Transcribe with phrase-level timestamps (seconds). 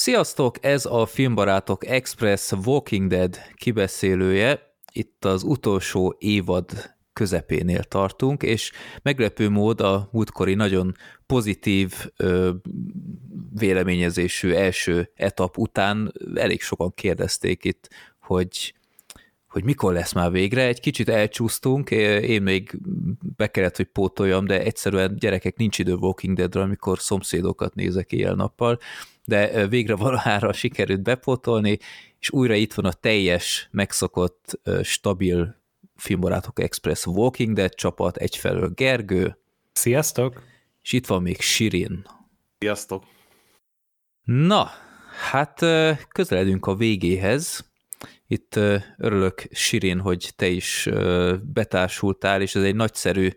[0.00, 4.74] Sziasztok, ez a Filmbarátok Express Walking Dead kibeszélője.
[4.92, 8.72] Itt az utolsó évad közepénél tartunk, és
[9.02, 10.94] meglepő mód a múltkori nagyon
[11.26, 12.50] pozitív ö,
[13.58, 17.88] véleményezésű első etap után elég sokan kérdezték itt,
[18.20, 18.74] hogy
[19.48, 22.78] hogy mikor lesz már végre, egy kicsit elcsúsztunk, én még
[23.36, 28.78] be kellett, hogy pótoljam, de egyszerűen gyerekek nincs idő Walking Deadre, amikor szomszédokat nézek éjjel-nappal,
[29.28, 31.78] de végre valahára sikerült bepótolni,
[32.18, 35.56] és újra itt van a teljes, megszokott, stabil
[35.96, 39.38] Filmbarátok Express Walking Dead csapat, egyfelől Gergő.
[39.72, 40.42] Sziasztok!
[40.82, 42.06] És itt van még Sirin.
[42.58, 43.04] Sziasztok!
[44.24, 44.70] Na,
[45.30, 45.58] hát
[46.08, 47.70] közeledünk a végéhez,
[48.26, 48.56] itt
[48.96, 50.88] örülök, Sirin, hogy te is
[51.42, 53.28] betársultál, és ez egy nagyszerű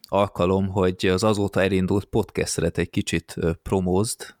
[0.00, 4.37] alkalom, hogy az azóta elindult podcastet egy kicsit promózd.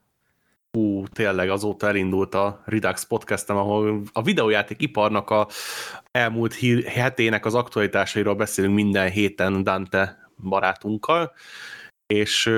[0.76, 5.48] Ú, tényleg azóta elindult a Redux podcastem, ahol a videójáték iparnak a
[6.10, 11.32] elmúlt hetének az aktualitásairól beszélünk minden héten Dante barátunkkal,
[12.06, 12.50] és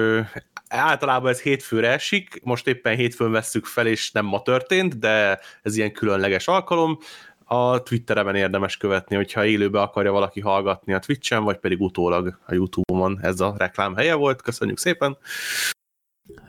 [0.69, 5.77] általában ez hétfőre esik, most éppen hétfőn vesszük fel, és nem ma történt, de ez
[5.77, 6.99] ilyen különleges alkalom,
[7.45, 12.55] a Twittereben érdemes követni, hogyha élőbe akarja valaki hallgatni a Twitchen, vagy pedig utólag a
[12.55, 14.43] Youtube-on ez a reklám helye volt.
[14.43, 15.19] Köszönjük szépen!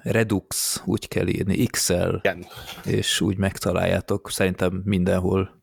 [0.03, 2.45] Redux, úgy kell írni, XL, Igen.
[2.85, 5.61] és úgy megtaláljátok szerintem mindenhol.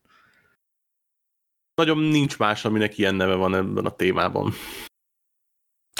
[1.74, 4.52] Nagyon nincs más, aminek ilyen neve van ebben a témában.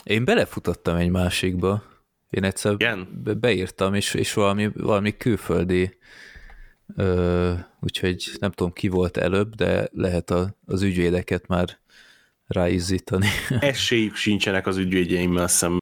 [0.04, 1.82] Én belefutottam egy másikba.
[2.30, 3.22] Én egyszer Igen?
[3.40, 5.98] beírtam, és, és valami, valami külföldi
[6.96, 11.78] Ö, úgyhogy nem tudom, ki volt előbb, de lehet a, az ügyvédeket már
[12.48, 13.26] ráizzítani.
[13.60, 15.80] Esélyük sincsenek az ügyvédjeimmel szemben.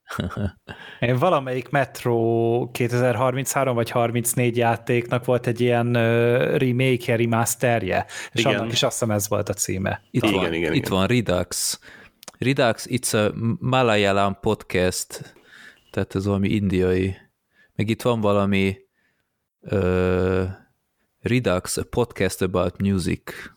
[1.01, 8.55] Én valamelyik Metro 2033 vagy 34 játéknak volt egy ilyen uh, remake remasterje, és igen.
[8.55, 10.03] annak is azt hiszem ez volt a címe.
[10.11, 10.99] Itt, igen, van, igen, itt igen.
[10.99, 11.81] van Redux.
[12.39, 15.35] Redux, it's a Malayalam podcast,
[15.91, 17.17] tehát ez valami indiai.
[17.75, 18.77] Meg itt van valami
[19.61, 20.43] uh,
[21.21, 23.56] Redux, a podcast about music.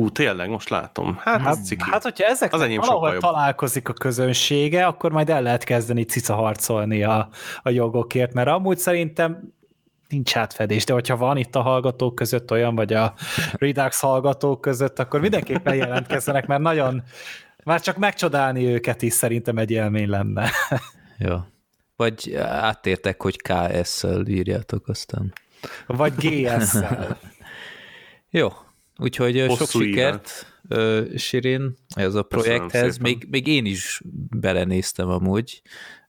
[0.00, 1.16] Ú, tényleg, most látom.
[1.20, 1.90] Hát, hát, ciki.
[1.90, 7.02] hát hogyha ezek az valahol találkozik a közönsége, akkor majd el lehet kezdeni cica harcolni
[7.02, 7.28] a,
[7.62, 9.52] a jogokért, mert amúgy szerintem
[10.08, 13.14] nincs átfedés, de hogyha van itt a hallgatók között olyan, vagy a
[13.52, 17.02] Redux hallgatók között, akkor mindenképpen jelentkezzenek, mert nagyon,
[17.64, 20.50] már csak megcsodálni őket is szerintem egy élmény lenne.
[21.18, 21.48] ja.
[21.96, 25.32] Vagy áttértek, hogy KS-szel írjátok aztán.
[25.86, 27.18] Vagy GS-szel.
[28.30, 28.48] Jó,
[28.98, 32.98] úgyhogy Hosszú sok sikert, uh, Sirin, ez a projekthez.
[32.98, 35.62] Még, még én is belenéztem amúgy,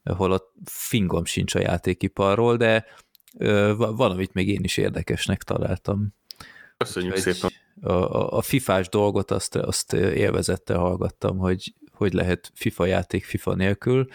[0.03, 2.85] hol a fingom sincs a játékiparról, de
[3.33, 6.13] uh, valamit még én is érdekesnek találtam.
[6.77, 7.49] Köszönjük Úgyhogy szépen.
[7.81, 13.53] A, a, a fifás dolgot azt, azt élvezettel hallgattam, hogy hogy lehet FIFA játék FIFA
[13.53, 14.07] nélkül,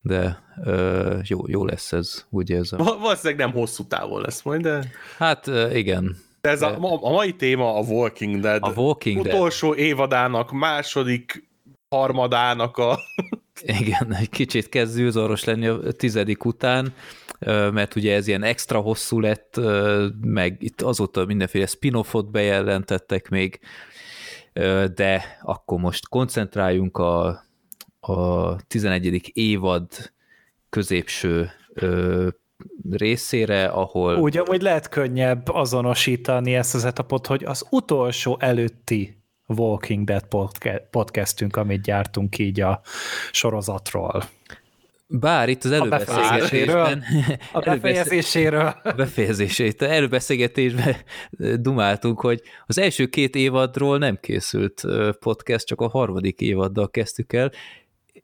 [0.00, 2.78] de ö, jó, jó lesz ez, úgy érzem.
[2.78, 4.90] Valószínűleg nem hosszú távon lesz majd, de...
[5.16, 6.16] Hát igen.
[6.46, 6.62] De ez.
[6.62, 8.62] A, a mai téma a Walking Dead.
[8.62, 9.86] A Walking Utolsó Dead.
[9.86, 11.48] évadának, második
[11.88, 12.98] harmadának a...
[13.62, 16.94] Igen, egy kicsit kezd zűrzaros lenni a tizedik után,
[17.48, 19.60] mert ugye ez ilyen extra hosszú lett,
[20.20, 23.60] meg itt azóta mindenféle spin-offot bejelentettek még,
[24.94, 27.44] de akkor most koncentráljunk a
[28.00, 29.30] a 11.
[29.32, 29.88] évad
[30.68, 31.50] középső
[32.90, 34.16] részére, ahol...
[34.16, 40.26] Úgy, amúgy lehet könnyebb azonosítani ezt az etapot, hogy az utolsó előtti Walking Dead
[40.90, 42.80] podcastünk, amit gyártunk így a
[43.30, 44.22] sorozatról.
[45.08, 47.04] Bár itt az előbeszélgetésben...
[47.52, 48.74] A befejezéséről.
[48.82, 49.82] A befejezését.
[49.82, 50.96] Előbeszélgetésben
[51.60, 54.84] dumáltunk, hogy az első két évadról nem készült
[55.20, 57.52] podcast, csak a harmadik évaddal kezdtük el,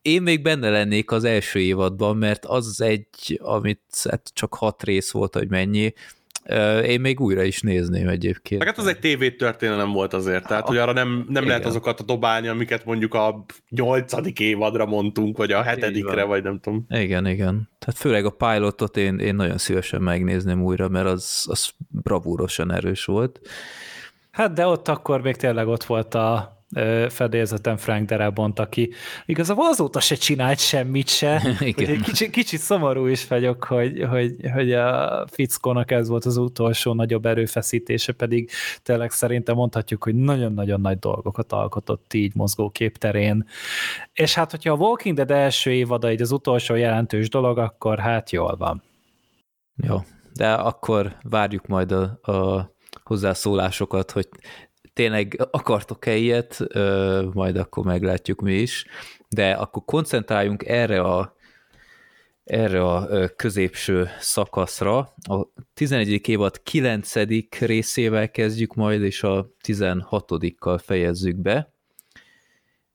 [0.02, 3.80] én még benne lennék az első évadban, mert az egy, amit
[4.10, 5.92] hát csak hat rész volt, hogy mennyi,
[6.84, 8.64] én még újra is nézném egyébként.
[8.64, 12.84] Hát az egy tévétörténelem volt azért, tehát hogy arra nem, nem lehet azokat dobálni, amiket
[12.84, 16.87] mondjuk a nyolcadik évadra mondtunk, vagy a hetedikre, vagy nem tudom.
[16.88, 17.69] Igen, igen.
[17.78, 23.04] Tehát főleg a pilotot én, én nagyon szívesen megnézném újra, mert az, az bravúrosan erős
[23.04, 23.40] volt.
[24.31, 26.60] Hát de ott akkor még tényleg ott volt a
[27.08, 28.92] fedélzeten Frank Darabont, aki
[29.26, 31.42] igazából azóta se csinált semmit se.
[31.60, 32.00] Igen.
[32.00, 37.26] Kicsit, kicsit szomorú is vagyok, hogy, hogy, hogy a fickónak ez volt az utolsó nagyobb
[37.26, 38.50] erőfeszítése, pedig
[38.82, 43.46] tényleg szerintem mondhatjuk, hogy nagyon-nagyon nagy dolgokat alkotott így mozgókép terén.
[44.12, 48.30] És hát, hogyha a Walking Dead első évada így az utolsó jelentős dolog, akkor hát
[48.30, 48.82] jól van.
[49.76, 49.98] Jó,
[50.34, 52.70] de akkor várjuk majd a, a
[53.02, 54.28] hozzászólásokat, hogy
[54.92, 56.58] tényleg akartok-e ilyet,
[57.32, 58.86] majd akkor meglátjuk mi is,
[59.28, 61.36] de akkor koncentráljunk erre a
[62.44, 64.98] erre a középső szakaszra.
[65.22, 66.28] A 11.
[66.28, 67.14] évad 9.
[67.58, 71.72] részével kezdjük majd, és a 16-kal fejezzük be.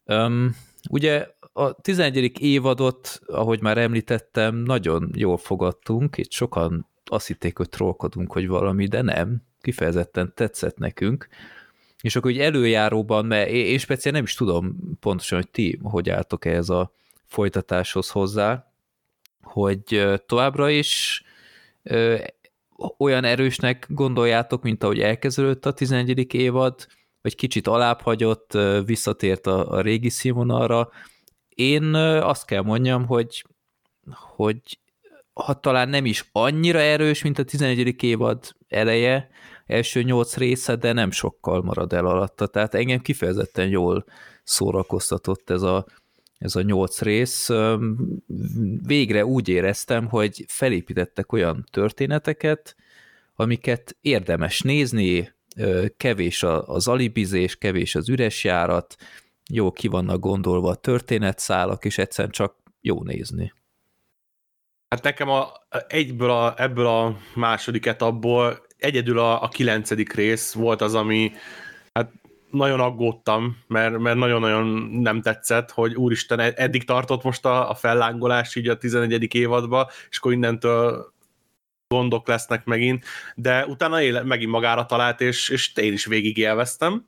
[0.06, 0.56] Um,
[0.90, 2.42] ugye a 11.
[2.42, 8.88] évadot, ahogy már említettem, nagyon jól fogadtunk, itt sokan azt hitték, hogy trollkodunk, hogy valami,
[8.88, 11.28] de nem, kifejezetten tetszett nekünk.
[12.02, 16.46] És akkor úgy előjáróban, mert én speciál nem is tudom pontosan, hogy ti hogy álltok
[16.46, 16.92] ehhez a
[17.26, 18.72] folytatáshoz hozzá,
[19.42, 21.24] hogy továbbra is
[21.84, 22.18] ö,
[22.98, 26.34] olyan erősnek gondoljátok, mint ahogy elkezdődött a 11.
[26.34, 26.88] évad,
[27.22, 30.90] vagy kicsit alább hagyott, visszatért a, a régi színvonalra.
[31.50, 33.46] Én azt kell mondjam, hogy,
[34.36, 34.80] hogy
[35.34, 38.04] ha talán nem is annyira erős, mint a 11.
[38.04, 39.30] évad eleje,
[39.68, 42.48] első nyolc része, de nem sokkal marad el alatta.
[42.48, 44.06] Tehát engem kifejezetten jól
[44.44, 45.86] szórakoztatott ez a,
[46.38, 47.50] ez a nyolc rész.
[48.86, 52.76] Végre úgy éreztem, hogy felépítettek olyan történeteket,
[53.36, 55.36] amiket érdemes nézni,
[55.98, 58.96] kevés az alibizés, kevés az üres járat,
[59.50, 63.54] jó ki vannak gondolva a történetszálak, és egyszerűen csak jó nézni.
[64.90, 65.52] Hát nekem a,
[65.88, 71.32] egyből a, ebből a második etapból egyedül a, a kilencedik rész volt az, ami
[71.94, 72.12] hát
[72.52, 78.56] nagyon aggódtam, mert, mert nagyon-nagyon nem tetszett, hogy úristen, eddig tartott most a, a fellángolás
[78.56, 79.36] így a 11.
[79.36, 81.14] évadba, és akkor innentől
[81.88, 87.08] gondok lesznek megint, de utána éle, megint magára talált, és, és én is végig élveztem.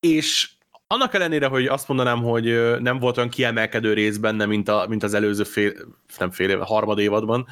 [0.00, 0.50] És
[0.86, 5.02] annak ellenére, hogy azt mondanám, hogy nem volt olyan kiemelkedő rész benne, mint, a, mint
[5.02, 5.72] az előző fél,
[6.18, 7.46] nem fél éve, harmad évadban,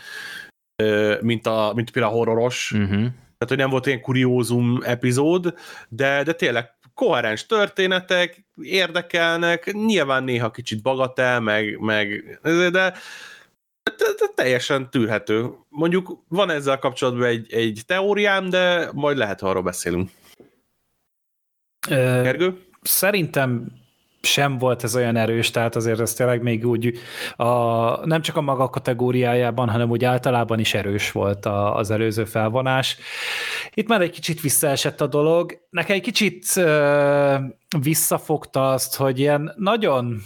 [1.20, 2.90] mint, a, mint például a horroros, uh-huh.
[2.90, 5.54] tehát hogy nem volt ilyen kuriózum epizód,
[5.88, 14.26] de, de tényleg koherens történetek, érdekelnek, nyilván néha kicsit bagatel, meg, meg de, de, de
[14.34, 15.50] teljesen tűrhető.
[15.68, 20.10] Mondjuk van ezzel kapcsolatban egy, egy teóriám, de majd lehet, ha arról beszélünk.
[21.88, 22.58] Gergő?
[22.82, 23.72] Szerintem
[24.26, 26.98] sem volt ez olyan erős, tehát azért ez tényleg még úgy
[27.36, 32.24] a, nem csak a maga kategóriájában, hanem úgy általában is erős volt a, az előző
[32.24, 32.96] felvonás.
[33.74, 35.58] Itt már egy kicsit visszaesett a dolog.
[35.70, 37.34] Nekem egy kicsit uh,
[37.80, 40.22] visszafogta azt, hogy ilyen nagyon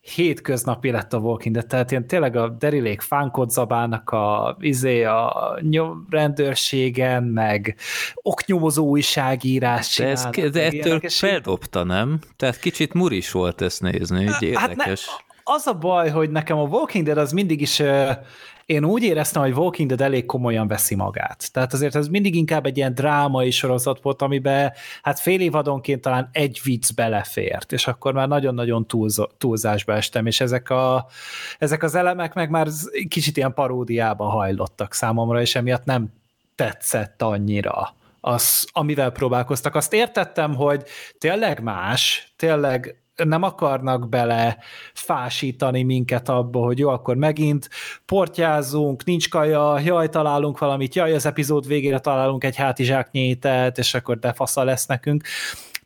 [0.00, 5.58] hétköznapi lett a Walking Dead, tehát ilyen tényleg a derilék fánkot zabálnak a, izé, a
[5.60, 7.76] nyom, rendőrségen, meg
[8.14, 9.96] oknyomozó újságírás.
[9.96, 12.18] De, ez, de ettől feldobta, nem?
[12.36, 15.06] Tehát kicsit muris volt ezt nézni, így érdekes.
[15.06, 17.82] Hát ne, az a baj, hogy nekem a Walking Dead az mindig is
[18.70, 21.52] én úgy éreztem, hogy Walking Dead elég komolyan veszi magát.
[21.52, 24.72] Tehát azért ez mindig inkább egy ilyen drámai sorozat volt, amiben
[25.02, 30.40] hát fél évadonként talán egy vicc belefért, és akkor már nagyon-nagyon túlz, túlzásba estem, és
[30.40, 31.06] ezek, a,
[31.58, 32.68] ezek az elemek meg már
[33.08, 36.12] kicsit ilyen paródiába hajlottak számomra, és emiatt nem
[36.54, 39.74] tetszett annyira az, amivel próbálkoztak.
[39.74, 40.82] Azt értettem, hogy
[41.18, 44.58] tényleg más, tényleg nem akarnak bele
[44.92, 47.68] fásítani minket abba, hogy jó, akkor megint
[48.04, 54.18] portyázunk, nincs kaja, jaj, találunk valamit, jaj, az epizód végére találunk egy hátizsáknyétet, és akkor
[54.18, 55.22] defasza lesz nekünk.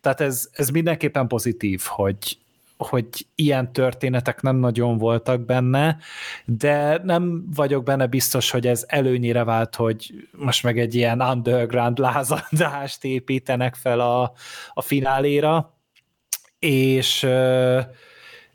[0.01, 2.37] Tehát ez, ez mindenképpen pozitív, hogy,
[2.77, 5.97] hogy ilyen történetek nem nagyon voltak benne,
[6.45, 11.97] de nem vagyok benne biztos, hogy ez előnyire vált, hogy most meg egy ilyen underground
[11.97, 14.33] lázadást építenek fel a,
[14.73, 15.74] a fináléra
[16.65, 17.27] és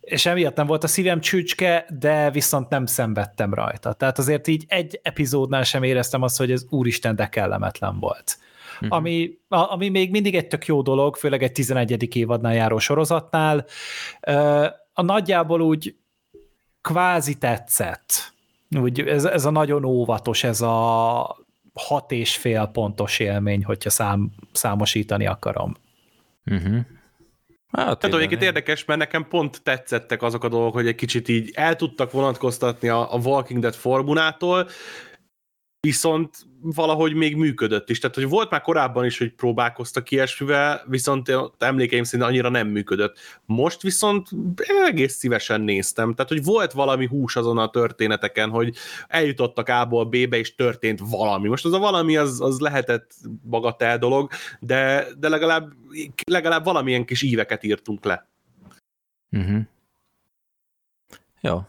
[0.00, 3.92] és emiatt nem volt a szívem csücske, de viszont nem szenvedtem rajta.
[3.92, 8.38] Tehát azért így egy epizódnál sem éreztem azt, hogy ez úristen, de kellemetlen volt.
[8.76, 8.90] Mm-hmm.
[8.90, 12.16] Ami, ami még mindig egy tök jó dolog, főleg egy 11.
[12.16, 13.64] évadnál járó sorozatnál.
[14.92, 15.96] A nagyjából úgy
[16.80, 18.32] kvázi tetszett.
[18.78, 21.36] Úgy, ez, ez a nagyon óvatos, ez a
[21.74, 25.76] hat és fél pontos élmény, hogyha szám, számosítani akarom.
[26.46, 26.78] Uh-huh.
[27.70, 31.50] Hát, Tehát egyébként érdekes, mert nekem pont tetszettek azok a dolgok, hogy egy kicsit így
[31.54, 34.68] el tudtak vonatkoztatni a, a Walking Dead formulától,
[35.80, 37.98] viszont valahogy még működött is.
[37.98, 43.18] Tehát, hogy volt már korábban is, hogy próbálkoztak ilyesmivel, viszont emlékeim szerint annyira nem működött.
[43.46, 44.28] Most viszont
[44.86, 46.14] egész szívesen néztem.
[46.14, 48.76] Tehát, hogy volt valami hús azon a történeteken, hogy
[49.08, 51.48] eljutottak A-ból B-be, és történt valami.
[51.48, 55.72] Most az a valami, az, az lehetett bagatel dolog, de, de legalább,
[56.26, 58.28] legalább valamilyen kis íveket írtunk le.
[59.30, 59.60] Uh-huh.
[61.40, 61.60] Jó.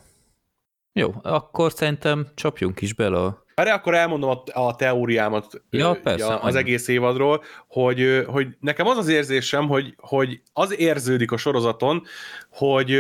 [0.94, 6.36] Jó, akkor szerintem csapjunk is bele a Hát akkor elmondom a, a teóriámat ja, persze,
[6.36, 12.04] az egész évadról, hogy, hogy nekem az az érzésem, hogy, hogy az érződik a sorozaton,
[12.50, 12.98] hogy,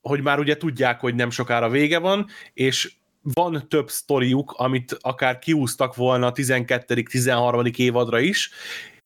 [0.00, 5.38] hogy már ugye tudják, hogy nem sokára vége van, és van több sztoriuk, amit akár
[5.38, 7.76] kiúztak volna a 12.-13.
[7.76, 8.50] évadra is,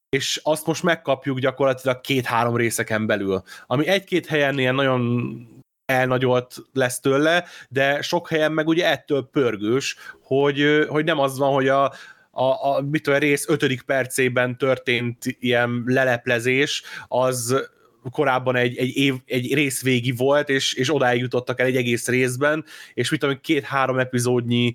[0.08, 3.42] és azt most megkapjuk gyakorlatilag két-három részeken belül.
[3.66, 5.57] Ami egy-két helyen ilyen nagyon
[5.88, 11.52] elnagyolt lesz tőle, de sok helyen meg ugye ettől pörgős, hogy, hogy nem az van,
[11.52, 11.84] hogy a,
[12.30, 17.68] a, a mit tudom, rész ötödik percében történt ilyen leleplezés, az
[18.10, 22.64] korábban egy, egy, év, egy részvégi volt, és, és odáig jutottak el egy egész részben,
[22.94, 24.74] és mit tudom, két-három epizódnyi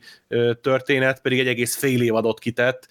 [0.62, 2.88] történet pedig egy egész fél évadot kitett,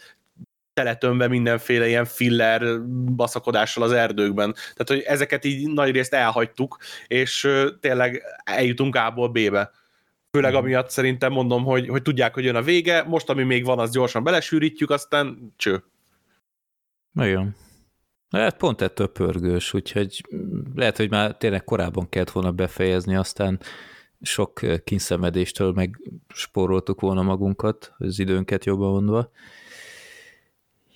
[0.75, 2.83] teletömve mindenféle ilyen filler
[3.17, 4.53] baszakodással az erdőkben.
[4.53, 7.49] Tehát, hogy ezeket így nagy részt elhagytuk, és
[7.81, 9.71] tényleg eljutunk A-ból B-be.
[10.31, 10.61] Főleg mhm.
[10.61, 13.91] amiatt szerintem mondom, hogy, hogy tudják, hogy jön a vége, most ami még van, az
[13.91, 15.85] gyorsan belesűrítjük, aztán cső.
[17.15, 17.57] Igen.
[18.31, 20.25] Hát pont ettől pörgős, úgyhogy
[20.75, 23.61] lehet, hogy már tényleg korábban kellett volna befejezni, aztán
[24.23, 26.01] sok kínszemedéstől meg
[26.35, 29.31] spóroltuk volna magunkat, az időnket jobban mondva.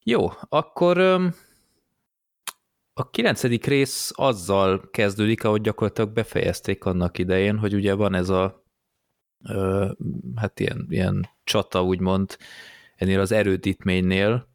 [0.09, 0.99] Jó, akkor
[2.93, 8.65] a kilencedik rész azzal kezdődik, ahogy gyakorlatilag befejezték annak idején, hogy ugye van ez a
[10.35, 12.37] hát ilyen, ilyen csata, úgymond,
[12.97, 14.49] ennél az erődítménynél,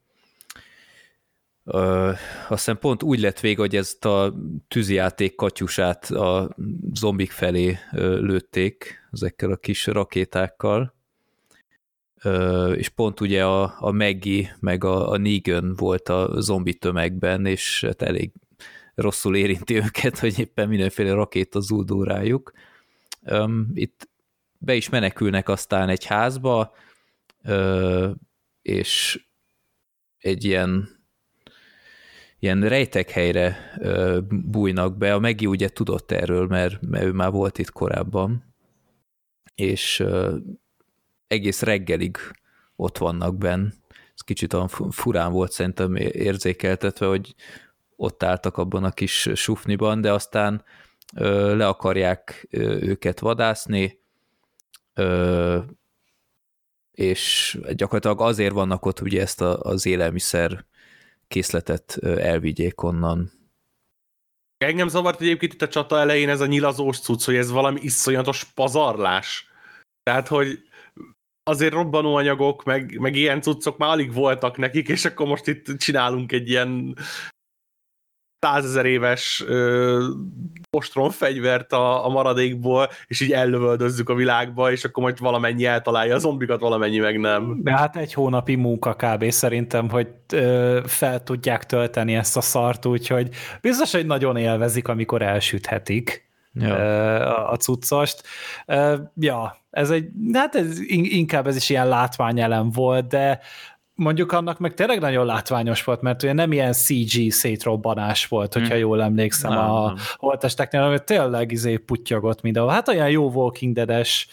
[1.64, 2.12] Ö,
[2.50, 4.34] aztán pont úgy lett vége, hogy ezt a
[4.68, 6.56] tűzijáték katyusát a
[6.94, 11.01] zombik felé lőtték ezekkel a kis rakétákkal,
[12.76, 17.84] és pont ugye a, a Maggie meg a, a Negan volt a zombi tömegben, és
[17.88, 18.32] hát elég
[18.96, 22.52] rosszul érinti őket, hogy éppen mindenféle rakéta zúdul rájuk.
[23.74, 24.10] Itt
[24.58, 26.74] be is menekülnek aztán egy házba,
[28.62, 29.24] és
[30.18, 31.00] egy ilyen
[32.40, 33.58] ilyen rejtek helyre
[34.30, 35.14] bújnak be.
[35.14, 38.56] A Megi ugye tudott erről, mert, mert ő már volt itt korábban,
[39.56, 40.04] és
[41.32, 42.18] egész reggelig
[42.76, 43.66] ott vannak benn.
[44.14, 47.36] Ez kicsit olyan furán volt szerintem érzékeltetve, hogy
[47.96, 50.64] ott álltak abban a kis sufniban, de aztán
[51.16, 54.00] ö, le akarják ö, őket vadászni,
[54.94, 55.60] ö,
[56.92, 60.66] és gyakorlatilag azért vannak ott ugye ezt a, az élelmiszer
[61.28, 63.32] készletet elvigyék onnan.
[64.58, 68.44] Engem zavart egyébként itt a csata elején ez a nyilazós cucc, hogy ez valami iszonyatos
[68.44, 69.50] pazarlás.
[70.04, 70.60] Tehát, hogy
[71.44, 76.32] azért robbanóanyagok, meg, meg ilyen cuccok már alig voltak nekik, és akkor most itt csinálunk
[76.32, 76.96] egy ilyen
[78.40, 79.46] százezer éves
[80.78, 86.20] ostronfegyvert a, a maradékból, és így ellövöldözzük a világba, és akkor majd valamennyi eltalálja a
[86.20, 87.64] zombikat, valamennyi meg nem.
[87.64, 89.30] De hát egy hónapi munka kb.
[89.30, 93.30] szerintem, hogy ö, fel tudják tölteni ezt a szart, úgyhogy
[93.62, 96.76] biztos, hogy nagyon élvezik, amikor elsüthetik ja.
[96.76, 98.24] a, a cuccost.
[99.16, 103.40] Ja, ez egy, hát ez inkább ez is ilyen látványelem volt, de
[103.96, 108.74] mondjuk annak meg tényleg nagyon látványos volt, mert ugye nem ilyen CG szétrobbanás volt, hogyha
[108.74, 108.80] hmm.
[108.80, 112.72] jól emlékszem nem, a holtesteknél, ami tényleg izé puttyogott mindenhol.
[112.72, 114.28] Hát olyan jó Walking Dead-es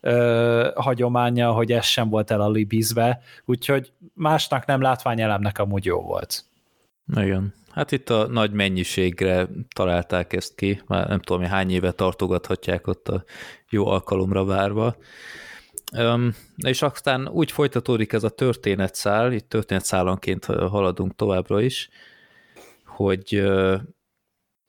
[0.00, 6.00] ö, hagyománya, hogy ez sem volt el a libizbe, úgyhogy másnak nem látványelemnek amúgy jó
[6.00, 6.44] volt.
[7.16, 7.54] Igen.
[7.72, 13.08] Hát itt a nagy mennyiségre találták ezt ki, már nem tudom, hány éve tartogathatják ott
[13.08, 13.24] a
[13.70, 14.96] jó alkalomra várva.
[15.96, 21.88] Um, és aztán úgy folytatódik ez a történetszál, itt történetszálanként haladunk továbbra is,
[22.86, 23.80] hogy uh,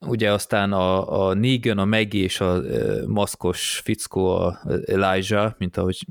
[0.06, 5.76] ugye aztán a, a Negan, a Maggie és a uh, maszkos fickó, a Elijah, mint
[5.76, 6.06] ahogy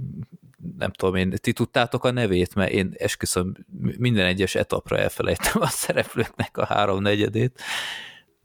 [0.77, 3.53] nem tudom én, ti tudtátok a nevét, mert én esküszöm
[3.97, 7.61] minden egyes etapra elfelejtem a szereplőknek a háromnegyedét,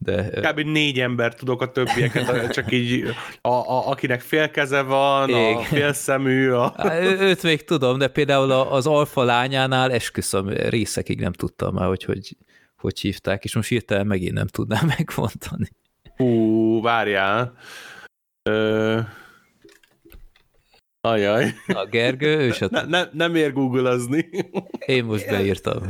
[0.01, 0.29] de...
[0.29, 0.59] Kb.
[0.59, 3.03] négy ember tudok a többieket, csak így,
[3.41, 5.55] a, a, akinek félkeze van, Ég.
[5.55, 6.49] a félszemű.
[6.49, 6.73] A...
[7.01, 12.03] Ő, őt még tudom, de például az alfa lányánál esküszöm, részekig nem tudtam már, hogy
[12.03, 12.37] hogy,
[12.77, 15.69] hogy hívták, és most hirtelen megint nem tudnám megmondani.
[16.15, 17.53] Hú, várjál.
[18.43, 18.99] Ö...
[21.01, 21.53] Ajaj.
[21.67, 22.67] A Gergő, és a...
[22.71, 24.29] Ne, ne, nem ér googlezni.
[24.85, 25.83] Én most beírtam.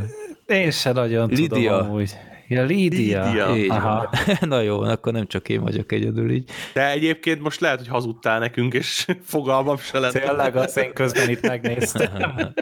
[0.46, 1.48] Én se nagyon Lidia.
[1.48, 2.18] tudom amúgy.
[2.48, 3.26] Ja, Lídia.
[3.26, 3.56] Lídia.
[3.56, 4.10] Így Aha.
[4.42, 6.50] Na jó, akkor nem csak én vagyok egyedül így.
[6.74, 10.12] De egyébként most lehet, hogy hazudtál nekünk, és fogalmam se lett.
[10.12, 12.12] Tényleg, azt én közben itt megnéztem.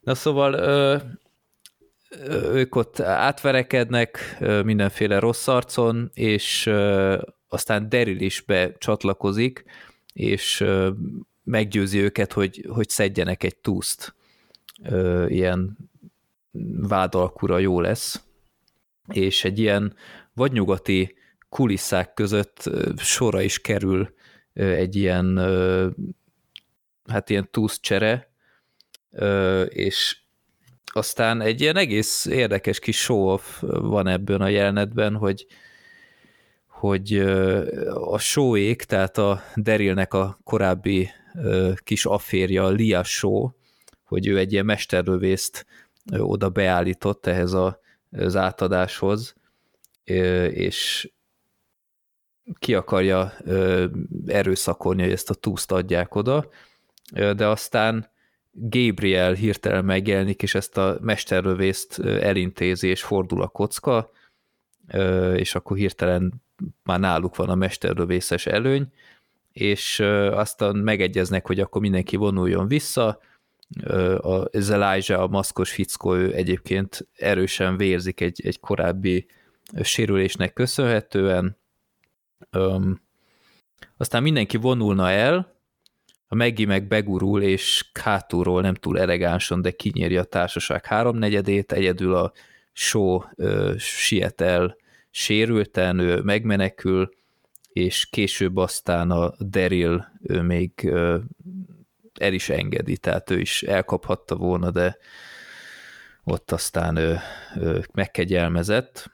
[0.00, 0.96] Na szóval ö,
[2.52, 6.70] ők ott átverekednek mindenféle rossz arcon, és
[7.48, 9.64] aztán Daryl is becsatlakozik,
[10.16, 10.64] és
[11.44, 14.14] meggyőzi őket, hogy, hogy szedjenek egy túszt.
[15.26, 15.76] Ilyen
[16.88, 18.22] vádalkura jó lesz.
[19.12, 19.94] És egy ilyen
[20.34, 21.14] vadnyugati
[21.48, 24.14] kulisszák között sorra is kerül
[24.52, 25.38] egy ilyen
[27.04, 28.30] hát ilyen túszcsere,
[29.68, 30.18] és
[30.84, 35.46] aztán egy ilyen egész érdekes kis show-off van ebben a jelenetben, hogy,
[36.78, 37.18] hogy
[37.94, 41.10] a show tehát a Darylnek a korábbi
[41.76, 43.50] kis afférja, Lia Show,
[44.04, 45.66] hogy ő egy ilyen mesterlövészt
[46.18, 47.80] oda beállított ehhez a,
[48.10, 49.34] az átadáshoz,
[50.50, 51.10] és
[52.58, 53.32] ki akarja
[54.26, 56.48] erőszakolni, hogy ezt a túszt adják oda,
[57.12, 58.10] de aztán
[58.50, 64.10] Gabriel hirtelen megjelenik, és ezt a mesterlövészt elintézi, és fordul a kocka,
[65.34, 66.42] és akkor hirtelen
[66.82, 68.92] már náluk van a mesterlövészes előny,
[69.52, 70.00] és
[70.30, 73.18] aztán megegyeznek, hogy akkor mindenki vonuljon vissza,
[74.50, 79.26] az Elijah, a maszkos fickó, ő egyébként erősen vérzik egy, egy korábbi
[79.82, 81.56] sérülésnek köszönhetően,
[83.96, 85.54] aztán mindenki vonulna el,
[86.28, 92.14] a Meggi meg begurul, és hátulról nem túl elegánsan, de kinyéri a társaság háromnegyedét, egyedül
[92.14, 92.32] a
[92.76, 94.76] show ö, siet el
[95.10, 97.14] sérülten, ő megmenekül,
[97.68, 101.18] és később aztán a Daryl ő még ö,
[102.20, 104.96] el is engedi, tehát ő is elkaphatta volna, de
[106.24, 107.18] ott aztán ő,
[107.56, 109.10] ő megkegyelmezett.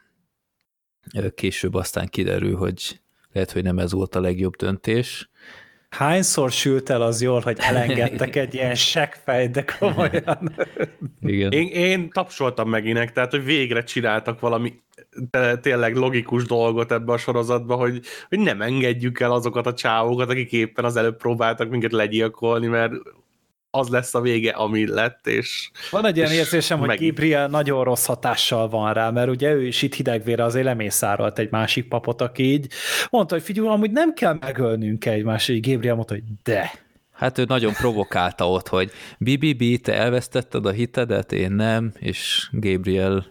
[1.34, 3.00] Később aztán kiderül, hogy
[3.32, 5.30] lehet, hogy nem ez volt a legjobb döntés.
[5.92, 10.54] Hányszor sült el az jól, hogy elengedtek egy ilyen seggfej, de komolyan.
[11.22, 11.52] Igen.
[11.52, 14.82] Én, én tapsoltam meginek, tehát, hogy végre csináltak valami
[15.60, 20.52] tényleg logikus dolgot ebbe a sorozatba, hogy, hogy nem engedjük el azokat a csávókat, akik
[20.52, 22.92] éppen az előbb próbáltak minket legyilkolni, mert
[23.74, 25.70] az lesz a vége, ami lett, és...
[25.90, 26.88] Van egy ilyen érzésem, meg...
[26.88, 31.38] hogy Gabriel nagyon rossz hatással van rá, mert ugye ő is itt hidegvére azért lemészárolt
[31.38, 32.66] egy másik papot, aki így
[33.10, 36.72] mondta, hogy figyelj, amúgy nem kell megölnünk egymást, és Gabriel mondta, hogy de.
[37.12, 43.26] Hát ő nagyon provokálta ott, hogy BBB, te elvesztetted a hitedet, én nem, és Gabriel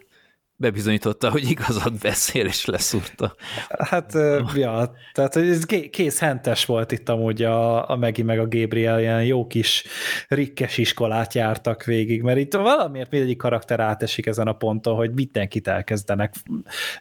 [0.61, 3.35] bebizonyította, hogy igazat beszél, és leszúrta.
[3.69, 4.13] Hát,
[4.55, 9.23] ja, tehát ez kész hentes volt itt amúgy a, a Megi meg a Gabriel, ilyen
[9.23, 9.83] jó kis
[10.27, 15.67] rikkes iskolát jártak végig, mert itt valamiért mindegyik karakter átesik ezen a ponton, hogy mindenkit
[15.67, 16.33] elkezdenek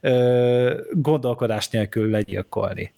[0.01, 2.92] ö, gondolkodás nélkül legyilkolni.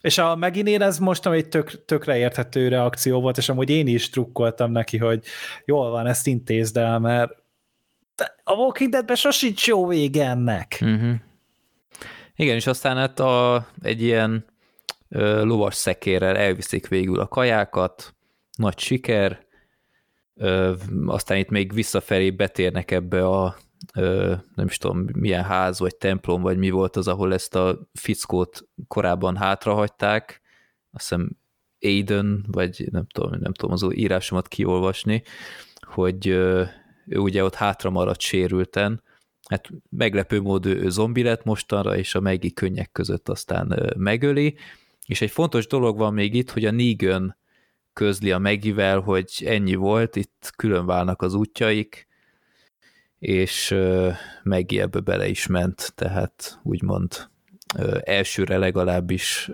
[0.00, 4.10] És a Meginél ez most egy tök, tökre érthető reakció volt, és amúgy én is
[4.10, 5.24] trukkoltam neki, hogy
[5.64, 7.41] jól van, ezt intézd el, mert
[8.44, 10.78] a Walking Deadben sosincs jó vége ennek.
[10.80, 11.14] Uh-huh.
[12.36, 14.44] Igen, és aztán hát a, egy ilyen
[15.08, 18.14] ö, lovas szekérrel elviszik végül a kajákat,
[18.56, 19.46] nagy siker,
[20.34, 20.74] ö,
[21.06, 23.56] aztán itt még visszafelé betérnek ebbe a
[23.94, 27.78] ö, nem is tudom, milyen ház, vagy templom, vagy mi volt az, ahol ezt a
[27.92, 30.40] fickót korábban hátrahagyták,
[30.92, 31.30] azt hiszem
[31.80, 35.22] Aiden, vagy nem tudom, nem tudom az írásomat kiolvasni,
[35.80, 36.38] hogy
[37.06, 39.02] ő ugye ott hátra maradt sérülten,
[39.48, 44.56] hát meglepő mód ő, zombi lett mostanra, és a Megi könnyek között aztán megöli,
[45.06, 47.36] és egy fontos dolog van még itt, hogy a Negan
[47.92, 52.06] közli a Megivel, hogy ennyi volt, itt külön válnak az útjaik,
[53.18, 53.74] és
[54.42, 57.30] Megi ebbe bele is ment, tehát úgymond
[58.00, 59.50] elsőre legalábbis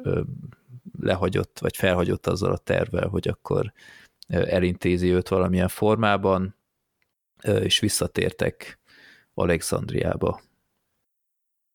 [1.01, 3.73] lehagyott, vagy felhagyott azzal a tervel, hogy akkor
[4.29, 6.57] elintézi őt valamilyen formában,
[7.43, 8.79] és visszatértek
[9.35, 10.41] Alexandriába.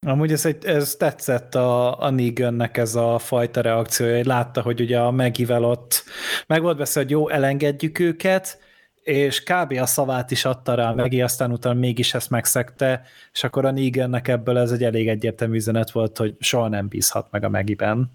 [0.06, 4.82] Amúgy ez, egy, ez tetszett a, a Negannek ez a fajta reakciója, hogy látta, hogy
[4.82, 6.04] ugye a Megivel ott
[6.48, 8.60] meg volt beszél, hogy jó, elengedjük őket,
[9.04, 9.72] és kb.
[9.72, 13.02] a szavát is adta rá Megi, aztán utána mégis ezt megszegte,
[13.34, 17.28] és akkor a Negannek ebből ez egy elég egyértelmű üzenet volt, hogy soha nem bízhat
[17.32, 18.12] meg a Megiben,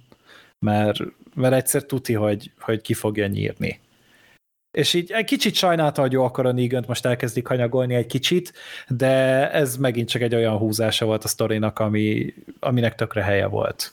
[0.59, 0.99] mert,
[1.35, 3.81] mert egyszer tuti, hogy, hogy ki fogja nyírni.
[4.71, 8.53] És így egy kicsit sajnálta, hogy jó, akkor a negan most elkezdik hanyagolni egy kicsit,
[8.89, 13.93] de ez megint csak egy olyan húzása volt a sztorinak, ami, aminek tökre helye volt.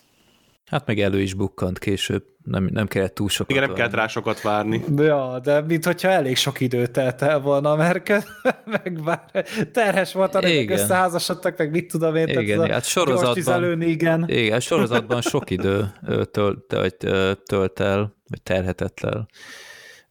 [0.66, 4.08] Hát meg elő is bukkant később, nem, nem kellett túl sokat Igen, nem kellett rá
[4.08, 4.84] sokat várni.
[4.98, 8.10] Ja, de mint hogyha elég sok időt telt el volna, mert
[8.84, 14.26] meg bár terhes volt, amíg összeházasodtak, meg mit tudom én, igen, tehát hát sorozatban, igen.
[14.30, 15.92] igen, hát sorozatban sok idő
[16.32, 17.08] tölt, tölt,
[17.46, 19.28] tölt el, vagy terhetett el.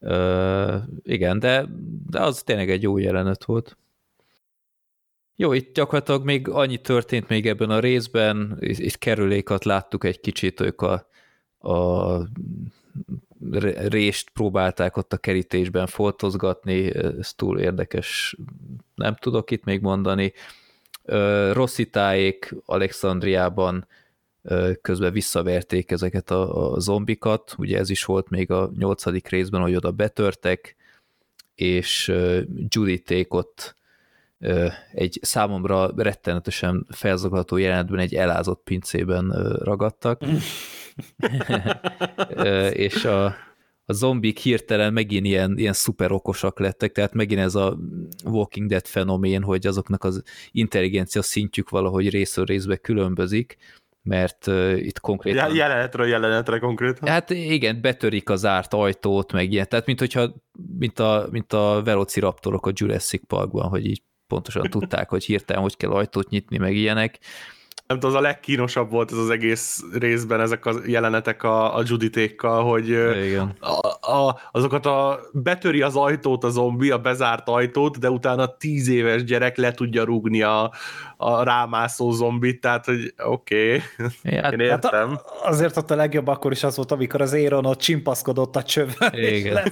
[0.07, 1.67] Uh, igen, de,
[2.11, 3.77] de az tényleg egy jó jelenet volt.
[5.37, 10.61] Jó, itt gyakorlatilag még annyi történt még ebben a részben, itt kerülékat láttuk egy kicsit,
[10.61, 11.09] ők a,
[11.59, 12.19] a
[13.89, 18.37] rést próbálták ott a kerítésben foltozgatni, ez túl érdekes,
[18.95, 20.33] nem tudok itt még mondani.
[21.53, 23.87] Rosszitáék Alexandriában
[24.83, 29.75] közben visszaverték ezeket a, a zombikat, ugye ez is volt még a nyolcadik részben, hogy
[29.75, 30.77] oda betörtek,
[31.55, 32.13] és
[32.69, 33.77] Juditék ott
[34.93, 39.29] egy számomra rettenetesen felzaglató jelenetben egy elázott pincében
[39.63, 40.23] ragadtak,
[42.73, 43.25] és a,
[43.85, 47.79] a zombik hirtelen megint ilyen, ilyen szuper okosak lettek, tehát megint ez a
[48.25, 53.57] Walking Dead fenomén, hogy azoknak az intelligencia szintjük valahogy részről részbe különbözik,
[54.05, 55.55] mert uh, itt konkrétan...
[55.55, 57.09] Jelenetről jelenetre konkrétan.
[57.09, 60.35] Hát igen, betörik az árt ajtót, meg ilyen, tehát mint, hogyha,
[60.79, 65.77] mint, a, mint a velociraptorok a Jurassic Parkban, hogy így pontosan tudták, hogy hirtelen hogy
[65.77, 67.19] kell ajtót nyitni, meg ilyenek.
[67.95, 71.83] Nem tudom, az a legkínosabb volt ez az egész részben, ezek a jelenetek a, a
[71.85, 73.57] Juditékkal, hogy Igen.
[73.61, 78.89] A, a, azokat a betöri az ajtót a zombi, a bezárt ajtót, de utána tíz
[78.89, 80.73] éves gyerek le tudja rúgni a,
[81.17, 83.83] a rámászó zombit, tehát, hogy oké,
[84.25, 84.41] okay.
[84.41, 85.09] hát, én értem.
[85.09, 88.57] Hát a, azért ott a legjobb akkor is az volt, amikor az Éron ott csimpaszkodott
[88.57, 89.63] a csövön, Igen.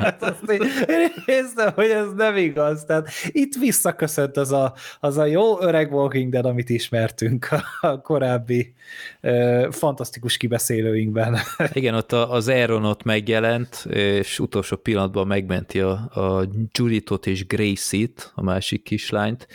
[0.00, 2.84] hát azt én, én érzem, hogy ez nem igaz.
[2.84, 8.00] Tehát itt visszaköszönt az a, az a jó öreg Walking Dead, amit ismertünk a, a
[8.00, 8.74] korábbi
[9.22, 11.36] uh, fantasztikus kibeszélőinkben.
[11.72, 18.32] Igen, ott az Aaron ott megjelent, és utolsó pillanatban megmenti a, a Juditot és Gracie-t,
[18.34, 19.46] a másik kislányt,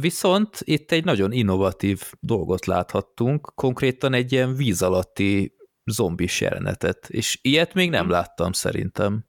[0.00, 7.38] Viszont itt egy nagyon innovatív dolgot láthattunk, konkrétan egy ilyen víz alatti zombis jelenetet, és
[7.42, 9.24] ilyet még nem láttam szerintem.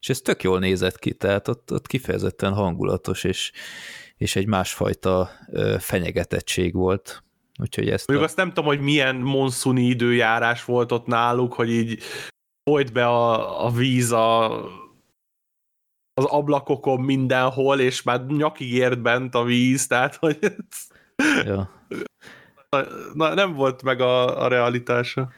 [0.00, 3.52] És ez tök jól nézett ki, tehát ott, ott kifejezetten hangulatos, és,
[4.16, 5.30] és egy másfajta
[5.78, 7.24] fenyegetettség volt.
[7.60, 8.30] Úgyhogy ezt Mondjuk a...
[8.30, 12.02] azt nem tudom, hogy milyen monszuni időjárás volt ott náluk, hogy így
[12.70, 14.60] folyt be a, a víz a
[16.18, 20.38] az ablakokon mindenhol, és már nyakig ért bent a víz, tehát hogy
[21.44, 21.70] ja.
[23.14, 25.28] na, nem volt meg a, a realitása.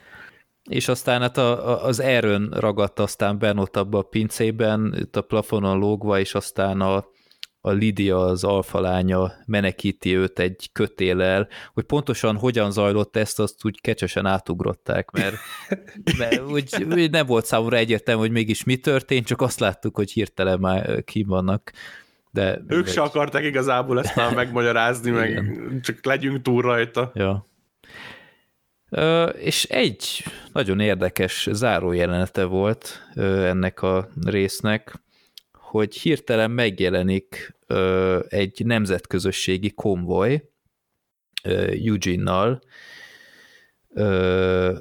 [0.69, 5.15] És aztán hát a, a, az erőn ragadt aztán benn ott abba a pincében, itt
[5.15, 7.05] a plafonon lógva, és aztán a,
[7.61, 13.81] a Lidia, az alfalánya menekíti őt egy kötélel, hogy pontosan hogyan zajlott ezt, azt úgy
[13.81, 15.35] kecsesen átugrották, mert,
[16.19, 20.11] mert úgy, úgy nem volt számomra egyértelmű, hogy mégis mi történt, csak azt láttuk, hogy
[20.11, 21.71] hirtelen már ki vannak.
[22.31, 25.43] De ők se akarták igazából ezt már megmagyarázni, meg
[25.81, 27.11] csak legyünk túl rajta.
[27.13, 27.45] Ja.
[28.89, 34.99] Ö, és egy nagyon érdekes zárójelenete volt ö, ennek a résznek,
[35.69, 40.49] hogy hirtelen megjelenik ö, egy nemzetközösségi konvoj
[41.43, 42.61] Eugene-nal,
[43.89, 44.77] ö,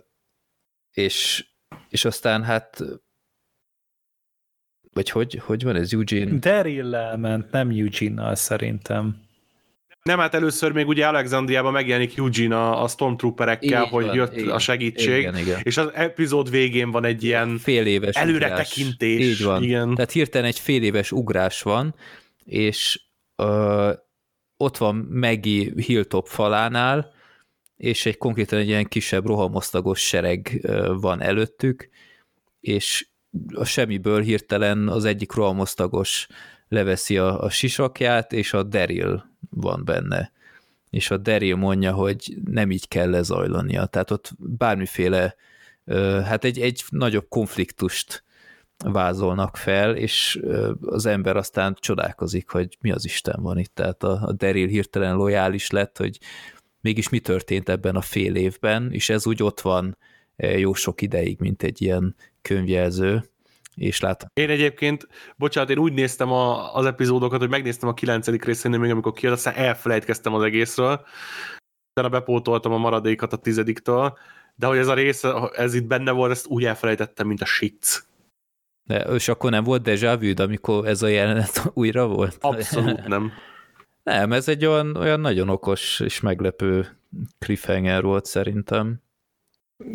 [0.92, 1.46] és,
[1.88, 2.82] és aztán hát
[4.92, 6.38] vagy hogy, hogy van ez, Eugene?
[6.38, 9.27] Daryl ment, nem Eugene-nal szerintem.
[10.08, 14.36] Nem, hát először még ugye Alexandriában megjelenik Eugene a, a Stormtrooperekkel, így hogy van, jött
[14.36, 15.60] így, a segítség, igen, igen.
[15.62, 19.20] és az epizód végén van egy ilyen fél éves előretekintés.
[19.20, 19.62] Így van.
[19.62, 19.94] Igen.
[19.94, 21.94] Tehát hirtelen egy fél éves ugrás van,
[22.44, 23.00] és
[23.36, 23.92] ö,
[24.56, 27.12] ott van Maggie Hilltop falánál,
[27.76, 30.66] és egy konkrétan egy ilyen kisebb rohamosztagos sereg
[31.00, 31.88] van előttük,
[32.60, 33.06] és
[33.54, 36.26] a semmiből hirtelen az egyik rohamosztagos
[36.68, 40.32] leveszi a, a sisakját, és a Daryl van benne.
[40.90, 43.86] És a Daryl mondja, hogy nem így kell lezajlania.
[43.86, 45.34] Tehát ott bármiféle,
[46.24, 48.24] hát egy, egy nagyobb konfliktust
[48.84, 50.40] vázolnak fel, és
[50.80, 53.74] az ember aztán csodálkozik, hogy mi az Isten van itt.
[53.74, 56.18] Tehát a, a Daryl hirtelen lojális lett, hogy
[56.80, 59.96] mégis mi történt ebben a fél évben, és ez úgy ott van
[60.36, 63.24] jó sok ideig, mint egy ilyen könyvjelző
[63.78, 64.28] és látom.
[64.32, 68.90] Én egyébként, bocsánat, én úgy néztem a, az epizódokat, hogy megnéztem a kilencedik részén, még
[68.90, 71.06] amikor kijött, aztán elfelejtkeztem az egészről,
[71.90, 74.18] utána bepótoltam a maradékat a tizediktől,
[74.54, 78.06] de hogy ez a rész, ez itt benne volt, ezt úgy elfelejtettem, mint a shit.
[78.84, 82.36] De, és akkor nem volt déjà vu, amikor ez a jelenet újra volt?
[82.40, 83.32] Abszolút nem.
[84.02, 86.98] Nem, ez egy olyan, olyan nagyon okos és meglepő
[87.38, 89.02] cliffhanger volt szerintem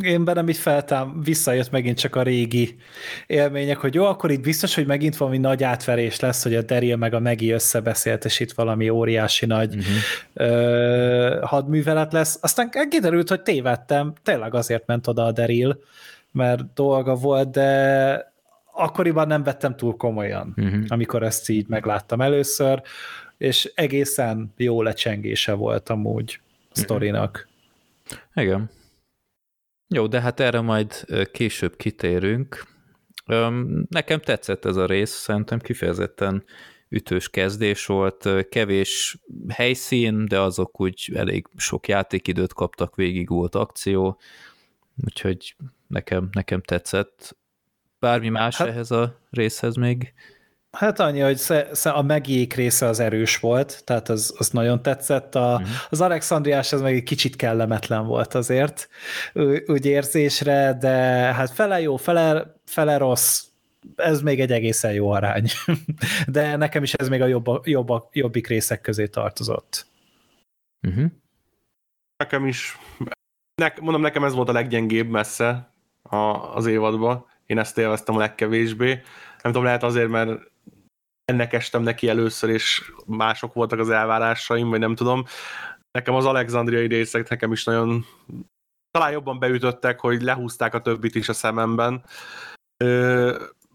[0.02, 2.76] én bennem így feltám, visszajött megint csak a régi
[3.28, 6.96] élmények, hogy jó, akkor itt biztos, hogy megint valami nagy átverés lesz, hogy a Daryl
[6.96, 9.93] meg a Megi összebeszélt, és itt valami óriási nagy uh-huh.
[10.34, 12.38] ö, hadművelet lesz.
[12.41, 15.84] Aztán kiderült, hogy tévedtem, tényleg azért ment oda a Daryl,
[16.32, 18.34] mert dolga volt, de
[18.72, 20.84] akkoriban nem vettem túl komolyan, uh-huh.
[20.88, 22.82] amikor ezt így megláttam először,
[23.38, 26.39] és egészen jó lecsengése volt amúgy
[26.74, 27.48] a sztorinak.
[28.36, 28.69] Igen.
[29.93, 32.65] Jó, de hát erre majd később kitérünk.
[33.89, 36.43] Nekem tetszett ez a rész, szerintem kifejezetten
[36.89, 39.17] ütős kezdés volt, kevés
[39.49, 44.19] helyszín, de azok úgy elég sok játékidőt kaptak, végig volt akció,
[45.06, 45.56] úgyhogy
[45.88, 47.38] nekem, nekem tetszett.
[47.99, 50.13] Bármi más hát, ehhez a részhez még?
[50.77, 51.41] Hát annyi, hogy
[51.83, 55.36] a megjék része az erős volt, tehát az, az nagyon tetszett.
[55.36, 55.67] A, uh-huh.
[55.89, 58.89] Az Alexandriás az meg egy kicsit kellemetlen volt azért,
[59.65, 60.89] úgy érzésre, de
[61.33, 63.45] hát fele jó, fele, fele rossz,
[63.95, 65.47] ez még egy egészen jó arány.
[66.27, 69.88] De nekem is ez még a jobb, jobb, jobbik részek közé tartozott.
[70.88, 71.05] Uh-huh.
[72.17, 72.77] Nekem is,
[73.55, 76.15] ne, mondom, nekem ez volt a leggyengébb messze a,
[76.55, 77.25] az évadban.
[77.45, 78.88] Én ezt élveztem a legkevésbé.
[79.41, 80.51] Nem tudom, lehet azért, mert
[81.25, 85.23] ennek estem neki először, és mások voltak az elvárásaim, vagy nem tudom.
[85.91, 88.05] Nekem az alexandriai részek nekem is nagyon
[88.91, 92.03] talán jobban beütöttek, hogy lehúzták a többit is a szememben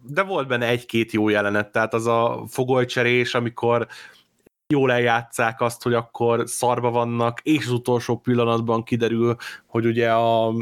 [0.02, 3.86] de volt benne egy-két jó jelenet, tehát az a fogolycserés, amikor
[4.74, 10.54] jól eljátszák azt, hogy akkor szarba vannak, és az utolsó pillanatban kiderül, hogy ugye a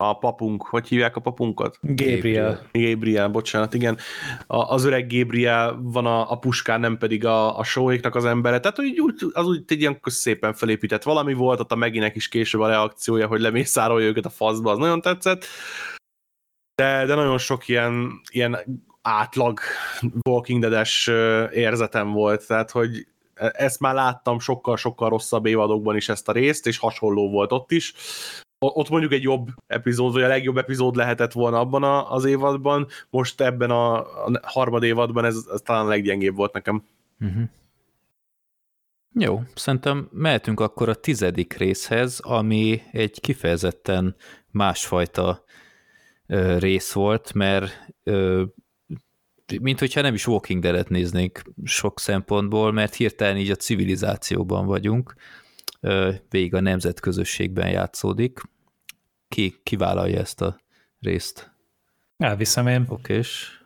[0.00, 1.78] a papunk, hogy hívják a papunkat?
[1.80, 2.68] Gabriel.
[2.72, 3.98] Gabriel, bocsánat, igen.
[4.46, 8.60] A, az öreg Gabriel van a, a puskán, nem pedig a, a sóéknak az embere.
[8.60, 12.28] Tehát úgy, úgy, az úgy egy ilyen szépen felépített valami volt, ott a Meginek is
[12.28, 15.44] később a reakciója, hogy lemészárolja őket a faszba, az nagyon tetszett
[16.80, 18.58] de, de nagyon sok ilyen, ilyen
[19.02, 19.60] átlag
[20.28, 21.06] Walking Dead-es
[21.52, 26.66] érzetem volt, tehát hogy e, ezt már láttam sokkal-sokkal rosszabb évadokban is ezt a részt,
[26.66, 27.94] és hasonló volt ott is.
[28.62, 32.86] Ott mondjuk egy jobb epizód, vagy a legjobb epizód lehetett volna abban a, az évadban,
[33.10, 36.84] most ebben a, a harmad évadban ez, ez talán a leggyengébb volt nekem.
[37.20, 37.42] Uh-huh.
[39.12, 44.16] Jó, szerintem mehetünk akkor a tizedik részhez, ami egy kifejezetten
[44.50, 45.44] másfajta
[46.58, 47.92] rész volt, mert
[49.60, 55.14] mint hogyha nem is Walking Dead-et néznénk sok szempontból, mert hirtelen így a civilizációban vagyunk,
[56.28, 58.40] végig a nemzetközösségben játszódik.
[59.28, 60.60] Ki, ki vállalja ezt a
[61.00, 61.50] részt?
[62.16, 62.84] Elviszem én.
[62.88, 63.58] Okés.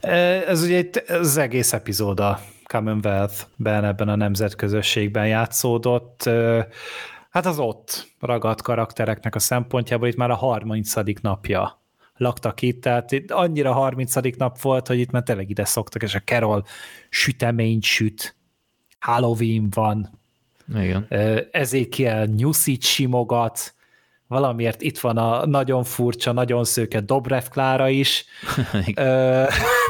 [0.00, 6.30] Ez ugye az egész epizód a Commonwealth-ben, ebben a nemzetközösségben játszódott.
[7.30, 11.20] Hát az ott ragadt karaktereknek a szempontjából itt már a 30.
[11.20, 11.82] napja
[12.16, 14.14] laktak itt, tehát itt annyira 30.
[14.36, 16.64] nap volt, hogy itt már tényleg ide szoktak, és a Carol
[17.08, 18.36] süteményt süt,
[18.98, 20.20] Halloween van,
[20.74, 21.06] Igen.
[21.50, 23.74] Ezékiel nyuszit simogat,
[24.28, 28.24] valamiért itt van a nagyon furcsa, nagyon szőke Dobrev Klára is.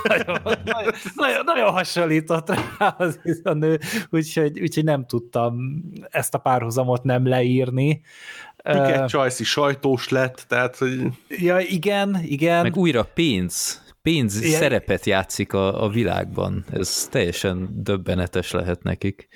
[0.04, 0.38] nagyon,
[1.14, 3.78] nagyon, nagyon hasonlított rá az a nő,
[4.10, 8.02] úgyhogy, úgyhogy nem tudtam ezt a párhuzamot nem leírni.
[8.56, 11.00] Piket Csajci sajtós lett, tehát hogy...
[11.28, 12.62] Ja, igen, igen.
[12.62, 14.58] Meg újra pénz, pénz igen.
[14.58, 16.64] szerepet játszik a, a világban.
[16.72, 19.28] Ez teljesen döbbenetes lehet nekik.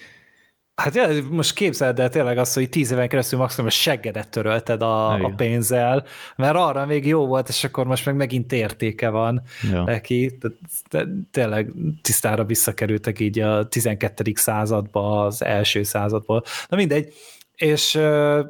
[0.83, 5.13] Hát most képzeld el tényleg azt, hogy tíz éven keresztül maximum a seggedet törölted a,
[5.13, 6.05] a pénzzel,
[6.37, 9.83] mert arra még jó volt, és akkor most meg megint értéke van ja.
[9.83, 10.39] neki.
[11.31, 14.33] Tényleg tisztára visszakerültek így a 12.
[14.35, 16.43] századba, az első századból.
[16.69, 17.13] Na mindegy.
[17.55, 18.41] És uh,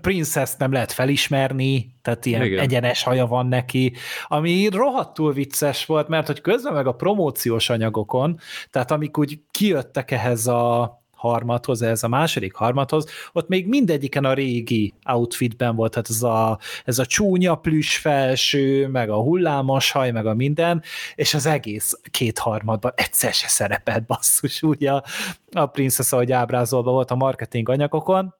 [0.00, 2.58] Princess nem lehet felismerni, tehát ilyen Igen.
[2.58, 3.92] egyenes haja van neki,
[4.26, 8.38] ami rohadtul vicces volt, mert hogy közben meg a promóciós anyagokon,
[8.70, 14.32] tehát amik úgy kijöttek ehhez a harmadhoz, ez a második harmadhoz, ott még mindegyiken a
[14.32, 20.10] régi outfitben volt, tehát ez a, ez a csúnya plüss felső, meg a hullámos haj,
[20.10, 20.82] meg a minden,
[21.14, 25.04] és az egész két harmadban egyszer se szerepelt basszus, ugye a,
[25.52, 25.70] a
[26.10, 28.34] ahogy ábrázolva volt a marketing anyagokon,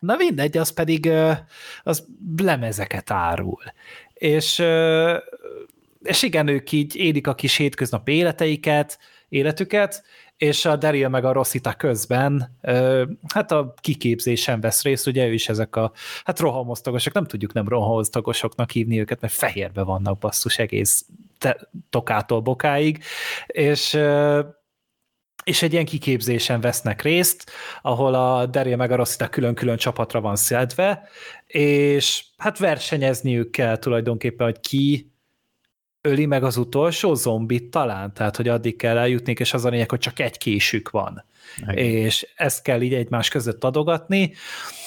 [0.00, 1.10] Na mindegy, az pedig
[1.82, 2.06] az
[2.36, 3.62] lemezeket árul.
[4.14, 4.62] És,
[6.02, 10.04] és igen, ők így élik a kis hétköznapi életeiket, életüket,
[10.40, 12.58] és a Daryl meg a Rossita közben
[13.34, 15.92] hát a kiképzésen vesz részt, ugye ő is ezek a
[16.24, 21.06] hát rohamosztagosok, nem tudjuk nem rohamosztagosoknak hívni őket, mert fehérbe vannak basszus egész
[21.38, 23.02] te, tokától bokáig,
[23.46, 23.98] és
[25.44, 27.50] és egy ilyen kiképzésen vesznek részt,
[27.82, 31.08] ahol a Daryl meg a Rossita külön-külön csapatra van szedve,
[31.46, 35.12] és hát versenyezniük kell tulajdonképpen, hogy ki
[36.00, 39.90] öli meg az utolsó zombit talán, tehát hogy addig kell eljutni, és az a lényeg,
[39.90, 41.24] hogy csak egy késük van.
[41.56, 41.76] Igen.
[41.76, 44.34] És ezt kell így egymás között adogatni.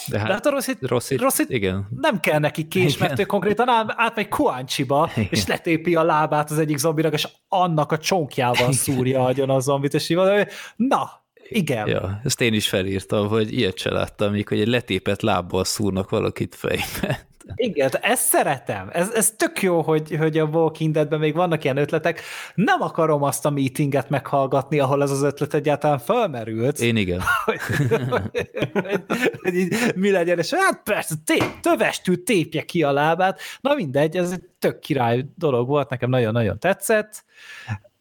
[0.07, 1.87] De hát, De hát a Rossit, Rossit, Rossit igen.
[2.01, 3.07] nem kell neki kés, igen.
[3.07, 7.97] mert ő konkrétan átmegy Kuáncsiba, és letépi a lábát az egyik zombinak, és annak a
[7.97, 11.87] csonkjával szúrja agyon a zombit, és így van, na, Igen.
[11.87, 16.09] Ja, ezt én is felírtam, hogy ilyet se láttam, még hogy egy letépet lábbal szúrnak
[16.09, 17.27] valakit fejbe.
[17.55, 18.89] Igen, ezt szeretem.
[18.91, 22.21] Ez, ez tök jó, hogy, hogy a Walking Deadben még vannak ilyen ötletek.
[22.55, 26.79] Nem akarom azt a meetinget meghallgatni, ahol ez az ötlet egyáltalán felmerült.
[26.79, 27.21] Én igen.
[27.45, 27.59] hogy,
[28.09, 29.03] hogy,
[29.41, 33.39] hogy így, mi legyen, és hát persze, tép, tövestül tépje ki a lábát.
[33.61, 37.23] Na mindegy, ez egy tök király dolog volt, nekem nagyon-nagyon tetszett.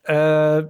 [0.03, 0.61] Ö,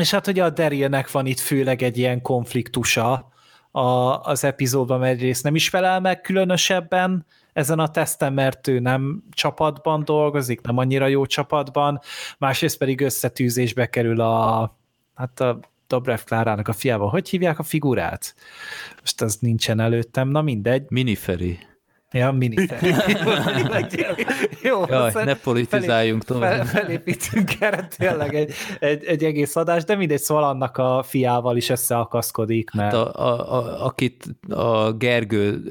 [0.00, 3.32] és hát ugye a Darylnek van itt főleg egy ilyen konfliktusa
[3.70, 9.22] a, az epizódban, egyrészt nem is felel meg különösebben ezen a teszten, mert ő nem
[9.30, 12.00] csapatban dolgozik, nem annyira jó csapatban,
[12.38, 14.76] másrészt pedig összetűzésbe kerül a,
[15.14, 17.08] hát a Dobrev Klárának a fiával.
[17.08, 18.34] Hogy hívják a figurát?
[19.00, 20.86] Most az nincsen előttem, na mindegy.
[20.88, 21.58] Miniferi.
[22.14, 22.54] Ja, mini
[24.62, 26.66] Jó, Jaj, ne politizáljunk felép, tovább.
[26.66, 31.56] Fel, felépítünk erre tényleg egy, egy, egy egész adás, de mindegy, szóval annak a fiával
[31.56, 32.70] is összeakaszkodik.
[32.70, 32.94] Mert...
[32.94, 35.62] Hát a, a, a, akit a Gergő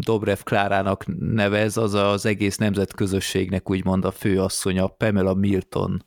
[0.00, 6.04] Dobrev Klárának nevez, az az egész nemzetközösségnek úgymond a főasszonya, Pamela Milton.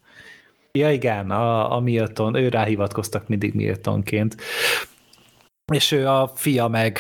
[0.72, 4.36] Ja igen, a, a Milton, ő ráhivatkoztak mindig Miltonként.
[5.74, 7.00] És ő a fia meg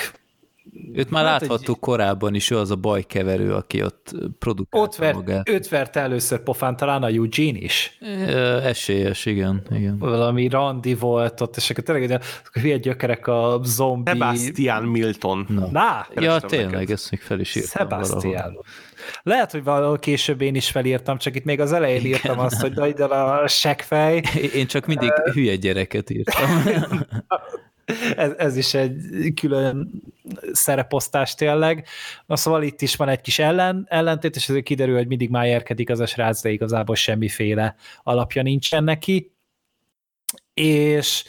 [0.94, 1.80] Őt már hát láthattuk egy...
[1.80, 5.50] korábban is, ő az a bajkeverő, aki ott produkálta ott vert, magát.
[5.50, 7.98] Őt verte először pofán, talán a Eugene is.
[8.02, 8.08] E,
[8.68, 9.98] esélyes, igen, igen.
[9.98, 12.22] Valami randi volt ott, és akkor tényleg
[12.54, 14.12] a hülye gyökerek a zombi...
[14.12, 15.46] Sebastian Milton.
[15.50, 16.90] Na, Na ja, tényleg, neked.
[16.90, 18.32] ezt még fel is írtam Sebastian.
[18.32, 18.64] Valahol.
[19.22, 22.12] Lehet, hogy valahol később én is felírtam, csak itt még az elején Igen.
[22.12, 24.22] írtam azt, hogy nagy a seggfej.
[24.54, 26.64] Én csak mindig hülye gyereket írtam.
[28.16, 28.98] ez, ez is egy
[29.42, 30.02] külön
[30.52, 31.88] szereposztás tényleg.
[32.26, 35.90] Na szóval itt is van egy kis ellen, ellentét, és ezért kiderül, hogy mindig májerkedik
[35.90, 39.32] az a srác, de igazából semmiféle alapja nincsen neki.
[40.54, 41.24] És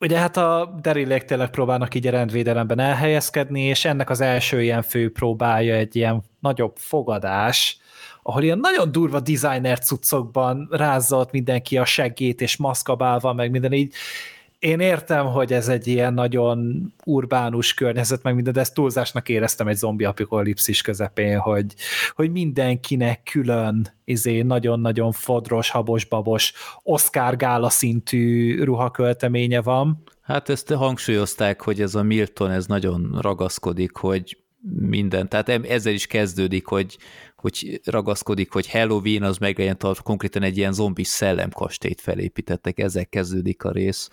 [0.00, 4.82] ugye hát a Derillék tényleg próbálnak így a rendvédelemben elhelyezkedni, és ennek az első ilyen
[4.82, 7.78] fő próbája egy ilyen nagyobb fogadás,
[8.22, 13.94] ahol ilyen nagyon durva designer cuccokban rázza mindenki a seggét, és maszkabálva, meg minden így,
[14.60, 19.68] én értem, hogy ez egy ilyen nagyon urbánus környezet, meg minden, de ezt túlzásnak éreztem
[19.68, 21.74] egy zombi apokalipszis közepén, hogy,
[22.14, 30.02] hogy mindenkinek külön izé, nagyon-nagyon fodros, habos-babos, Oscar gála szintű ruhakölteménye van.
[30.20, 34.38] Hát ezt hangsúlyozták, hogy ez a Milton, ez nagyon ragaszkodik, hogy
[34.80, 36.98] minden, tehát ezzel is kezdődik, hogy,
[37.36, 43.64] hogy ragaszkodik, hogy Halloween az meg legyen konkrétan egy ilyen zombi szellemkastélyt felépítettek, ezzel kezdődik
[43.64, 44.08] a rész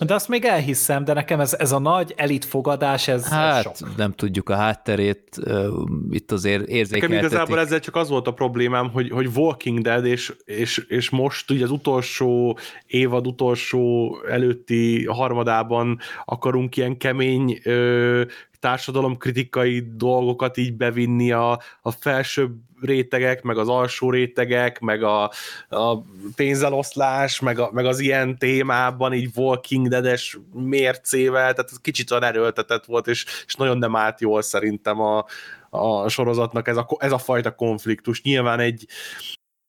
[0.00, 3.96] de azt még elhiszem, de nekem ez, ez a nagy elit fogadás, ez Hát sok.
[3.96, 5.66] nem tudjuk a hátterét, uh,
[6.10, 7.08] itt azért érzékeltetik.
[7.08, 11.10] Nekem igazából ezzel csak az volt a problémám, hogy, hogy Walking Dead, és, és, és
[11.10, 18.22] most ugye az utolsó évad utolsó előtti harmadában akarunk ilyen kemény ö,
[18.60, 22.52] társadalomkritikai dolgokat így bevinni a, a felsőbb
[22.84, 25.30] rétegek, meg az alsó rétegek, meg a,
[25.68, 25.98] a
[26.36, 32.24] pénzeloszlás, meg, a, meg az ilyen témában így Walking Dead-es mércével, tehát ez kicsit olyan
[32.24, 35.24] erőltetett volt, és, és nagyon nem állt jól szerintem a,
[35.70, 38.22] a sorozatnak ez a, ez a fajta konfliktus.
[38.22, 38.86] Nyilván egy,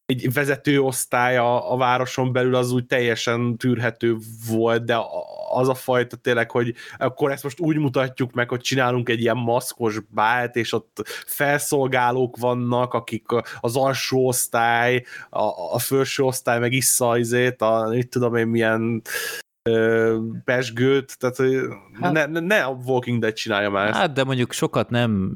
[0.05, 4.17] egy vezetőosztály a, a városon belül az úgy teljesen tűrhető
[4.49, 4.97] volt, de
[5.51, 9.37] az a fajta tényleg, hogy akkor ezt most úgy mutatjuk meg, hogy csinálunk egy ilyen
[9.37, 13.25] maszkos bált, és ott felszolgálók vannak, akik
[13.59, 19.01] az alsó osztály, a, a felső osztály meg issza azért, a, mit tudom én, milyen
[20.43, 21.38] pesgőt, tehát
[22.02, 23.97] hát, ne, ne a Walking Dead csinálja már ezt.
[23.99, 25.36] Hát, de mondjuk sokat nem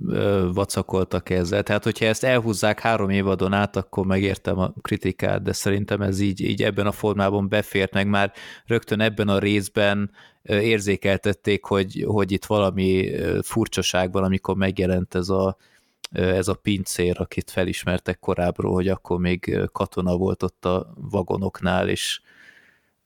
[0.54, 6.02] vacakoltak ezzel, tehát hogyha ezt elhúzzák három évadon át, akkor megértem a kritikát, de szerintem
[6.02, 8.32] ez így, így ebben a formában befért, meg már
[8.66, 10.12] rögtön ebben a részben
[10.44, 13.12] érzékeltették, hogy, hogy itt valami
[13.42, 15.58] furcsaság van, amikor megjelent ez a,
[16.12, 22.22] ez a pincér, akit felismertek korábbról, hogy akkor még katona volt ott a vagonoknál, és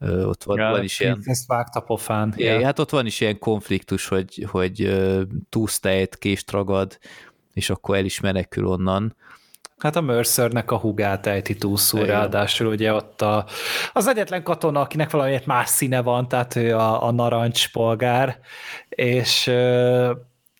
[0.01, 1.21] ott van, ja, van is ilyen...
[1.23, 2.33] Ezt vágta pofán.
[2.37, 2.65] Ja, ja.
[2.65, 5.01] Hát ott van is ilyen konfliktus, hogy, hogy
[5.49, 6.97] túsztejt, kést ragad,
[7.53, 9.15] és akkor el is menekül onnan.
[9.77, 13.45] Hát a Mercernek a hugát ejti túlszul, ráadásul ugye ott a,
[13.93, 18.39] az egyetlen katona, akinek valami más színe van, tehát ő a, a narancs polgár,
[18.89, 19.51] és,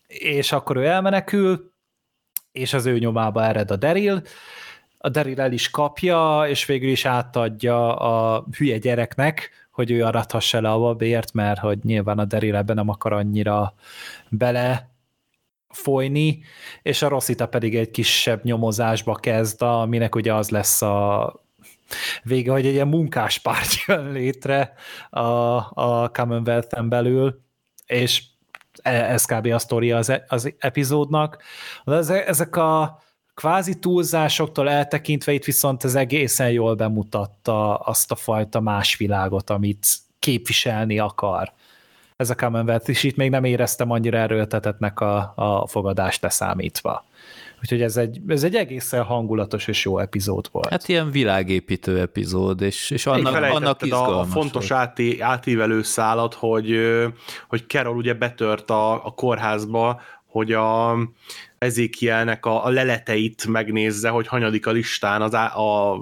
[0.08, 1.72] és akkor ő elmenekül,
[2.52, 4.22] és az ő nyomába ered a Daryl,
[5.04, 10.62] a Daryl el is kapja, és végül is átadja a hülye gyereknek, hogy ő arathassa
[10.62, 13.74] le a babért, mert hogy nyilván a Daryl ebben nem akar annyira
[14.30, 14.90] bele
[15.70, 16.44] folyni,
[16.82, 21.34] és a Rossita pedig egy kisebb nyomozásba kezd, aminek ugye az lesz a
[22.24, 24.74] vége, hogy egy ilyen munkáspárt jön létre
[25.10, 25.22] a,
[25.82, 27.42] a Commonwealth-en belül,
[27.86, 28.24] és
[28.82, 29.46] e, ez kb.
[29.46, 31.44] a sztoria az, e, az epizódnak.
[31.86, 33.02] De ezek a
[33.34, 39.88] kvázi túlzásoktól eltekintve itt viszont ez egészen jól bemutatta azt a fajta más világot, amit
[40.20, 41.54] képviselni akar
[42.22, 47.06] ez a Commonwealth, és itt még nem éreztem annyira erőltetetnek a, a fogadást leszámítva.
[47.62, 50.70] Úgyhogy ez egy, ez egy egészen hangulatos és jó epizód volt.
[50.70, 54.28] Hát ilyen világépítő epizód, és, és annak, annak izgalmas.
[54.28, 56.76] A fontos áti, átívelő szállat, hogy,
[57.48, 60.98] hogy Carol ugye betört a, a kórházba, hogy a
[61.62, 65.94] Ezékielnek a, a leleteit megnézze, hogy hanyadik a listán az a, a,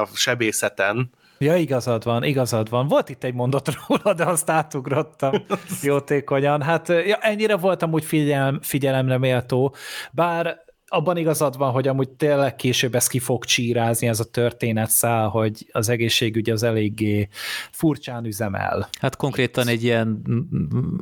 [0.00, 2.86] a sebészeten, Ja, igazad van, igazad van.
[2.86, 5.32] Volt itt egy mondat róla, de azt átugrottam
[5.82, 6.62] jótékonyan.
[6.62, 9.74] Hát ja, ennyire voltam úgy figyelem, figyelemre méltó,
[10.12, 15.28] bár abban igazad van, hogy amúgy tényleg később ez ki fog csírázni, ez a történetszál,
[15.28, 17.28] hogy az egészségügy az eléggé
[17.70, 18.88] furcsán üzemel.
[19.00, 20.22] Hát konkrétan egy ilyen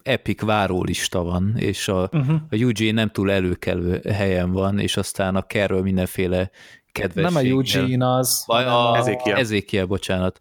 [0.03, 2.34] epic várólista van, és a, uh-huh.
[2.51, 6.51] a Eugene nem túl előkelő helyen van, és aztán a Carol mindenféle
[6.93, 7.43] kedvességgel.
[7.43, 8.45] Nem a Eugene az.
[8.47, 9.36] A, a, Ezékiel.
[9.36, 10.38] Ezékiel, bocsánat.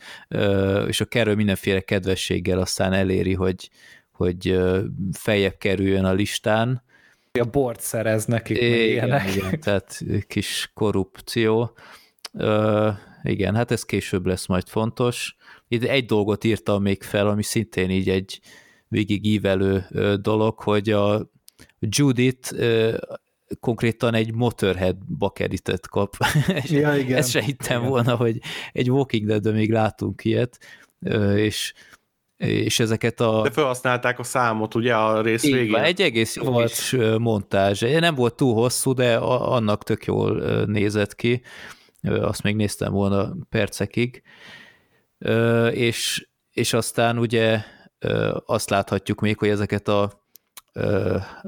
[0.88, 3.70] És a Carol mindenféle kedvességgel aztán eléri, hogy,
[4.12, 4.60] hogy
[5.12, 6.88] feljebb kerüljön a listán,
[7.38, 11.78] a bort szerez nekik, igen, igen, tehát kis korrupció.
[12.34, 12.90] Ö,
[13.24, 15.36] igen, hát ez később lesz majd fontos.
[15.68, 18.40] Itt egy dolgot írtam még fel, ami szintén így egy
[18.88, 19.86] végigívelő
[20.22, 21.32] dolog, hogy a
[21.80, 22.56] Judith
[23.60, 26.16] konkrétan egy Motorhead bakeritet kap.
[26.64, 27.18] Ja, igen.
[27.18, 27.90] Ezt se hittem igen.
[27.90, 28.40] volna, hogy
[28.72, 30.60] egy Walking dead még látunk ilyet,
[31.36, 31.74] és
[32.40, 33.42] és ezeket a...
[33.42, 35.76] De felhasználták a számot, ugye, a rész Így végén?
[35.76, 36.68] egy egész jó volt.
[36.68, 37.82] kis montázs.
[37.82, 41.42] Nem volt túl hosszú, de annak tök jól nézett ki.
[42.02, 44.22] Azt még néztem volna percekig.
[45.72, 47.62] És, és aztán ugye
[48.46, 50.24] azt láthatjuk még, hogy ezeket a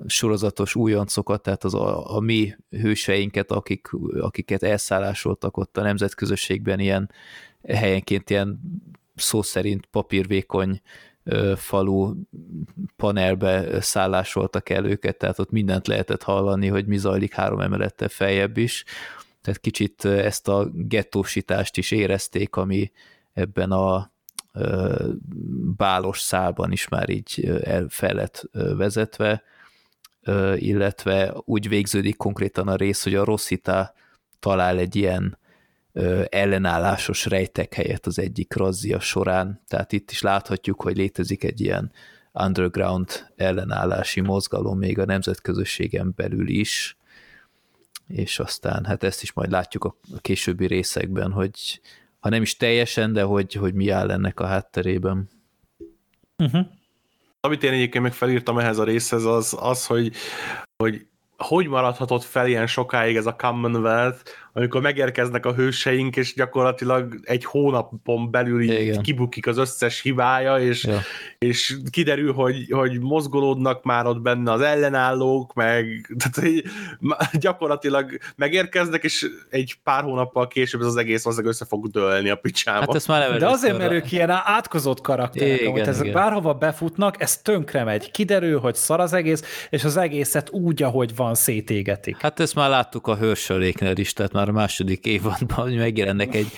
[0.06, 3.88] sorozatos újoncokat, tehát az a, a mi hőseinket, akik,
[4.20, 7.12] akiket elszállásoltak ott a nemzetközösségben ilyen
[7.68, 8.60] helyenként ilyen
[9.22, 10.82] szó szerint papírvékony
[11.56, 12.14] falu
[12.96, 18.58] panelbe szállásoltak el őket, tehát ott mindent lehetett hallani, hogy mi zajlik három emelettel feljebb
[18.58, 18.84] is.
[19.42, 22.92] Tehát kicsit ezt a gettósítást is érezték, ami
[23.34, 24.12] ebben a
[25.78, 29.44] bálos szálban is már így el, fel lett vezetve,
[30.56, 33.94] illetve úgy végződik konkrétan a rész, hogy a Rosszita
[34.40, 35.38] talál egy ilyen
[36.30, 41.92] ellenállásos rejtek helyett az egyik razzia során, tehát itt is láthatjuk, hogy létezik egy ilyen
[42.34, 46.98] underground ellenállási mozgalom még a nemzetközösségen belül is,
[48.08, 51.82] és aztán hát ezt is majd látjuk a későbbi részekben, hogy
[52.20, 55.30] ha nem is teljesen, de hogy, hogy mi áll ennek a hátterében.
[56.38, 56.66] Uh-huh.
[57.40, 60.14] Amit én egyébként meg felírtam ehhez a részhez, az az, hogy,
[60.84, 61.06] hogy
[61.44, 64.20] hogy maradhatott fel ilyen sokáig ez a Commonwealth,
[64.54, 69.02] amikor megérkeznek a hőseink, és gyakorlatilag egy hónapon belül így Igen.
[69.02, 71.00] kibukik az összes hibája, és, ja.
[71.38, 76.64] és kiderül, hogy, hogy mozgolódnak már ott benne az ellenállók, meg tehát, hogy
[77.42, 82.36] gyakorlatilag megérkeznek, és egy pár hónappal később ez az egész az össze fog dőlni a
[82.36, 82.80] picsába.
[82.80, 86.22] Hát ezt már De azért, mert ők ilyen átkozott karakterek, igen, amit ezek igen.
[86.22, 88.12] bárhova befutnak, ez tönkre megy.
[88.12, 92.22] Kiderül, hogy szar az egész, és az egészet úgy, ahogy van, szétégetik.
[92.22, 96.52] Hát ezt már láttuk a hősöléknél is, tehát már a második évadban, hogy megjelennek egy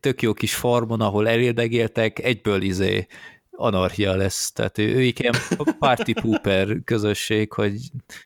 [0.00, 3.06] tök jó kis farmon, ahol elérdegéltek, egyből izé
[3.56, 5.34] anarchia lesz, tehát ők ilyen
[5.78, 7.74] party pooper közösség, hogy...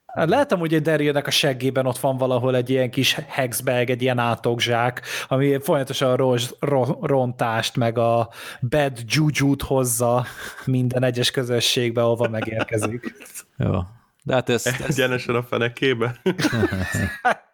[0.06, 4.18] Hát amúgy, hogy Darylnek a seggében ott van valahol egy ilyen kis hexbag, egy ilyen
[4.18, 10.26] átokzsák, ami folyamatosan a roz, ro, rontást, meg a bad juju-t hozza
[10.64, 13.14] minden egyes közösségbe, ahova megérkezik.
[13.56, 13.80] Jó.
[14.22, 14.80] De hát ezt, ezt...
[14.80, 16.20] Egyenesen a fenekébe?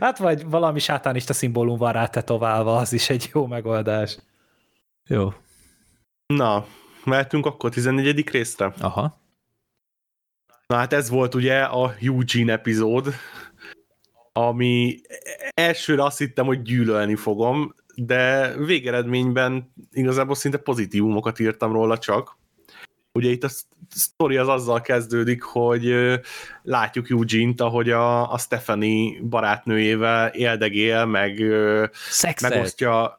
[0.00, 4.18] Hát vagy valami sátánista szimbólum van rá tetoválva, az is egy jó megoldás.
[5.08, 5.32] Jó.
[6.26, 6.66] Na,
[7.04, 8.30] mehetünk akkor 14.
[8.30, 8.72] részre?
[8.80, 9.20] Aha.
[10.66, 13.14] Na hát ez volt ugye a Eugene epizód,
[14.32, 15.00] ami
[15.54, 22.36] elsőre azt hittem, hogy gyűlölni fogom, de végeredményben igazából szinte pozitívumokat írtam róla csak.
[23.16, 23.48] Ugye itt a
[23.90, 25.94] sztori az azzal kezdődik, hogy
[26.62, 31.42] látjuk Eugene-t, ahogy a, a Stephanie barátnőjével éldegél, meg
[32.10, 32.54] Szexelt.
[32.54, 33.16] megosztja.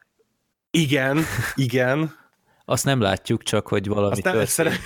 [0.70, 1.24] Igen,
[1.54, 2.16] igen.
[2.64, 4.80] Azt nem látjuk, csak hogy valami történik.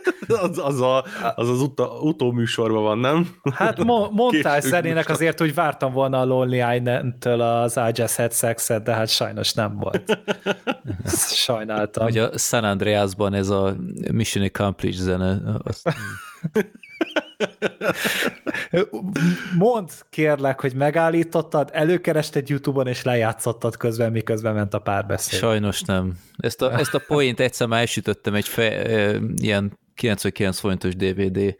[0.42, 3.28] az, az, a, az, az utó, utóműsorban van, nem?
[3.54, 8.32] Hát mo- mondtál zenének azért, hogy vártam volna a Lonely Island-től az I Just Had
[8.32, 10.18] Sex-et, de hát sajnos nem volt.
[11.46, 12.04] Sajnáltam.
[12.04, 13.76] Hogy a San Andreasban ez a
[14.12, 15.40] Mission Accomplished zene.
[15.62, 15.88] Azt...
[19.58, 25.38] Mondd kérlek, hogy megállítottad, előkerested YouTube-on, és lejátszottad közben, miközben ment a párbeszéd.
[25.38, 26.12] Sajnos nem.
[26.36, 28.86] Ezt a, ezt a point egyszer már elsütöttem egy fe,
[29.36, 31.56] ilyen 99 forintos DVD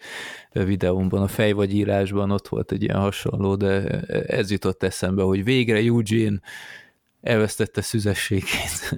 [0.52, 5.44] videómban, a fej vagy írásban ott volt egy ilyen hasonló, de ez jutott eszembe, hogy
[5.44, 6.40] végre Eugene
[7.22, 8.94] elvesztette szüzességét.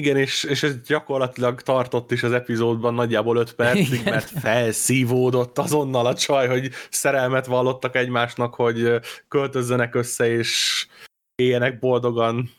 [0.00, 4.12] Igen, és, és ez gyakorlatilag tartott is az epizódban nagyjából 5 percig, Igen.
[4.12, 10.86] mert felszívódott azonnal a csaj, hogy szerelmet vallottak egymásnak, hogy költözzenek össze, és
[11.34, 12.50] éljenek boldogan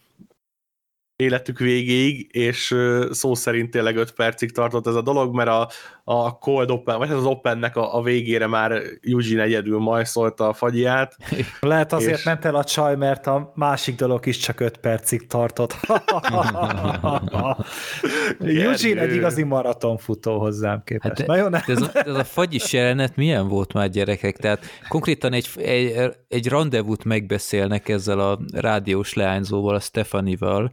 [1.15, 2.75] életük végéig, és
[3.11, 5.69] szó szerint tényleg 5 percig tartott ez a dolog, mert a,
[6.07, 11.17] a Cold Open, vagy az Opennek a, a végére már Eugene egyedül majszolta a fagyját.
[11.59, 12.23] Lehet azért és...
[12.23, 15.73] ment el a csaj, mert a másik dolog is csak 5 percig tartott.
[18.39, 21.17] Eugene egy igazi maratonfutó hozzám képest.
[21.17, 24.37] Hát, Nagyon ez, a, ez a fagyis jelenet milyen volt már gyerekek?
[24.37, 30.71] Tehát konkrétan egy, egy, egy rendezvút megbeszélnek ezzel a rádiós leányzóval, a Stefanival,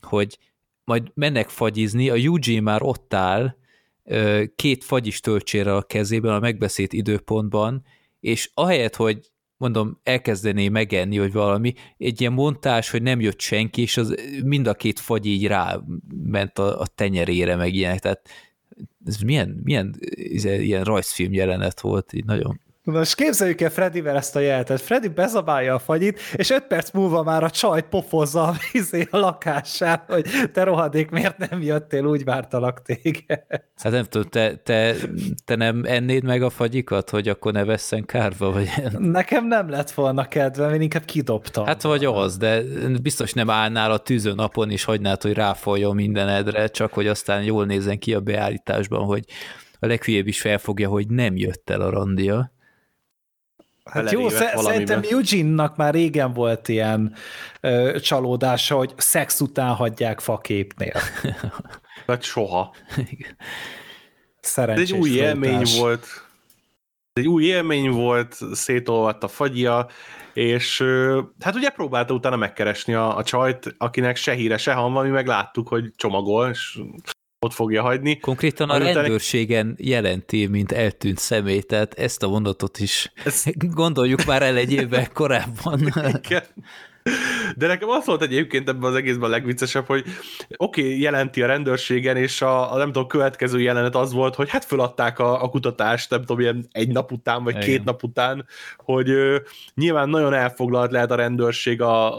[0.00, 0.38] hogy
[0.84, 3.56] majd mennek fagyizni, a Eugene már ott áll,
[4.56, 7.84] két fagyis töltsére a kezében a megbeszélt időpontban,
[8.20, 13.82] és ahelyett, hogy mondom, elkezdené megenni, vagy valami, egy ilyen montás, hogy nem jött senki,
[13.82, 15.80] és az mind a két fagy így rá
[16.24, 18.28] ment a, a tenyerére, meg ilyenek, tehát
[19.04, 19.94] ez milyen, milyen
[20.42, 22.60] ilyen rajzfilm jelenet volt, így nagyon
[22.92, 24.80] most képzeljük el Freddyvel ezt a jelenetet.
[24.80, 29.16] Freddy bezabálja a fagyit, és öt perc múlva már a csajt pofozza a, vízé a
[29.16, 33.44] lakásán, hogy te rohadék, miért nem jöttél, úgy vártalak téged.
[33.76, 34.94] Hát nem tudom, te, te,
[35.44, 38.52] te nem ennéd meg a fagyikat, hogy akkor ne vesszen kárba?
[38.52, 38.68] Vagy...
[38.98, 41.66] Nekem nem lett volna kedvem, én inkább kidobtam.
[41.66, 42.62] Hát vagy az, de
[43.02, 47.66] biztos nem állnál a tűző napon, és hagynád, hogy ráfoljon mindenedre, csak hogy aztán jól
[47.66, 49.24] nézzen ki a beállításban, hogy
[49.80, 52.52] a leghülyébb is felfogja, hogy nem jött el a randia.
[53.90, 57.14] Hát jó, sz- szerintem Eugene-nak már régen volt ilyen
[57.60, 60.92] ö, csalódása, hogy szex után hagyják faképnél.
[62.06, 62.74] Vagy soha.
[64.40, 65.26] Szerencsés Ez egy új frótás.
[65.28, 66.02] élmény volt.
[67.12, 69.86] Ez egy új élmény volt, szétolvadt a fagyja,
[70.34, 70.84] és
[71.40, 75.26] hát ugye próbálta utána megkeresni a, a csajt, akinek se híre, se hamva, mi meg
[75.26, 76.80] láttuk, hogy csomagol, és
[77.40, 78.18] ott fogja hagyni.
[78.18, 83.44] Konkrétan a rendőrségen jelenti, mint eltűnt személy, tehát ezt a mondatot is ez...
[83.74, 85.80] gondoljuk már el egy évvel korábban.
[86.22, 86.42] Igen.
[87.56, 90.04] De nekem az volt egyébként ebben az egészben a legviccesebb, hogy
[90.56, 94.50] oké, okay, jelenti a rendőrségen, és a, a nem tudom, következő jelenet az volt, hogy
[94.50, 97.66] hát föladták a, a kutatást, nem tudom, ilyen egy nap után, vagy Igen.
[97.66, 99.36] két nap után, hogy ö,
[99.74, 102.14] nyilván nagyon elfoglalt lehet a rendőrség a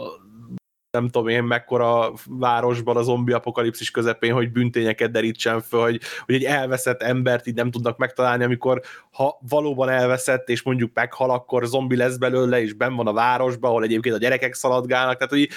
[0.90, 6.34] nem tudom én mekkora városban a zombi apokalipszis közepén, hogy büntényeket derítsen föl, hogy, hogy
[6.34, 11.66] egy elveszett embert így nem tudnak megtalálni, amikor ha valóban elveszett, és mondjuk meghal, akkor
[11.66, 15.48] zombi lesz belőle, és ben van a városban, ahol egyébként a gyerekek szaladgálnak, tehát hogy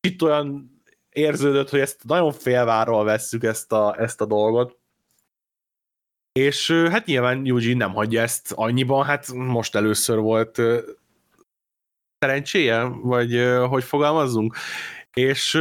[0.00, 0.72] itt olyan
[1.10, 4.78] érződött, hogy ezt nagyon félvárral vesszük ezt a, ezt a dolgot.
[6.32, 10.60] És hát nyilván Eugene nem hagyja ezt annyiban, hát most először volt
[12.24, 14.56] szerencséje, vagy hogy fogalmazzunk,
[15.12, 15.60] és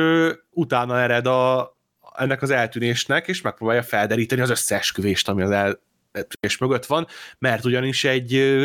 [0.49, 1.73] utána ered a,
[2.15, 7.07] ennek az eltűnésnek, és megpróbálja felderíteni az összeesküvést, ami az eltűnés mögött van,
[7.39, 8.63] mert ugyanis egy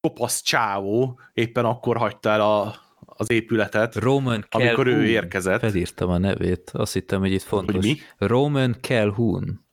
[0.00, 5.04] kopasz csávó éppen akkor hagyta el a, az épületet, Roman amikor Calhoun.
[5.04, 5.60] ő érkezett.
[5.60, 7.74] Felírtam a nevét, azt hittem, hogy itt fontos.
[7.74, 8.26] Hogy mi?
[8.26, 9.64] Roman Calhoun.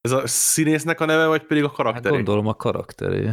[0.00, 2.04] Ez a színésznek a neve, vagy pedig a karakter?
[2.04, 3.30] Hát gondolom a karakteré.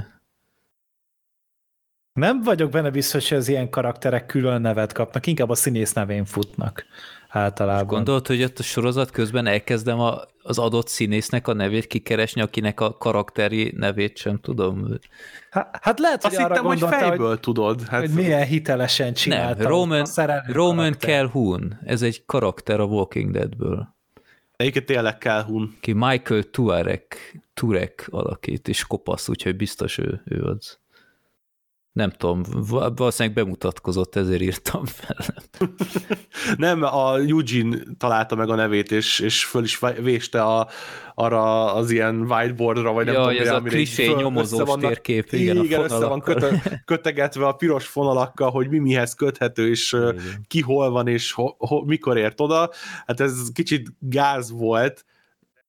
[2.20, 6.26] Nem vagyok benne biztos, hogy az ilyen karakterek külön nevet kapnak, inkább a színész nevén
[6.26, 6.86] futnak
[7.30, 7.86] általában.
[7.86, 12.80] Gondolod, hogy ott a sorozat közben elkezdem a, az adott színésznek a nevét kikeresni, akinek
[12.80, 14.88] a karakteri nevét sem tudom.
[15.50, 17.82] Hát, hát lehet, hogy Azt arra hittem, hogy fejből hogy, tudod.
[17.88, 18.00] Hát...
[18.00, 19.62] Hogy milyen hitelesen csinálta.
[19.62, 20.08] Nem, Roman,
[20.48, 23.96] Roman Calhoun, ez egy karakter a Walking Deadből.
[24.56, 25.78] Egyiket tényleg Calhoun.
[25.82, 30.80] Ki Michael Tuarek, Turek alakít, és kopasz, úgyhogy biztos ő, ő az.
[31.92, 32.44] Nem tudom,
[32.96, 35.26] valószínűleg bemutatkozott, ezért írtam fel.
[36.58, 40.68] Nem, a Eugene találta meg a nevét, és, és föl is véste a,
[41.16, 45.80] arra az ilyen whiteboardra, vagy nem ja, tudom, ez a klisé nyomozós térkép, igen, igen
[45.80, 50.46] a össze van köte, kötegetve a piros fonalakkal, hogy mi mihez köthető, és igen.
[50.48, 52.70] ki hol van, és ho, ho, mikor ért oda.
[53.06, 55.06] Hát ez kicsit gáz volt,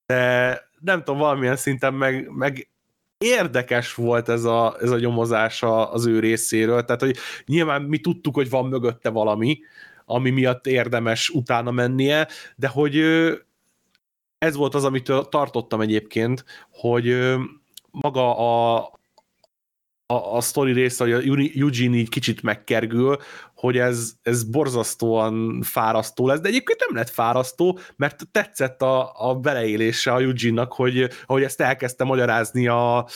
[0.05, 2.70] de nem tudom, valamilyen szinten meg, meg
[3.21, 8.35] érdekes volt ez a, ez a nyomozás az ő részéről, tehát hogy nyilván mi tudtuk,
[8.35, 9.59] hogy van mögötte valami,
[10.05, 12.97] ami miatt érdemes utána mennie, de hogy
[14.37, 17.35] ez volt az, amit tartottam egyébként, hogy
[17.91, 18.77] maga a,
[20.05, 23.17] a, a sztori része, hogy a Eugene így kicsit megkergül,
[23.61, 29.35] hogy ez, ez borzasztóan fárasztó lesz, de egyébként nem lett fárasztó, mert tetszett a, a
[29.35, 33.07] beleélése a Eugene-nak, hogy, hogy ezt elkezdte magyarázni a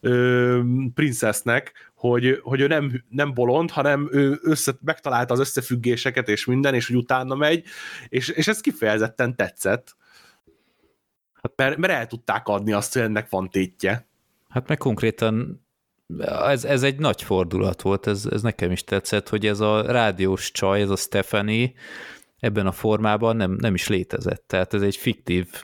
[0.00, 0.60] ö,
[0.94, 6.74] princesznek, hogy, hogy ő nem, nem bolond, hanem ő össze, megtalálta az összefüggéseket és minden,
[6.74, 7.64] és hogy utána megy,
[8.08, 9.96] és, és ez kifejezetten tetszett.
[11.56, 14.08] Mert, mert el tudták adni azt, hogy ennek van tétje.
[14.48, 15.63] Hát meg konkrétan
[16.20, 20.50] ez, ez egy nagy fordulat volt, ez, ez nekem is tetszett, hogy ez a rádiós
[20.50, 21.72] csaj, ez a Stephanie
[22.38, 24.44] ebben a formában nem, nem is létezett.
[24.46, 25.62] Tehát ez egy fiktív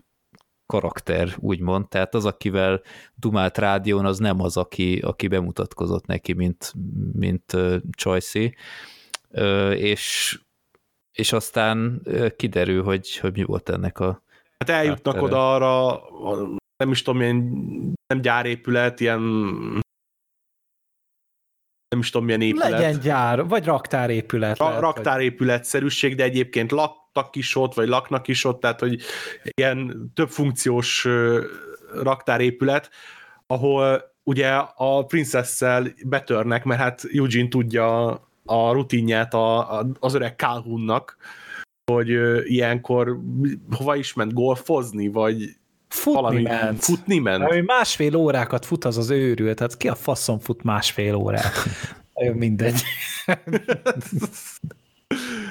[0.66, 1.88] karakter, úgymond.
[1.88, 2.82] Tehát az, akivel
[3.14, 6.72] dumált rádión, az nem az, aki, aki bemutatkozott neki, mint,
[7.12, 7.52] mint.
[9.32, 10.38] Uh, és,
[11.12, 12.02] és aztán
[12.36, 14.22] kiderül, hogy, hogy mi volt ennek a
[14.58, 16.00] Hát eljutnak oda arra,
[16.76, 17.36] nem is tudom, milyen
[18.06, 19.20] nem gyárépület, ilyen
[21.90, 22.70] nem is tudom milyen épület.
[22.70, 24.58] Legyen gyár, vagy raktárépület.
[24.58, 29.02] Ra- lehet, raktárépületszerűség, de egyébként laktak is ott, vagy laknak is ott, tehát hogy
[29.42, 31.08] ilyen több funkciós
[32.02, 32.90] raktárépület,
[33.46, 38.06] ahol ugye a princesszel betörnek, mert hát Eugene tudja
[38.44, 41.16] a rutinját a, a, az öreg Calhounnak,
[41.92, 42.08] hogy
[42.44, 43.20] ilyenkor
[43.70, 45.59] hova is ment golfozni, vagy
[46.00, 46.84] Futni valami, ment.
[46.84, 47.50] Futni ment.
[47.50, 51.52] Ami másfél órákat fut az az őrült, tehát ki a faszon fut másfél órát?
[52.14, 52.82] Nagyon mindegy.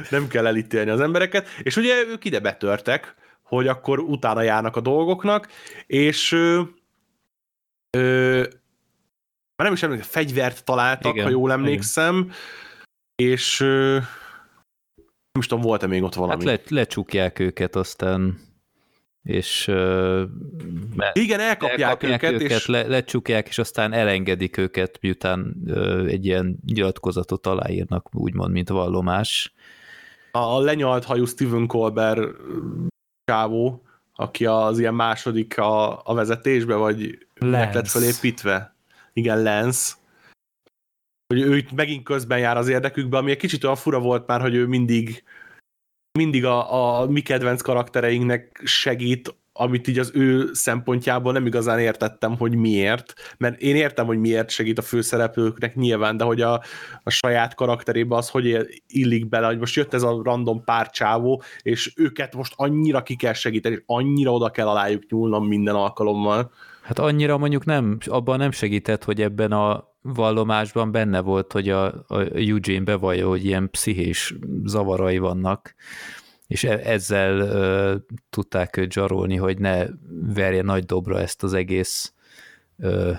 [0.09, 4.81] Nem kell elítélni az embereket, és ugye ők ide betörtek, hogy akkor utána járnak a
[4.81, 5.47] dolgoknak,
[5.87, 6.61] és ö,
[7.97, 8.37] ö,
[9.55, 12.35] már nem is emlékszem, fegyvert találtak, igen, ha jól emlékszem, igen.
[13.15, 13.97] és ö,
[15.31, 16.45] nem is tudom, volt-e még ott valami.
[16.45, 18.48] Hát le, lecsukják őket, aztán
[19.23, 19.65] és
[20.95, 22.65] mert igen, elkapják, elkapják őket, őket és...
[22.65, 25.55] le, lecsukják, és aztán elengedik őket, miután
[26.07, 29.53] egy ilyen nyilatkozatot aláírnak, úgymond, mint vallomás.
[30.31, 32.35] A lenyalt hajú Stephen Colbert
[33.23, 33.83] csávó,
[34.15, 37.73] aki az ilyen második a, a vezetésbe, vagy Lance.
[37.73, 38.75] lett felépítve.
[39.13, 39.93] Igen, Lance.
[41.27, 44.41] Hogy ő itt megint közben jár az érdekükbe, ami egy kicsit olyan fura volt már,
[44.41, 45.23] hogy ő mindig
[46.19, 52.37] mindig a, a mi kedvenc karaktereinknek segít, amit így az ő szempontjából nem igazán értettem,
[52.37, 56.61] hogy miért, mert én értem, hogy miért segít a főszereplőknek nyilván, de hogy a,
[57.03, 61.43] a saját karakterébe az hogy illik bele, hogy most jött ez a random pár csávó,
[61.61, 66.51] és őket most annyira ki kell segíteni, és annyira oda kell alájuk nyúlnom minden alkalommal.
[66.81, 71.85] Hát annyira mondjuk nem, abban nem segített, hogy ebben a vallomásban benne volt, hogy a,
[72.07, 75.75] a Eugene bevallja, hogy ilyen pszichés zavarai vannak,
[76.47, 77.95] és e, ezzel ö,
[78.29, 79.85] tudták őt zsarolni, hogy ne
[80.33, 82.13] verje nagy dobra ezt az egész
[82.77, 83.11] ö,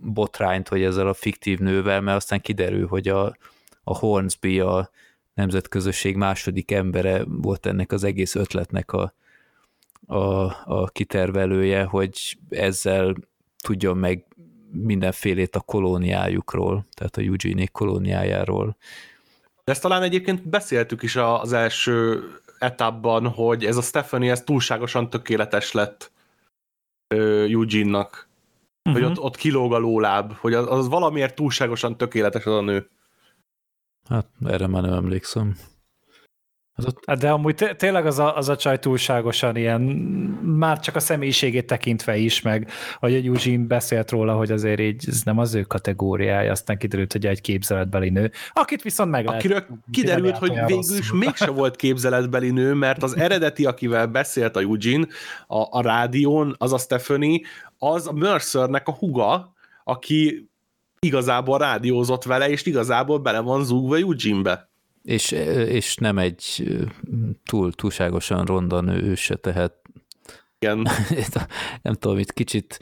[0.00, 3.36] botrányt, hogy ezzel a fiktív nővel, mert aztán kiderül, hogy a,
[3.84, 4.90] a Hornsby a
[5.34, 9.14] nemzetközösség második embere volt ennek az egész ötletnek a,
[10.06, 13.14] a, a kitervelője, hogy ezzel
[13.62, 14.24] tudjon meg
[14.74, 18.76] mindenfélét a kolóniájukról, tehát a Eugenie kolóniájáról.
[19.64, 22.24] De ezt talán egyébként beszéltük is az első
[22.58, 26.12] etapban, hogy ez a Stephanie ez túlságosan tökéletes lett
[27.06, 28.28] Eugene-nak.
[28.84, 29.02] Uh-huh.
[29.02, 29.10] Hogy mhm.
[29.10, 32.90] ott, ott kilóg a lóláb, hogy az, az valamiért túlságosan tökéletes az a nő.
[34.08, 35.56] Hát erre már nem emlékszem.
[36.76, 37.02] Az ott...
[37.06, 39.80] Hát de amúgy tényleg az a, az a csaj túlságosan ilyen,
[40.42, 45.04] már csak a személyiségét tekintve is, meg hogy egy Eugene beszélt róla, hogy azért így
[45.08, 49.40] ez nem az ő kategóriája, aztán kiderült, hogy egy képzeletbeli nő, akit viszont meg lehet.
[49.40, 54.60] Akiről kiderült, hogy végül is mégse volt képzeletbeli nő, mert az eredeti, akivel beszélt a
[54.60, 55.06] Eugene
[55.46, 57.40] a, a rádión, az a Stephanie,
[57.78, 59.52] az a Mercernek a huga,
[59.84, 60.48] aki
[60.98, 64.72] igazából rádiózott vele, és igazából bele van zúgva Eugene-be.
[65.04, 65.30] És,
[65.68, 66.68] és nem egy
[67.44, 69.74] túl, túlságosan ronda nő ő se, tehát
[70.58, 70.88] Igen.
[71.82, 72.78] nem tudom, itt kicsit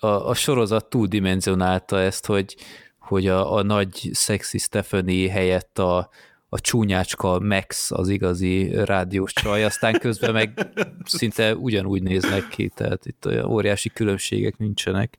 [0.00, 2.56] a, a sorozat túldimenzionálta ezt, hogy,
[2.98, 6.08] hogy a, a nagy szexi Stephanie helyett a,
[6.48, 10.68] a csúnyácska Max az igazi rádiós csaj, aztán közben meg
[11.04, 15.16] szinte ugyanúgy néznek ki, tehát itt olyan óriási különbségek nincsenek.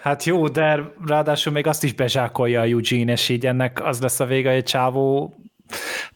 [0.00, 4.20] Hát jó, de ráadásul még azt is bezsákolja a Eugene, és így ennek az lesz
[4.20, 5.34] a vége, hogy egy csávó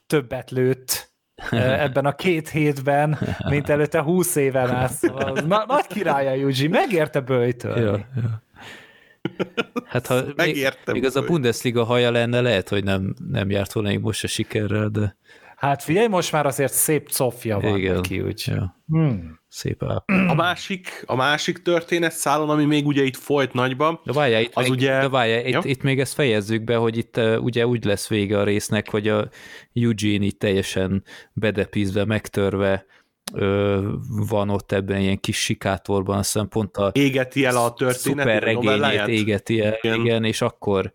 [0.06, 1.12] többet lőtt
[1.50, 4.92] ebben a két hétben, mint előtte húsz éven át.
[4.92, 7.80] Szóval na, nagy királya, Yuji, megérte bőjtölni.
[7.80, 8.42] Ja, ja.
[9.84, 13.88] Hát ha Megértem, még, az a Bundesliga haja lenne, lehet, hogy nem, nem járt volna
[13.88, 15.16] még most a sikerrel, de...
[15.56, 17.94] Hát figyelj, most már azért szép cofja van Igen.
[17.94, 18.42] neki, úgy.
[18.46, 18.82] Ja.
[18.86, 19.40] Hmm.
[19.54, 19.82] Szép.
[20.06, 24.54] A másik, a másik történet szálon, ami még ugye itt folyt nagyba, de várjál, itt
[24.54, 25.00] az még, ugye...
[25.00, 25.58] De várjál, ja?
[25.58, 28.90] itt, itt, még ezt fejezzük be, hogy itt uh, ugye úgy lesz vége a résznek,
[28.90, 29.28] hogy a
[29.74, 32.86] Eugene itt teljesen bedepízve, megtörve
[34.28, 39.06] van ott ebben ilyen kis sikátorban, azt hiszem pont a égeti el a történet, regényét
[39.06, 40.00] égeti el, igen.
[40.00, 40.92] igen, és akkor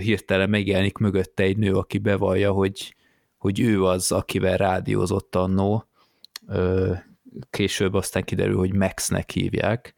[0.00, 2.96] hirtelen megjelenik mögötte egy nő, aki bevallja, hogy,
[3.36, 5.88] hogy ő az, akivel rádiózott annó,
[7.50, 9.94] később aztán kiderül, hogy Maxnek hívják,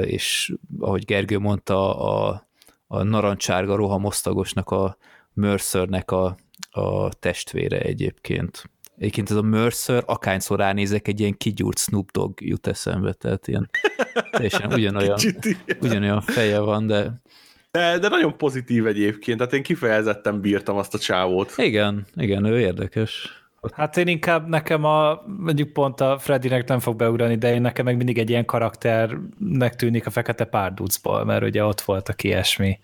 [0.00, 2.48] és ahogy Gergő mondta, a,
[2.86, 4.96] a narancsárga rohamosztagosnak, a
[5.34, 6.36] Mercernek a,
[6.70, 8.70] a testvére egyébként.
[8.98, 13.70] Egyébként ez a Mercer, akányszor ránézek, egy ilyen kigyúrt Snoop Dogg jut eszembe, tehát ilyen
[14.30, 15.18] teljesen ugyanolyan,
[15.80, 17.22] ugyanolyan feje van, de...
[17.70, 17.98] de...
[17.98, 21.52] De nagyon pozitív egyébként, tehát én kifejezetten bírtam azt a csávót.
[21.56, 23.43] Igen, igen, ő érdekes.
[23.72, 27.84] Hát én inkább nekem a, mondjuk pont a Freddynek nem fog beugrani, de én nekem
[27.84, 32.78] meg mindig egy ilyen karakternek tűnik a Fekete Párducból, mert ugye ott voltak ilyesmi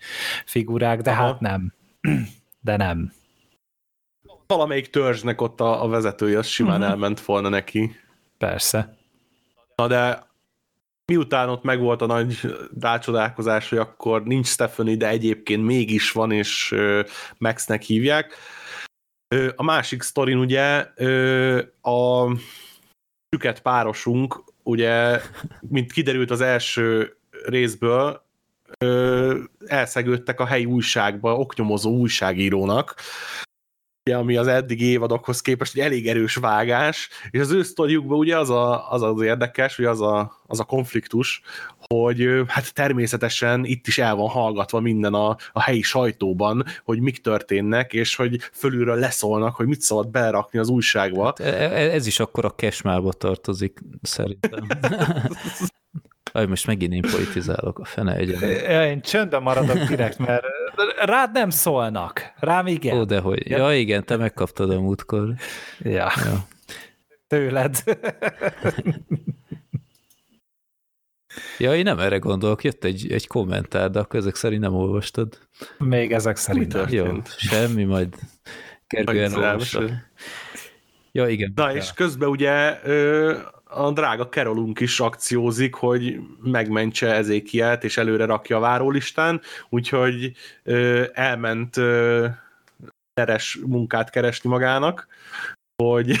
[0.45, 1.23] figurák, de Aha.
[1.23, 1.73] hát nem.
[2.63, 3.11] De nem
[4.51, 6.89] valamelyik törzsnek ott a, a vezetője, az simán uh-huh.
[6.89, 7.95] elment volna neki.
[8.37, 8.97] Persze.
[9.75, 10.29] Na de
[11.05, 12.39] miután ott megvolt a nagy
[12.79, 16.75] rácsodálkozás, hogy akkor nincs Stephanie, de egyébként mégis van, és
[17.37, 18.33] Maxnek hívják.
[19.55, 20.87] A másik sztorin ugye
[21.81, 22.31] a
[23.29, 25.21] süket párosunk, ugye,
[25.61, 28.25] mint kiderült az első részből,
[29.65, 32.95] elszegődtek a helyi újságba, oknyomozó újságírónak,
[34.03, 38.49] ami az eddigi évadokhoz képest egy elég erős vágás, és az ő sztoriukban ugye az,
[38.49, 41.41] a, az az érdekes, hogy az a, az a konfliktus,
[41.87, 47.21] hogy hát természetesen itt is el van hallgatva minden a, a helyi sajtóban, hogy mik
[47.21, 51.25] történnek, és hogy fölülről leszólnak, hogy mit szabad berakni az újságba.
[51.25, 54.67] Hát e, e, ez is akkor a kesmálba tartozik, szerintem.
[56.33, 58.41] Aj, most megint én politizálok, a fene egyen.
[58.83, 60.45] Én csöndben maradok direkt, mert
[61.01, 62.97] rád nem szólnak, rám igen.
[62.97, 63.49] Ó, dehogy.
[63.49, 65.33] Ja, ja igen, te megkaptad a múltkor.
[65.79, 66.11] Ja.
[66.25, 66.47] ja.
[67.27, 67.83] Tőled.
[71.57, 75.39] Ja, én nem erre gondolok, jött egy, egy kommentár, de akkor ezek szerint nem olvastad.
[75.77, 76.77] Még ezek szerint.
[76.89, 78.15] Jó, semmi, majd
[78.87, 79.61] kerüljen
[81.11, 81.51] Ja, igen.
[81.55, 83.37] Na, és közben ugye ö,
[83.73, 91.05] a drága Kerolunk is akciózik, hogy megmentse Ezékielt, és előre rakja a várólistán, úgyhogy ö,
[91.13, 92.27] elment ö,
[93.13, 95.07] teres munkát keresni magának,
[95.83, 96.15] hogy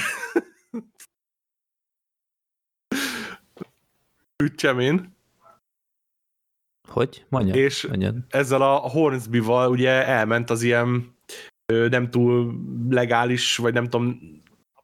[4.43, 5.15] ütjem én.
[6.89, 7.25] Hogy?
[7.29, 7.53] Mondja.
[7.53, 8.15] És Mondjad.
[8.29, 11.15] ezzel a Hornsby-val ugye elment az ilyen
[11.65, 12.53] ö, nem túl
[12.89, 14.40] legális, vagy nem tudom,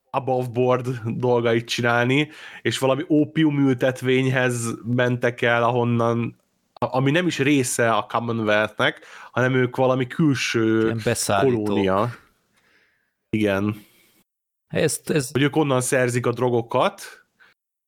[0.10, 2.30] above board dolgait csinálni,
[2.62, 6.36] és valami ópiumültetvényhez mentek el, ahonnan
[6.80, 10.96] ami nem is része a Commonwealth-nek, hanem ők valami külső
[11.26, 12.16] kolónia.
[13.30, 13.86] Igen.
[14.68, 15.32] Ezt, ez...
[15.32, 17.02] Hogy ők onnan szerzik a drogokat.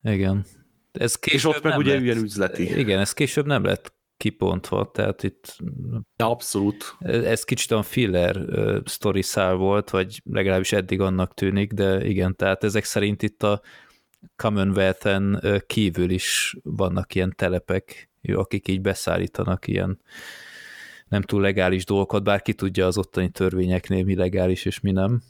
[0.02, 0.46] Igen.
[0.92, 2.80] Ez és ott meg ugye lett, ilyen üzleti.
[2.80, 5.56] Igen, ez később nem lett kipontva, tehát itt...
[6.16, 6.96] Abszolút.
[7.00, 12.36] Ez kicsit a filler uh, story szál volt, vagy legalábbis eddig annak tűnik, de igen,
[12.36, 13.62] tehát ezek szerint itt a
[14.36, 20.00] Commonwealth-en uh, kívül is vannak ilyen telepek, akik így beszállítanak ilyen
[21.08, 25.22] nem túl legális dolgokat, bár ki tudja az ottani törvényeknél mi legális és mi nem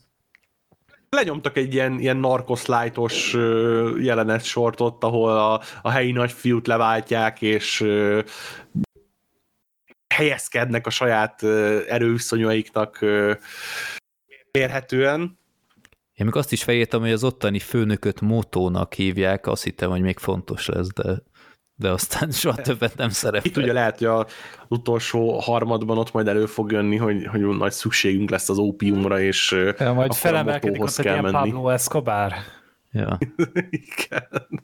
[1.10, 3.34] lenyomtak egy ilyen, ilyen narkoszlájtos
[4.00, 7.86] jelenet sortot, ahol a, a helyi nagyfiút leváltják, és
[10.16, 11.44] helyezkednek a saját
[11.88, 13.06] erőviszonyaiknak
[14.52, 15.38] érhetően.
[16.14, 20.18] Én még azt is fejértem, hogy az ottani főnököt motónak hívják, azt hittem, hogy még
[20.18, 21.24] fontos lesz, de
[21.80, 23.50] de aztán soha többet nem szerepel.
[23.50, 24.26] Itt ugye lehet, hogy az
[24.68, 29.52] utolsó harmadban ott majd elő fog jönni, hogy, hogy nagy szükségünk lesz az ópiumra, és
[29.78, 31.52] ja, majd felemelkedik ott egy ilyen menni.
[31.52, 32.34] Pablo Escobar.
[32.92, 33.18] Ja.
[33.70, 34.64] Igen.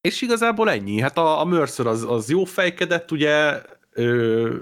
[0.00, 1.00] És igazából ennyi.
[1.00, 3.62] Hát a, a Mercer az, az jó fejkedett, ugye
[3.92, 4.56] ö,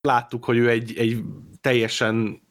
[0.00, 1.22] láttuk, hogy ő egy, egy
[1.60, 2.42] teljesen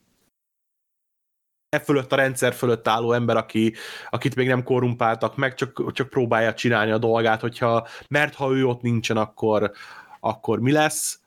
[1.75, 3.73] e fölött a rendszer fölött álló ember, aki,
[4.09, 8.65] akit még nem korrumpáltak meg, csak, csak próbálja csinálni a dolgát, hogyha, mert ha ő
[8.65, 9.71] ott nincsen, akkor,
[10.19, 11.19] akkor mi lesz.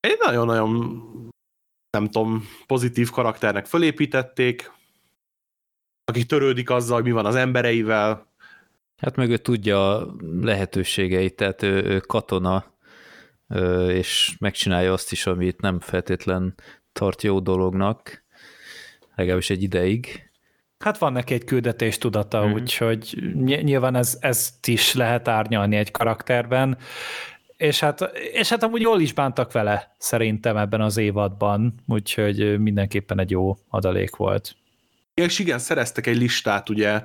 [0.00, 1.30] Egy nagyon-nagyon
[1.90, 4.72] nem tudom, pozitív karakternek fölépítették,
[6.04, 8.30] aki törődik azzal, hogy mi van az embereivel.
[8.96, 12.72] Hát meg ő tudja a lehetőségeit, tehát ő, ő katona,
[13.88, 16.54] és megcsinálja azt is, amit nem feltétlen
[16.92, 18.21] tart jó dolognak,
[19.14, 20.30] legalábbis egy ideig.
[20.78, 22.52] Hát van neki egy küldetés tudata, mm-hmm.
[22.52, 23.32] úgyhogy
[23.62, 26.78] nyilván ez, ezt is lehet árnyalni egy karakterben,
[27.56, 28.00] és hát,
[28.32, 33.56] és hát amúgy jól is bántak vele szerintem ebben az évadban, úgyhogy mindenképpen egy jó
[33.68, 34.56] adalék volt.
[35.14, 37.02] És igen, szereztek egy listát, ugye,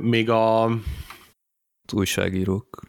[0.00, 0.64] még a...
[0.64, 2.80] Az újságírók.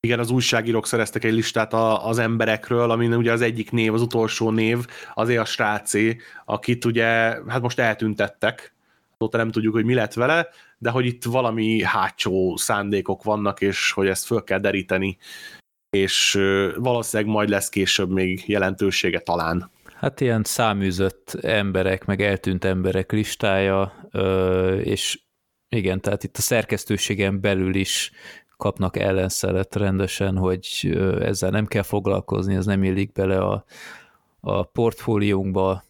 [0.00, 4.02] Igen, az újságírók szereztek egy listát a, az emberekről, amin ugye az egyik név, az
[4.02, 7.04] utolsó név, azért a srácé, akit ugye,
[7.48, 8.74] hát most eltüntettek,
[9.18, 10.48] azóta nem tudjuk, hogy mi lett vele,
[10.78, 15.18] de hogy itt valami hátsó szándékok vannak, és hogy ezt föl kell deríteni,
[15.90, 16.32] és
[16.76, 19.70] valószínűleg majd lesz később még jelentősége talán.
[19.94, 24.08] Hát ilyen száműzött emberek, meg eltűnt emberek listája,
[24.82, 25.20] és
[25.68, 28.10] igen, tehát itt a szerkesztőségen belül is
[28.60, 33.64] kapnak ellenszelet rendesen, hogy ezzel nem kell foglalkozni, ez nem illik bele a,
[34.40, 35.82] a portfóliónkba,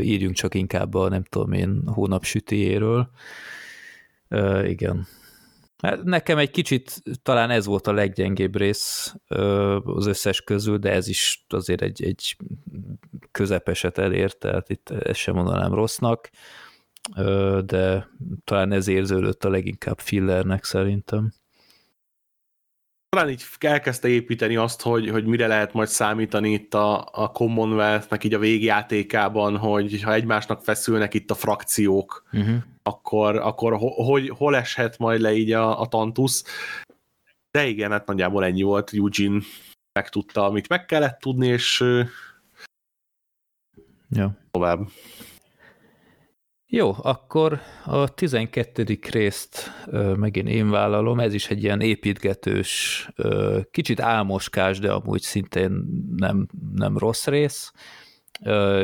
[0.00, 3.10] írjunk csak inkább a nem tudom én hónap sütiéről.
[4.64, 5.06] Igen.
[5.78, 9.14] Hát nekem egy kicsit talán ez volt a leggyengébb rész
[9.84, 12.36] az összes közül, de ez is azért egy, egy
[13.30, 16.30] közepeset elért, tehát itt ezt sem mondanám rossznak,
[17.64, 18.08] de
[18.44, 21.32] talán ez érződött a leginkább fillernek szerintem
[23.16, 28.24] talán így elkezdte építeni azt, hogy, hogy mire lehet majd számítani itt a, a Commonwealth-nek
[28.24, 32.56] így a végjátékában, hogy ha egymásnak feszülnek itt a frakciók, uh-huh.
[32.82, 36.42] akkor, akkor ho, hogy, hol eshet majd le így a, a Tantus.
[37.50, 39.40] De igen, hát nagyjából ennyi volt, Eugene
[39.92, 41.84] megtudta, amit meg kellett tudni, és
[44.10, 44.38] ja.
[44.50, 44.88] tovább.
[46.68, 48.98] Jó, akkor a 12.
[49.10, 49.70] részt
[50.16, 55.84] megint én vállalom, ez is egy ilyen építgetős, ö, kicsit álmoskás, de amúgy szintén
[56.16, 57.72] nem, nem rossz rész.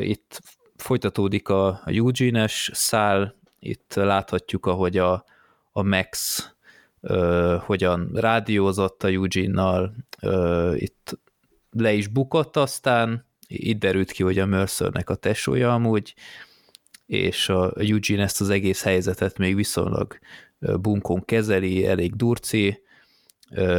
[0.00, 0.40] Itt
[0.76, 5.24] folytatódik a, a Eugene-es szál, itt láthatjuk, ahogy a,
[5.72, 6.48] a Max
[7.00, 9.94] ö, hogyan rádiózott a Eugene-nal,
[10.74, 11.18] itt
[11.70, 16.14] le is bukott aztán, itt derült ki, hogy a Mercernek a tesója amúgy,
[17.12, 20.18] és a Eugene ezt az egész helyzetet még viszonylag
[20.58, 22.82] bunkon kezeli, elég durci,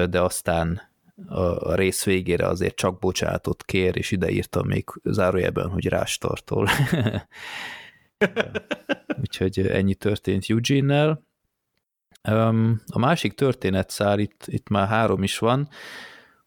[0.09, 0.81] de aztán
[1.27, 6.67] a rész végére azért csak bocsátot kér, és ide írtam még zárójelben, hogy rástartol.
[9.21, 11.25] Úgyhogy ennyi történt Eugene-nel.
[12.85, 15.69] A másik történetszár, itt, itt már három is van,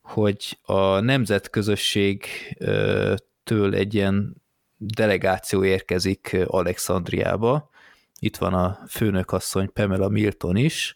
[0.02, 4.44] hogy a nemzetközösségtől egy ilyen
[4.76, 7.70] delegáció érkezik Alexandriába,
[8.18, 10.94] itt van a főnökasszony Pamela Milton is,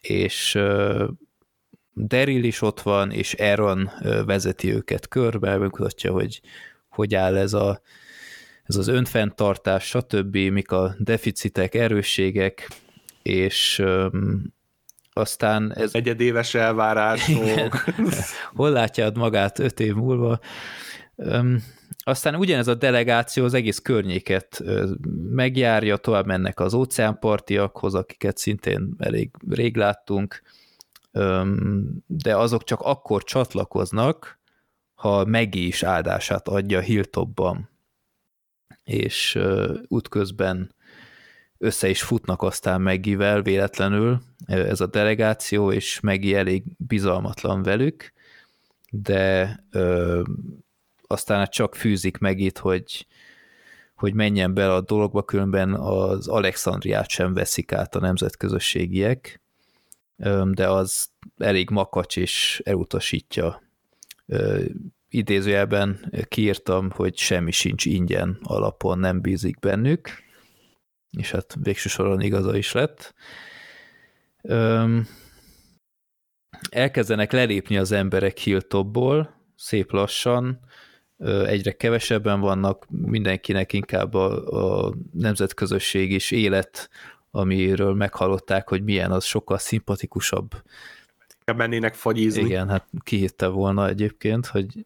[0.00, 0.58] és
[1.94, 3.90] Daryl is ott van, és Aaron
[4.26, 6.40] vezeti őket körbe, megmutatja, hogy
[6.88, 7.80] hogy áll ez, a,
[8.62, 12.68] ez az önfenntartás, stb., mik a deficitek, erősségek,
[13.22, 13.82] és
[15.12, 15.94] aztán ez...
[15.94, 17.84] Egyedéves elvárások.
[18.54, 20.40] Hol látjád magát öt év múlva?
[22.04, 24.62] Aztán ugyanez a delegáció az egész környéket
[25.30, 30.42] megjárja, tovább mennek az óceánpartiakhoz, akiket szintén elég rég láttunk,
[32.06, 34.38] de azok csak akkor csatlakoznak,
[34.94, 37.68] ha Megi is áldását adja Hilltopban,
[38.84, 39.38] és
[39.88, 40.74] útközben
[41.58, 48.12] össze is futnak aztán Megivel véletlenül ez a delegáció, és Megi elég bizalmatlan velük,
[48.90, 49.56] de
[51.06, 53.06] aztán hát csak fűzik meg itt, hogy,
[53.94, 59.40] hogy menjen bele a dologba, különben az Alexandriát sem veszik át a nemzetközösségiek,
[60.44, 63.62] de az elég makacs és elutasítja.
[65.08, 70.08] Idézőjelben kiírtam, hogy semmi sincs ingyen alapon, nem bízik bennük,
[71.10, 73.14] és hát végső soron igaza is lett.
[76.70, 80.60] Elkezdenek lelépni az emberek Hilltopból, szép lassan,
[81.46, 86.90] egyre kevesebben vannak, mindenkinek inkább a, a nemzetközösség és élet,
[87.30, 90.62] amiről meghallották, hogy milyen, az sokkal szimpatikusabb.
[91.56, 92.42] Mennének fagyizni.
[92.42, 94.84] Igen, hát ki hitte volna egyébként, hogy...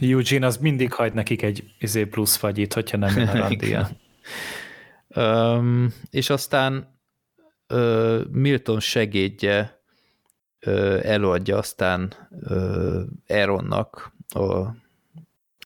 [0.00, 3.88] Eugene az mindig hagy nekik egy izé plusz fagyit, hogyha nem jön a randia.
[5.16, 6.98] um, és aztán
[7.68, 9.82] uh, Milton segédje
[10.66, 14.81] uh, előadja aztán uh, Aaronnak a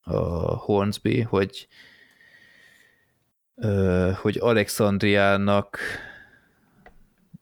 [0.07, 1.69] a Hornsby, hogy
[4.21, 5.79] hogy Alexandriának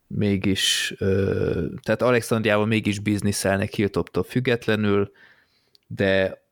[0.07, 0.93] mégis,
[1.81, 5.11] tehát Alexandriával mégis bizniszelnek Hilltoptól függetlenül,
[5.87, 6.43] de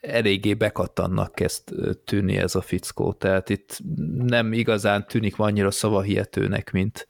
[0.00, 1.62] eléggé bekattannak kezd
[2.04, 3.78] tűnni ez a fickó, tehát itt
[4.16, 7.08] nem igazán tűnik annyira szavahihetőnek, mint,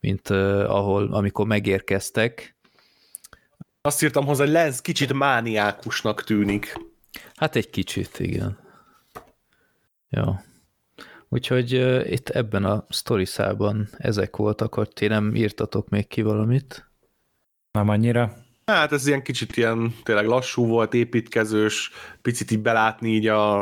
[0.00, 2.56] mint ahol, amikor megérkeztek.
[3.80, 6.92] Azt írtam hozzá, hogy Lenz kicsit mániákusnak tűnik.
[7.34, 8.58] Hát egy kicsit, igen.
[10.08, 10.44] Ja.
[11.28, 16.90] Úgyhogy uh, itt ebben a sztoriszában ezek voltak, hogy ti nem írtatok még ki valamit?
[17.72, 18.32] Nem annyira.
[18.66, 21.90] Hát ez ilyen kicsit ilyen tényleg lassú volt, építkezős,
[22.22, 23.58] picit így belátni így a,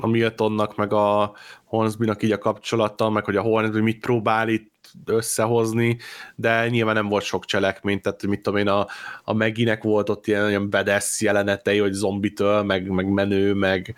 [0.00, 1.34] a Miltonnak, meg a
[1.64, 5.98] Hornsby-nak így a kapcsolata, meg hogy a Hornsby mit próbál itt összehozni,
[6.34, 8.86] de nyilván nem volt sok cselekmény, tehát mit tudom én, a,
[9.24, 13.94] a Meginek volt ott ilyen, ilyen bedesz jelenetei, hogy zombitől, meg, meg menő, meg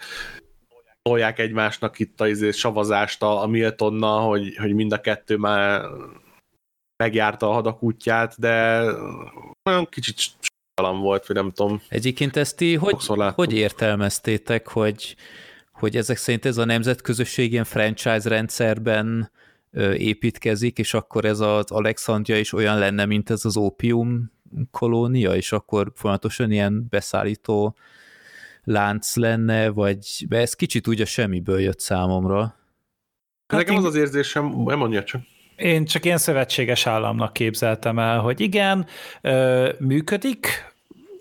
[1.02, 5.82] tolják egymásnak itt a izé, savazást a, a Miltonna, hogy, hogy mind a kettő már
[6.96, 8.84] megjárta a hadak útját, de
[9.70, 10.16] olyan kicsit
[10.74, 11.82] talan volt, vagy nem tudom.
[11.88, 15.16] Egyébként ezt ti hogy, hogy értelmeztétek, hogy,
[15.72, 19.30] hogy ezek szerint ez a nemzetközösség ilyen franchise rendszerben
[19.96, 24.32] építkezik, és akkor ez az Alexandria is olyan lenne, mint ez az ópium
[24.70, 27.76] kolónia, és akkor folyamatosan ilyen beszállító
[28.64, 32.40] lánc lenne, vagy ez kicsit úgy a semmiből jött számomra.
[33.46, 33.80] Hát Nekem én...
[33.80, 35.20] az az érzésem, nem mondja csak.
[35.56, 38.86] Én csak ilyen szövetséges államnak képzeltem el, hogy igen,
[39.78, 40.67] működik,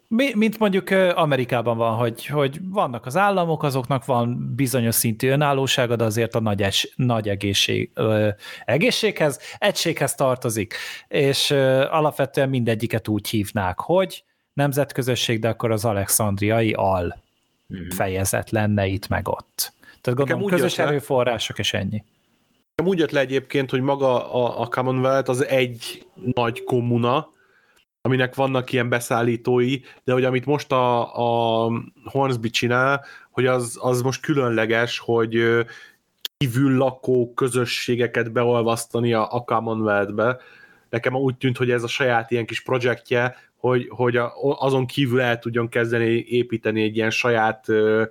[0.10, 6.04] mint mondjuk Amerikában van, hogy, hogy vannak az államok, azoknak van bizonyos szintű önállósága, de
[6.04, 8.30] azért a nagy, es, nagy egészség, ö,
[8.66, 10.76] egészséghez, egységhez tartozik,
[11.08, 17.24] és ö, alapvetően mindegyiket úgy hívnák, hogy nemzetközösség, de akkor az alexandriai al
[17.68, 17.90] hmm.
[17.90, 19.74] fejezet lenne itt meg ott.
[20.02, 22.04] Tehát gondolom közös erőforrások, és ennyi.
[22.84, 27.30] Úgy jött le egyébként, hogy maga a, a Commonwealth az egy nagy kommuna,
[28.08, 31.72] aminek vannak ilyen beszállítói, de hogy amit most a, a
[32.04, 35.66] Hornsby csinál, hogy az, az most különleges, hogy
[36.38, 40.38] kívül lakó közösségeket beolvasztani a, a Commonwealth-be.
[40.90, 45.22] Nekem úgy tűnt, hogy ez a saját ilyen kis projektje, hogy, hogy a, azon kívül
[45.22, 48.06] el tudjon kezdeni építeni egy ilyen saját uh,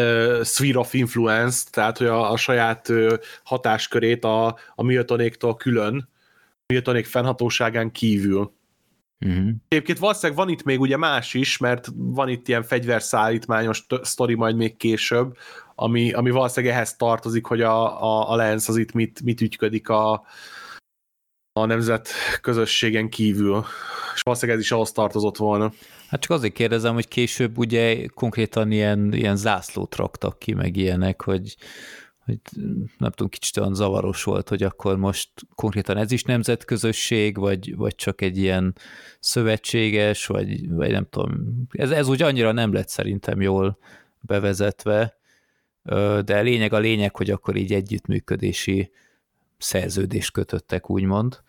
[0.00, 3.12] uh, sphere of influence, tehát hogy a, a saját uh,
[3.44, 6.08] hatáskörét a, a Miltonéktól külön,
[6.72, 8.52] Miltonék fennhatóságán kívül.
[9.26, 9.48] Uh-huh.
[9.68, 14.56] Egyébként valószínűleg van itt még ugye más is, mert van itt ilyen fegyverszállítmányos sztori majd
[14.56, 15.36] még később,
[15.74, 19.88] ami, ami valószínűleg ehhez tartozik, hogy a, a, a Lens az itt mit, mit ügyködik
[19.88, 20.24] a,
[21.52, 22.08] a nemzet
[22.40, 23.64] közösségen kívül.
[24.14, 25.72] És valószínűleg ez is ahhoz tartozott volna.
[26.08, 31.22] Hát csak azért kérdezem, hogy később ugye konkrétan ilyen, ilyen zászlót raktak ki, meg ilyenek,
[31.22, 31.56] hogy,
[32.28, 32.40] hogy
[32.98, 37.94] nem tudom, kicsit olyan zavaros volt, hogy akkor most konkrétan ez is nemzetközösség, vagy, vagy
[37.94, 38.74] csak egy ilyen
[39.20, 43.78] szövetséges, vagy, vagy nem tudom, ez, ez úgy annyira nem lett szerintem jól
[44.20, 45.16] bevezetve,
[46.24, 48.90] de lényeg a lényeg, hogy akkor így együttműködési
[49.58, 51.42] szerződést kötöttek, úgymond.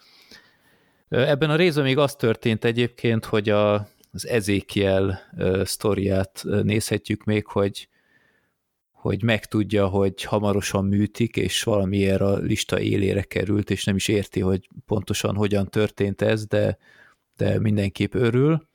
[1.09, 3.73] Ebben a részben még az történt egyébként, hogy a,
[4.11, 5.19] az Ezekiel
[5.63, 7.87] sztoriát nézhetjük még, hogy
[8.99, 14.39] hogy megtudja, hogy hamarosan műtik, és valamiért a lista élére került, és nem is érti,
[14.39, 16.77] hogy pontosan hogyan történt ez, de,
[17.37, 18.67] de mindenképp örül.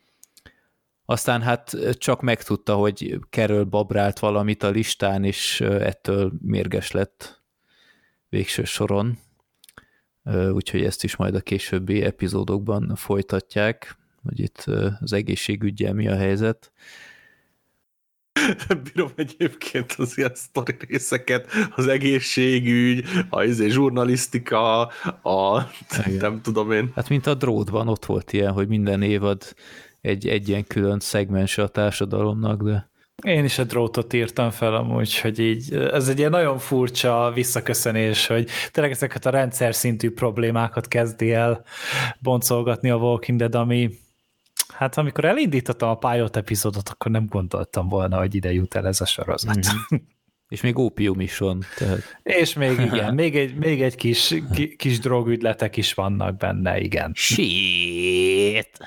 [1.04, 7.42] Aztán hát csak megtudta, hogy kerül babrált valamit a listán, és ettől mérges lett
[8.28, 9.18] végső soron.
[10.52, 14.64] Úgyhogy ezt is majd a későbbi epizódokban folytatják, hogy itt
[15.00, 16.72] az egészségügyel mi a helyzet.
[18.84, 24.80] bírom egyébként az ilyen sztori részeket, az egészségügy, a izé, zsurnalisztika,
[25.22, 25.68] a
[26.06, 26.16] Igen.
[26.18, 26.92] nem tudom én.
[26.94, 29.54] Hát mint a drótban, ott volt ilyen, hogy minden évad
[30.00, 32.92] egy, egy ilyen külön szegmens a társadalomnak, de...
[33.22, 38.26] Én is a drótot írtam fel amúgy, hogy így, ez egy ilyen nagyon furcsa visszaköszönés,
[38.26, 41.64] hogy tényleg ezeket a rendszer szintű problémákat kezdi el
[42.18, 43.90] boncolgatni a Walking Dead, ami
[44.76, 49.00] Hát amikor elindítottam a pilot epizódot, akkor nem gondoltam volna, hogy ide jut el ez
[49.00, 49.56] a sorozat.
[49.56, 50.04] Mm-hmm.
[50.48, 51.64] És még ópium is van.
[51.78, 52.20] Tehát.
[52.22, 54.34] És még igen, még egy, még egy kis,
[54.76, 57.12] kis drogügyletek is vannak benne, igen.
[57.14, 58.78] Shit!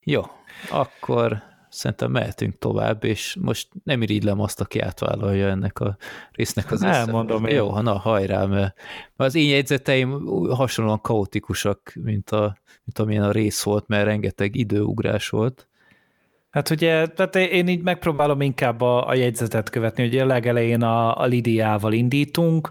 [0.00, 0.22] Jó,
[0.70, 1.42] akkor
[1.76, 5.96] szerintem mehetünk tovább, és most nem irigylem azt, aki átvállalja ennek a
[6.32, 7.54] résznek az Elmondom én.
[7.54, 8.74] Jó, ha na, hajrá, mert
[9.16, 15.28] az én jegyzeteim hasonlóan kaotikusak, mint, a, mint amilyen a rész volt, mert rengeteg időugrás
[15.28, 15.68] volt.
[16.56, 21.20] Hát ugye, tehát én így megpróbálom inkább a, a jegyzetet követni, hogy a legelején a,
[21.20, 22.70] a Lidiával indítunk,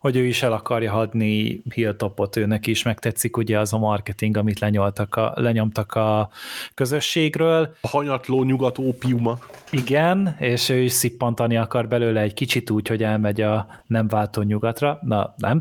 [0.00, 4.58] hogy ő is el akarja hadni Hilltopot, őnek is megtetszik ugye az a marketing, amit
[4.58, 6.28] lenyoltak a, lenyomtak a
[6.74, 7.76] közösségről.
[7.80, 9.38] A hanyatló nyugat ópiuma.
[9.70, 14.42] Igen, és ő is szippantani akar belőle egy kicsit úgy, hogy elmegy a nem váltó
[14.42, 14.98] nyugatra.
[15.02, 15.60] Na, nem.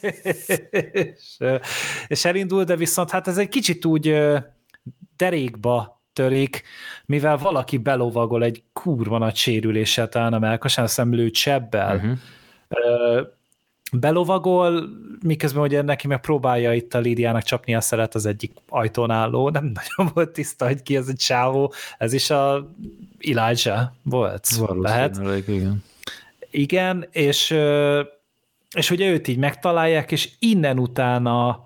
[0.92, 1.38] és,
[2.06, 4.16] és elindul, de viszont hát ez egy kicsit úgy
[5.16, 6.62] derékba törik,
[7.06, 11.96] mivel valaki belovagol egy kurva nagy sérüléssel talán a melkasán, szemlő csebbel.
[11.96, 12.18] Uh-huh.
[13.92, 14.88] Belovagol,
[15.24, 19.48] miközben ugye neki meg próbálja itt a Lídiának csapni a szeret az egyik ajtón álló,
[19.48, 19.64] nem
[19.96, 22.70] nagyon volt tiszta, hogy ki ez a csávó, ez is a
[23.20, 24.48] Elijah volt.
[24.80, 25.48] Lehet.
[25.48, 25.84] igen.
[26.50, 27.56] Igen, és,
[28.74, 31.64] és ugye őt így megtalálják, és innen utána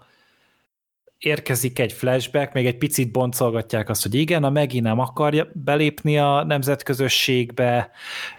[1.21, 6.19] érkezik egy flashback, még egy picit boncolgatják azt, hogy igen, a Megi nem akarja belépni
[6.19, 7.91] a nemzetközösségbe,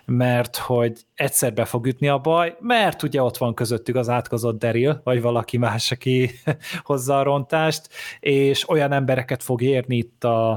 [0.05, 4.59] mert hogy egyszer be fog ütni a baj, mert ugye ott van közöttük az átkozott
[4.59, 6.31] Daryl, vagy valaki más, aki
[6.83, 10.51] hozza a rontást, és olyan embereket fog érni itt a,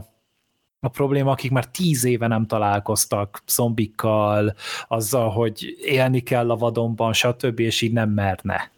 [0.81, 4.55] a probléma, akik már tíz éve nem találkoztak zombikkal,
[4.89, 8.72] azzal, hogy élni kell a vadonban, stb., és így nem merne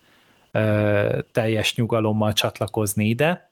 [1.32, 3.50] teljes nyugalommal csatlakozni ide.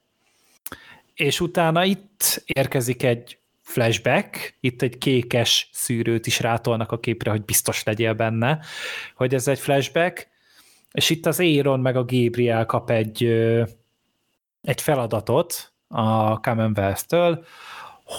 [1.14, 7.44] És utána itt érkezik egy flashback, itt egy kékes szűrőt is rátolnak a képre, hogy
[7.44, 8.60] biztos legyél benne,
[9.14, 10.28] hogy ez egy flashback,
[10.92, 13.24] és itt az Aaron meg a Gabriel kap egy,
[14.62, 17.44] egy feladatot a Commonwealth-től,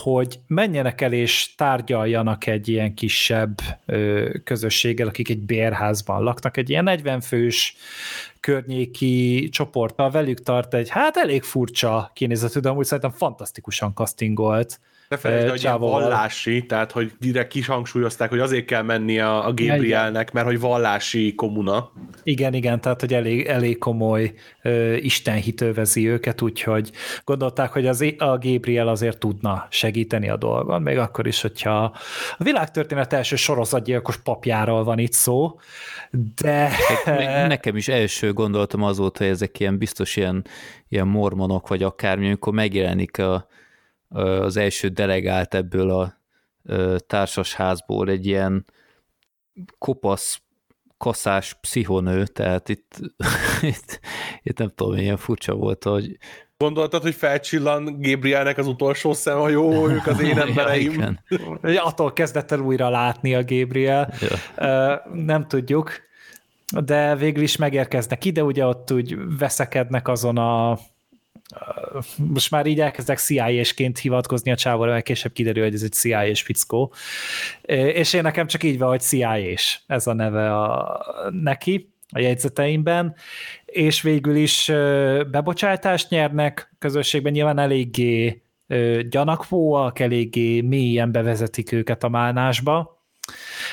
[0.04, 6.70] hogy menjenek el és tárgyaljanak egy ilyen kisebb ö, közösséggel, akik egy bérházban laknak, egy
[6.70, 7.76] ilyen 40 fős
[8.40, 15.18] környéki csoporttal velük tart egy, hát elég furcsa kinézetű, de amúgy szerintem fantasztikusan castingolt ne
[15.18, 19.54] felejtsd, hogy ilyen vallási, tehát hogy direkt kis hangsúlyozták, hogy azért kell menni a, a
[19.54, 21.92] Gabrielnek, mert hogy vallási komuna.
[22.24, 24.34] Igen, igen, tehát hogy elég, elég komoly
[24.64, 26.92] uh, Isten övezi őket, úgyhogy
[27.24, 31.84] gondolták, hogy az, a Gabriel azért tudna segíteni a dolgon, még akkor is, hogyha
[32.38, 35.60] a világtörténet első sorozatgyilkos papjáról van itt szó,
[36.42, 36.70] de...
[37.48, 40.46] Nekem is első gondoltam azóta, hogy ezek ilyen biztos ilyen,
[40.90, 43.48] ilyen mormonok, vagy akármi, amikor megjelenik a
[44.10, 46.18] az első delegált ebből a
[47.08, 48.66] társasházból egy ilyen
[49.78, 50.42] kopasz,
[50.98, 53.00] kaszás pszichonő, tehát itt,
[53.62, 54.00] itt,
[54.44, 56.18] itt nem tudom, ilyen furcsa volt, hogy
[56.58, 61.20] Gondoltad, hogy felcsillan Gabrielnek az utolsó szem, hogy jó, ők az én embereim.
[61.62, 64.14] ja, Attól kezdett el újra látni a Gabriel.
[64.56, 65.02] Ja.
[65.14, 65.92] Nem tudjuk,
[66.86, 70.78] de végül is megérkeznek ide, ugye ott úgy veszekednek azon a
[72.16, 76.42] most már így elkezdek CIA-sként hivatkozni a csávóra, mert később kiderül, hogy ez egy CIA-s
[76.42, 76.94] fickó.
[77.94, 81.00] És én nekem csak így van, hogy CIA-s ez a neve a,
[81.32, 83.16] neki a jegyzeteimben,
[83.66, 84.72] és végül is
[85.32, 88.42] bebocsátást nyernek közösségben, nyilván eléggé
[89.10, 93.04] gyanakvóak, eléggé mélyen bevezetik őket a málnásba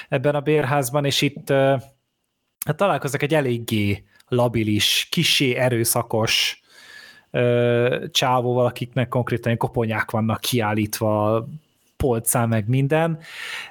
[0.09, 1.51] ebben a bérházban, és itt
[2.65, 6.62] hát találkoznak egy eléggé labilis, kisé erőszakos
[8.11, 11.47] csávóval, akiknek konkrétan koponyák vannak kiállítva,
[11.97, 13.19] polcán meg minden,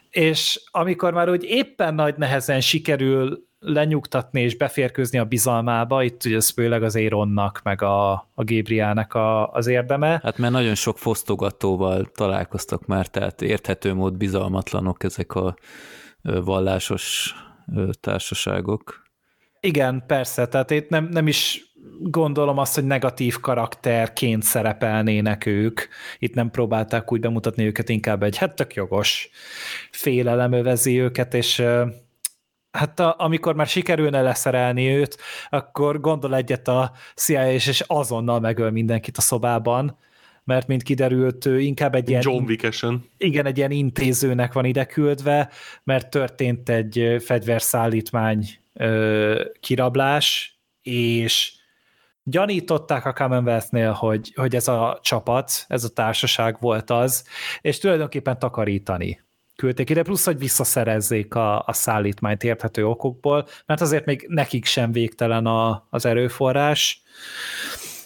[0.09, 6.36] és amikor már úgy éppen nagy nehezen sikerül lenyugtatni és beférkőzni a bizalmába, itt ugye
[6.36, 10.20] ez főleg az Éronnak, meg a, a Gabrielnek a, az érdeme.
[10.24, 15.55] Hát mert nagyon sok fosztogatóval találkoztak már, tehát érthető mód bizalmatlanok ezek a
[16.22, 17.36] vallásos
[17.99, 19.03] társaságok.
[19.59, 25.82] Igen, persze, tehát itt nem, nem is gondolom azt, hogy negatív karakterként szerepelnének ők.
[26.20, 29.29] Itt nem próbálták úgy bemutatni őket, inkább egy hát tök jogos
[29.91, 31.63] félelem övezi őket, és
[32.71, 35.17] hát a, amikor már sikerülne leszerelni őt,
[35.49, 39.97] akkor gondol egyet a CIA, és azonnal megöl mindenkit a szobában,
[40.43, 42.21] mert mint kiderült, ő inkább egy ilyen...
[42.25, 43.05] John Wickesen.
[43.17, 45.49] Igen, egy ilyen intézőnek van ide küldve,
[45.83, 51.53] mert történt egy fegyverszállítmány ö, kirablás, és
[52.23, 57.25] gyanították a Commonwealth-nél, hogy, hogy ez a csapat, ez a társaság volt az,
[57.61, 59.19] és tulajdonképpen takarítani
[59.61, 64.91] küldték ide, plusz, hogy visszaszerezzék a, a szállítmányt érthető okokból, mert azért még nekik sem
[64.91, 67.01] végtelen a, az erőforrás.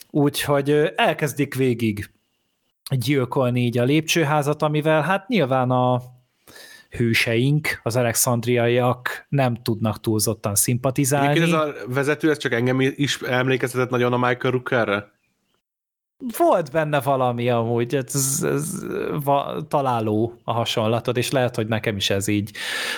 [0.09, 2.11] Úgyhogy elkezdik végig
[2.89, 6.01] gyilkolni így a lépcsőházat, amivel hát nyilván a,
[6.89, 11.27] hőseink, az alexandriaiak nem tudnak túlzottan szimpatizálni.
[11.27, 15.13] Egyébként ez a vezető, ez csak engem is emlékeztetett nagyon a Michael Rookerre?
[16.37, 18.85] volt benne valami amúgy, ez, ez,
[19.23, 22.51] va, találó a hasonlatod, és lehet, hogy nekem is ez így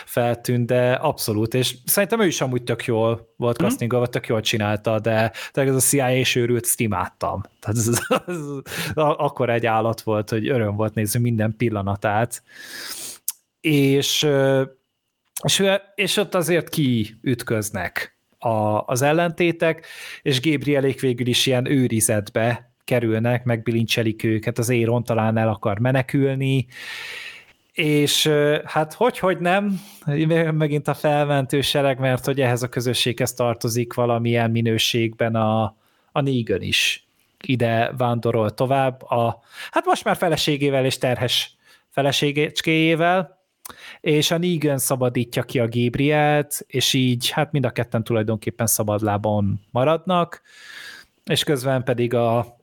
[0.06, 3.66] feltűnt, de abszolút, és szerintem ő is amúgy tök jól volt mm.
[3.66, 7.42] castingolva, tök jól csinálta, de, de ez a CIA és őrült, ezt imádtam.
[7.60, 8.38] Tehát ez, ez, ez,
[8.96, 12.44] akkor egy állat volt, hogy öröm volt nézni minden pillanatát.
[13.62, 14.28] És,
[15.44, 15.64] és,
[15.96, 19.86] és ott azért kiütköznek a, az ellentétek,
[20.22, 26.68] és Gabrielék végül is ilyen őrizetbe kerülnek, megbilincselik őket, az Éron talán el akar menekülni,
[27.74, 28.28] és
[28.66, 29.80] hát hogy, hogy nem,
[30.52, 35.64] megint a felmentő sereg, mert hogy ehhez a közösséghez tartozik valamilyen minőségben a,
[36.12, 37.08] a Negan is.
[37.44, 39.40] Ide vándorol tovább, a,
[39.72, 41.56] hát most már feleségével és terhes
[41.90, 43.37] feleségecskéjével,
[44.02, 49.62] és a Negan szabadítja ki a Gabrielt, és így hát mind a ketten tulajdonképpen szabadlábon
[49.72, 50.42] maradnak,
[51.24, 52.58] és közben pedig a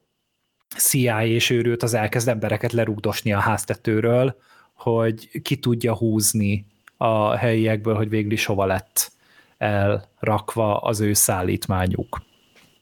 [0.77, 4.37] CIA és őrült az elkezd embereket lerúgdosni a háztetőről,
[4.73, 6.67] hogy ki tudja húzni
[6.97, 9.13] a helyiekből, hogy végül is hova lett
[9.59, 12.23] elrakva az ő szállítmányuk.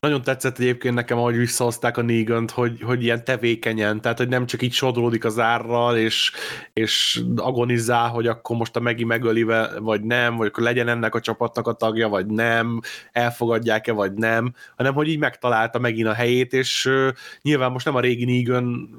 [0.07, 4.47] Nagyon tetszett egyébként nekem, ahogy visszahozták a negan hogy, hogy ilyen tevékenyen, tehát hogy nem
[4.47, 6.33] csak így sodródik az árral, és,
[6.73, 9.43] és agonizál, hogy akkor most a Megi megöli,
[9.79, 12.81] vagy nem, vagy akkor legyen ennek a csapatnak a tagja, vagy nem,
[13.13, 17.09] elfogadják-e, vagy nem, hanem hogy így megtalálta megint a helyét, és uh,
[17.43, 18.91] nyilván most nem a régi Negan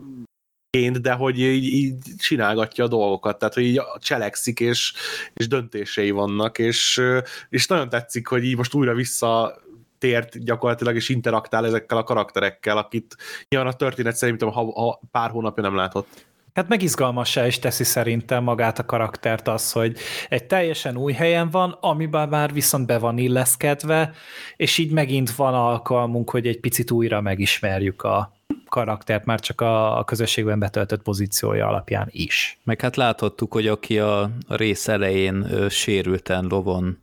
[0.69, 4.93] ként, de hogy így, így csinálgatja a dolgokat, tehát hogy így cselekszik, és,
[5.34, 7.01] és döntései vannak, és,
[7.49, 9.61] és nagyon tetszik, hogy így most újra vissza
[10.03, 13.15] tért gyakorlatilag, és interaktál ezekkel a karakterekkel, akit
[13.49, 16.25] nyilván a történet szerintem ha, ha pár hónapja nem látott.
[16.53, 19.97] Hát meg izgalmassá is teszi szerintem magát a karaktert az, hogy
[20.30, 24.13] egy teljesen új helyen van, amiben már viszont be van illeszkedve,
[24.55, 28.34] és így megint van alkalmunk, hogy egy picit újra megismerjük a
[28.69, 32.59] karaktert, már csak a, a közösségben betöltött pozíciója alapján is.
[32.63, 36.97] Meg hát láthattuk, hogy aki a, a rész elején ö, sérülten lovon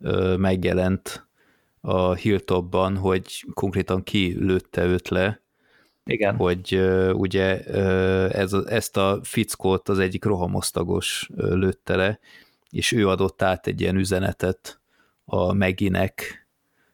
[0.00, 1.25] ö, megjelent,
[1.86, 5.40] a Hilltopban, hogy konkrétan ki lőtte őt le,
[6.04, 6.36] igen.
[6.36, 12.18] hogy uh, ugye uh, ez, ezt a fickót az egyik rohamosztagos uh, lőtte le,
[12.70, 14.80] és ő adott át egy ilyen üzenetet
[15.24, 16.46] a Meginek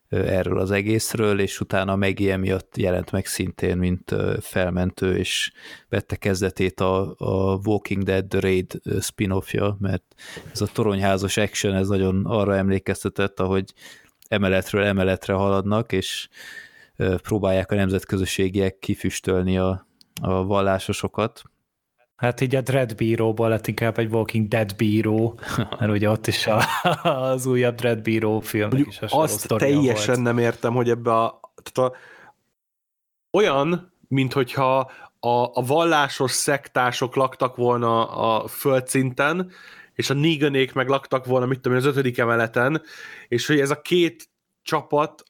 [0.08, 5.52] erről az egészről, és utána Megi emiatt jelent meg szintén, mint felmentő, és
[5.88, 10.14] vette kezdetét a, a Walking Dead The Raid spin-offja, mert
[10.52, 13.72] ez a toronyházas action, ez nagyon arra emlékeztetett, ahogy
[14.32, 16.28] emeletről emeletre haladnak, és
[17.22, 19.86] próbálják a nemzetközösségiek kifüstölni a,
[20.22, 21.42] a vallásosokat.
[22.16, 25.38] Hát így a Dread Bíróból lett inkább egy Walking Dead bíró,
[25.78, 26.62] mert ugye ott is a,
[27.02, 30.26] az újabb Dread Bíró film is a Azt teljesen volt.
[30.26, 31.96] nem értem, hogy ebbe a, tehát a
[33.30, 34.90] olyan, mint hogyha
[35.20, 39.50] a, a vallásos szektások laktak volna a földszinten,
[40.02, 42.82] és a Neganék meg laktak volna, mit tudom én, az ötödik emeleten,
[43.28, 44.30] és hogy ez a két
[44.62, 45.22] csapat,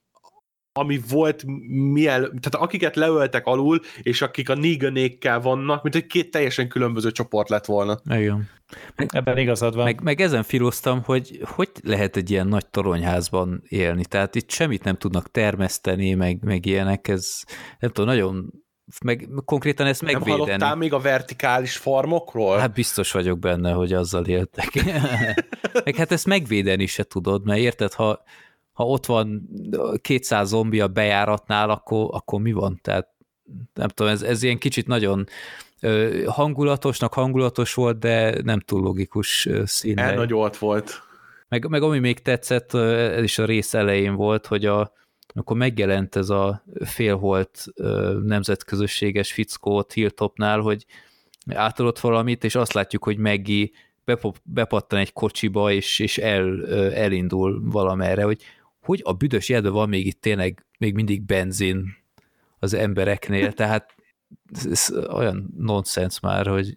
[0.72, 1.44] ami volt
[1.92, 7.10] miel, tehát akiket leöltek alul, és akik a Neganékkel vannak, mint egy két teljesen különböző
[7.10, 8.00] csoport lett volna.
[8.04, 8.48] Igen.
[8.96, 9.84] Meg, Ebben igazad van.
[9.84, 14.84] Meg, meg ezen filoztam, hogy hogy lehet egy ilyen nagy toronyházban élni, tehát itt semmit
[14.84, 17.42] nem tudnak termeszteni, meg, meg ilyenek, ez
[17.78, 18.61] nem tudom, nagyon
[19.04, 20.30] meg konkrétan ezt megvédeni.
[20.30, 22.58] Nem hallottál még a vertikális farmokról?
[22.58, 24.72] Hát biztos vagyok benne, hogy azzal éltek.
[25.84, 28.22] meg hát ezt megvédeni se tudod, mert érted, ha,
[28.72, 29.48] ha ott van
[30.00, 32.78] 200 zombi a bejáratnál, akkor, akkor mi van?
[32.82, 33.08] Tehát
[33.74, 35.26] nem tudom, ez, ez ilyen kicsit nagyon
[36.26, 40.02] hangulatosnak hangulatos volt, de nem túl logikus színre.
[40.02, 41.02] Elnagyolt volt.
[41.48, 44.92] Meg, meg ami még tetszett, ez is a rész elején volt, hogy a,
[45.34, 47.64] akkor megjelent ez a félholt
[48.24, 50.86] nemzetközösséges fickót Hilltopnál, hogy
[51.46, 53.72] átadott valamit, és azt látjuk, hogy Meggi
[54.44, 58.42] bepattan egy kocsiba, és, és el, elindul valamerre, hogy
[58.82, 61.96] hogy a büdös jelben van még itt tényleg még mindig benzin
[62.58, 63.94] az embereknél, tehát
[64.64, 66.76] ez olyan nonsens már, hogy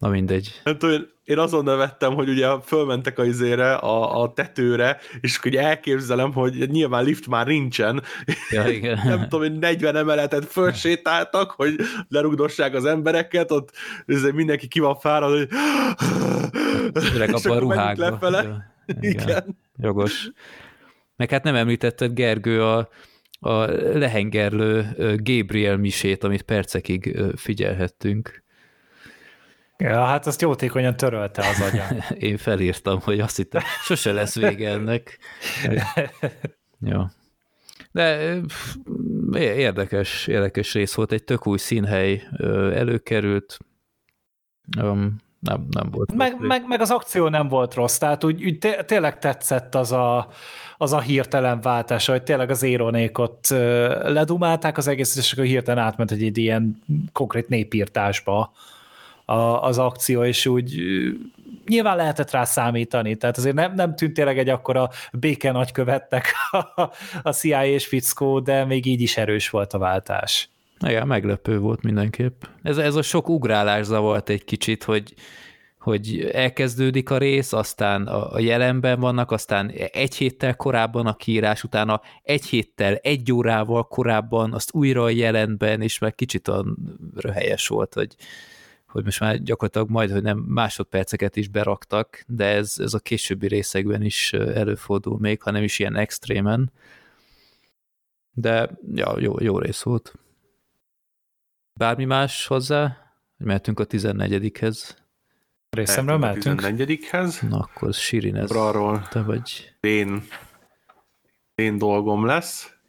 [0.00, 0.60] na mindegy.
[0.64, 5.54] Hát olyan, én azon nevettem, hogy ugye fölmentek a izére, a, a tetőre, és akkor
[5.54, 8.02] elképzelem, hogy nyilván lift már nincsen.
[8.50, 9.00] Ja, igen.
[9.04, 11.76] Nem tudom, hogy 40 emeletet fölsétáltak, hogy
[12.08, 13.70] lerugdossák az embereket, ott
[14.32, 15.48] mindenki ki van fárad, hogy
[17.36, 18.10] és a ruhákba.
[18.10, 18.42] Lefele.
[18.42, 18.64] Ja,
[19.00, 19.28] igen.
[19.28, 19.58] igen.
[19.76, 20.30] Jogos.
[21.16, 22.88] Meg hát nem említetted, Gergő, a,
[23.40, 23.64] a
[23.98, 24.86] lehengerlő
[25.22, 28.48] Gabriel misét, amit percekig figyelhettünk.
[29.80, 31.84] Ja, hát azt jótékonyan törölte az agya.
[32.28, 35.18] Én felírtam, hogy azt hittem, sose lesz vége ennek.
[36.80, 37.10] ja.
[37.92, 38.36] De
[39.38, 42.22] érdekes, érdekes rész volt, egy tök új színhely
[42.74, 43.58] előkerült,
[44.80, 46.14] um, nem, nem volt.
[46.14, 50.28] Meg, meg, meg az akció nem volt rossz, tehát úgy, úgy tényleg tetszett az a,
[50.76, 53.48] az a hirtelen váltás, hogy tényleg az éronékot
[54.02, 56.82] ledumálták az egész, és akkor hirtelen átment egy ilyen
[57.12, 58.52] konkrét népírtásba
[59.36, 60.82] az akció, és úgy
[61.66, 66.90] nyilván lehetett rá számítani, tehát azért nem, nem tűnt tényleg egy akkora béke nagykövettek a,
[67.22, 70.48] a CIA és fickó, de még így is erős volt a váltás.
[70.86, 72.42] Igen, meglepő volt mindenképp.
[72.62, 75.14] Ez, ez a sok ugrálás zavart egy kicsit, hogy,
[75.78, 82.00] hogy elkezdődik a rész, aztán a jelenben vannak, aztán egy héttel korábban a kiírás, utána
[82.22, 86.76] egy héttel, egy órával korábban, azt újra a jelenben, és meg kicsit olyan
[87.16, 88.14] röhelyes volt, hogy,
[88.90, 93.46] hogy most már gyakorlatilag majd, hogy nem másodperceket is beraktak, de ez, ez a későbbi
[93.46, 96.72] részekben is előfordul még, hanem is ilyen extrémen.
[98.32, 100.14] De ja, jó, jó rész volt.
[101.72, 102.96] Bármi más hozzá?
[103.36, 104.96] Mehetünk a 14-hez.
[105.70, 106.64] Részemről mehetünk?
[106.64, 107.48] A 14-hez.
[107.48, 109.74] Na akkor Sirin, ez Arról te vagy.
[109.80, 110.22] Én,
[111.54, 112.79] én dolgom lesz.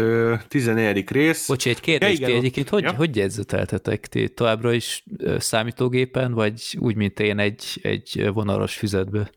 [0.00, 1.10] Ö, 14.
[1.10, 1.48] rész.
[1.48, 2.92] Bocsi, egy kérdés, ja, egyébként hogy, ja.
[2.92, 4.28] hogy jegyzeteltetek ti?
[4.28, 5.04] Továbbra is
[5.38, 9.30] számítógépen, vagy úgy, mint én egy, egy vonalas füzetbe?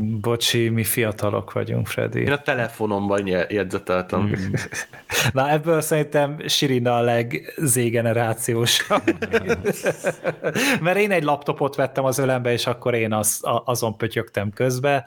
[0.00, 2.20] Bocsi, mi fiatalok vagyunk, Freddy.
[2.20, 4.20] Én a telefonomban jegyzeteltem.
[4.20, 4.32] Mm.
[5.32, 8.86] Na ebből szerintem Sirina a legzégenerációs.
[10.80, 15.06] Mert én egy laptopot vettem az ölembe, és akkor én az, azon pötyögtem közbe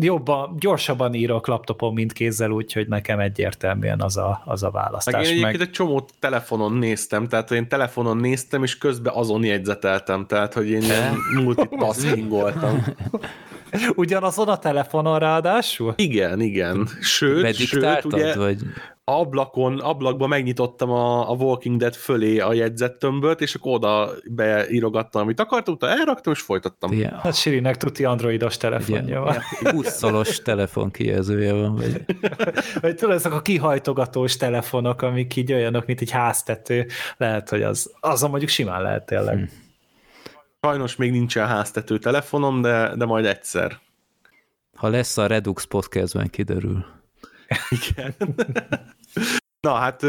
[0.00, 5.14] jobban, gyorsabban írok laptopon, mint kézzel, úgyhogy nekem egyértelműen az a, az a választás.
[5.14, 5.66] Meg én egyébként meg...
[5.66, 10.82] egy csomó telefonon néztem, tehát én telefonon néztem, és közben azon jegyzeteltem, tehát hogy én
[10.82, 12.84] ilyen multitaskingoltam.
[13.94, 15.92] Ugyanazon a telefonon ráadásul?
[15.96, 16.88] Igen, igen.
[17.00, 18.58] Sőt, sőt ugye, vagy?
[19.04, 25.40] ablakon, ablakban megnyitottam a, a Walking Dead fölé a jegyzettömböt, és akkor oda beírogattam, amit
[25.40, 26.92] akartam, utána elraktam, és folytattam.
[26.92, 27.20] Yeah.
[27.20, 29.36] Hát Sirinek tuti androidos telefonja van.
[29.74, 31.74] Buszszolos telefon kijelzője van.
[31.74, 32.04] Vagy,
[32.80, 36.86] vagy tudod, ezek a kihajtogatós telefonok, amik így olyanok, mint egy háztető,
[37.16, 39.36] lehet, hogy az, azon mondjuk simán lehet tényleg.
[39.36, 39.44] Hm.
[40.64, 43.78] Sajnos még nincsen háztető telefonom, de, de majd egyszer.
[44.74, 46.84] Ha lesz a Redux podcastben, kiderül.
[47.70, 48.14] Igen.
[49.60, 50.02] Na hát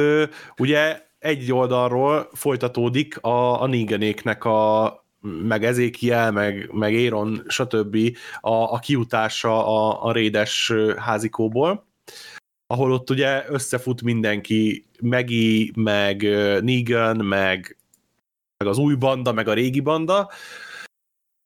[0.57, 7.97] ugye egy oldalról folytatódik a, a Neganéknek a meg Ezékiel, meg, meg Éron, stb.
[8.41, 11.85] a, a kiutása a, a rédes házikóból,
[12.67, 16.21] ahol ott ugye összefut mindenki, Megi, meg
[16.61, 17.77] Negan, meg,
[18.57, 20.29] meg az új banda, meg a régi banda,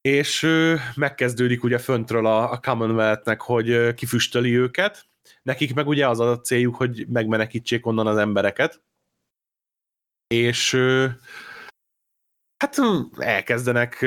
[0.02, 0.48] és
[0.96, 5.10] megkezdődik ugye föntről a, a Commonwealth-nek, hogy kifüstöli őket,
[5.44, 8.82] Nekik meg ugye az a céljuk, hogy megmenekítsék onnan az embereket,
[10.28, 10.78] és
[12.58, 12.76] hát
[13.18, 14.06] elkezdenek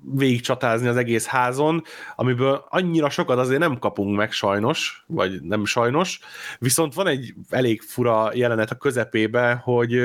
[0.00, 1.82] végigcsatázni az egész házon,
[2.16, 6.20] amiből annyira sokat azért nem kapunk meg sajnos, vagy nem sajnos,
[6.58, 9.98] viszont van egy elég fura jelenet a közepébe, hogy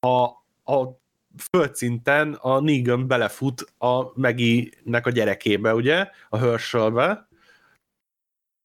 [0.00, 0.24] a,
[0.64, 0.99] a
[1.36, 7.28] földszinten a Negan belefut a Meginek a gyerekébe, ugye, a Herschelbe,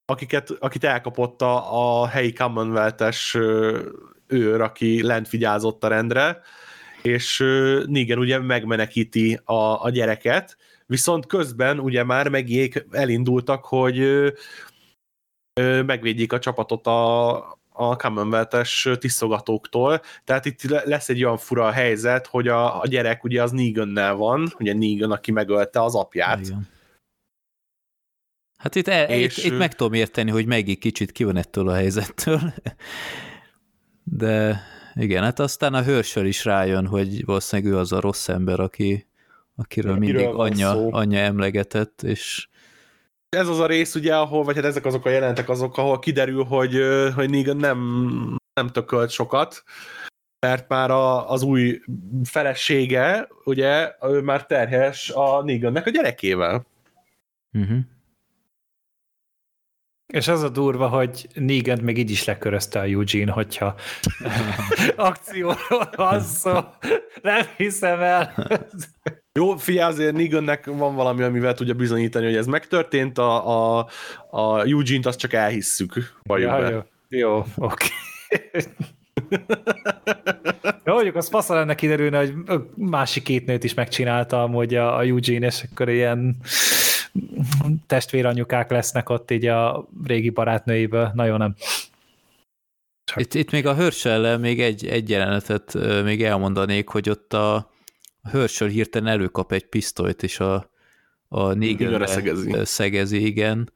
[0.06, 3.36] akiket, akit elkapott a, a helyi Commonwealth-es
[4.28, 6.42] őr, aki lent vigyázott a rendre,
[7.02, 7.38] és
[7.86, 13.98] Negan ugye megmenekíti a, a gyereket, viszont közben ugye már megjék elindultak, hogy
[15.86, 17.36] megvédjék a csapatot a,
[17.76, 23.44] a Commonwealth-es tisztogatóktól, tehát itt lesz egy olyan fura helyzet, hogy a, a gyerek ugye
[23.44, 26.68] az Negan-nel van, ugye Negan, aki megölte az apját, Igen.
[28.58, 29.38] Hát itt, el, és...
[29.38, 32.40] itt, itt meg tudom érteni, hogy megint kicsit ki van ettől a helyzettől.
[34.04, 34.62] De
[34.94, 39.08] igen, hát aztán a hőrsel is rájön, hogy valószínűleg ő az a rossz ember, aki,
[39.56, 42.48] akiről Akiről mindig anyja, anyja emlegetett, és
[43.36, 46.44] ez az a rész, ugye, ahol, vagy hát ezek azok a jelentek azok, ahol kiderül,
[46.44, 46.80] hogy,
[47.16, 47.80] hogy Negan nem,
[48.54, 49.64] nem tökölt sokat,
[50.40, 51.82] mert már a, az új
[52.24, 56.66] felesége, ugye, ő már terhes a Negannek a gyerekével.
[57.54, 57.80] Uh-huh.
[60.14, 63.76] És az a durva, hogy negan még így is lekörözte a Eugene, hogyha
[64.96, 66.60] akcióról van szó.
[67.22, 68.34] Nem hiszem el.
[69.40, 73.88] Jó, fia, azért Negannek van valami, amivel tudja bizonyítani, hogy ez megtörtént, a, a,
[74.30, 75.94] a Eugene-t azt csak elhisszük.
[76.24, 76.80] Ja, jó,
[77.10, 77.88] jó, oké.
[78.28, 78.62] Okay.
[80.84, 82.34] Jó, mondjuk az fasza lenne kiderülne, hogy
[82.76, 86.38] másik két nőt is megcsinálta amúgy a, a Eugene, és akkor ilyen
[87.88, 91.12] testvéranyukák lesznek ott így a régi barátnőiből.
[91.14, 91.56] Nagyon nem.
[93.04, 93.20] Csak...
[93.20, 97.74] Itt, itt még a Herschel még egy, egy jelenetet még elmondanék, hogy ott a
[98.32, 100.72] Herschel hirtelen előkap egy pisztolyt, és a,
[101.28, 102.52] a Negan szegezi.
[102.64, 103.72] szegezi, igen.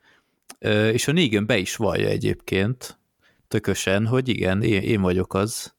[0.92, 3.00] És a Negan be is vallja egyébként,
[3.48, 5.74] tökösen, hogy igen, én, én vagyok az,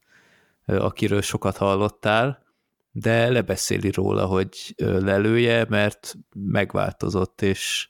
[0.65, 2.43] akiről sokat hallottál,
[2.91, 7.87] de lebeszéli róla, hogy lelője, mert megváltozott, és,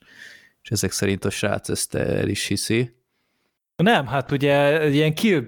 [0.62, 2.96] és ezek szerint a srác ezt el is hiszi.
[3.76, 5.44] Nem, hát ugye ilyen Kill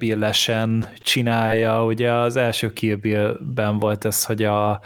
[0.99, 4.81] csinálja, ugye az első Kill Bill-ben volt ez, hogy a,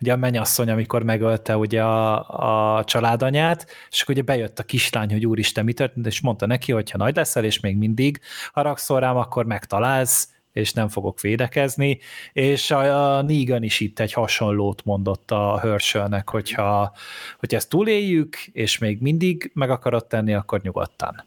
[0.00, 5.10] ugye a menyasszony, amikor megölte ugye a, a családanyát, és akkor ugye bejött a kislány,
[5.10, 8.20] hogy úristen, mi történt, és mondta neki, hogy ha nagy leszel, és még mindig
[8.52, 11.98] haragszol rám, akkor megtalálsz, és nem fogok védekezni,
[12.32, 16.92] és a, a Negan is itt egy hasonlót mondott a Herschelnek, hogyha,
[17.38, 21.24] hogy ezt túléljük, és még mindig meg akarod tenni, akkor nyugodtan.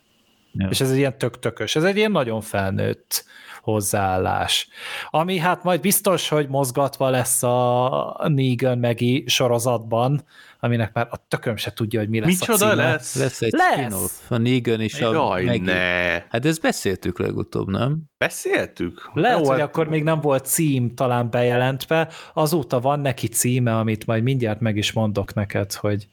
[0.51, 0.67] Ja.
[0.69, 3.25] És ez egy ilyen tök-tökös, ez egy ilyen nagyon felnőtt
[3.61, 4.67] hozzáállás.
[5.09, 10.23] Ami hát majd biztos, hogy mozgatva lesz a Negan megi sorozatban,
[10.59, 12.83] aminek már a tököm se tudja, hogy mi lesz Micsoda a címe.
[12.91, 13.15] lesz?
[13.15, 13.79] Lesz egy Lesz!
[13.79, 15.63] spin-off, a Negan és a Jaj, Maggie.
[15.73, 16.23] ne.
[16.29, 17.97] Hát ezt beszéltük legutóbb, nem?
[18.17, 19.11] Beszéltük?
[19.13, 23.77] Lehet, Jó, hogy hát- akkor még nem volt cím talán bejelentve, azóta van neki címe,
[23.77, 26.07] amit majd mindjárt meg is mondok neked, hogy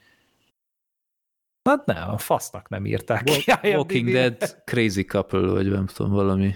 [1.65, 3.53] Hát nem, a fasznak nem írták ki.
[3.63, 6.55] Walking Dead Crazy Couple, vagy nem tudom, valami.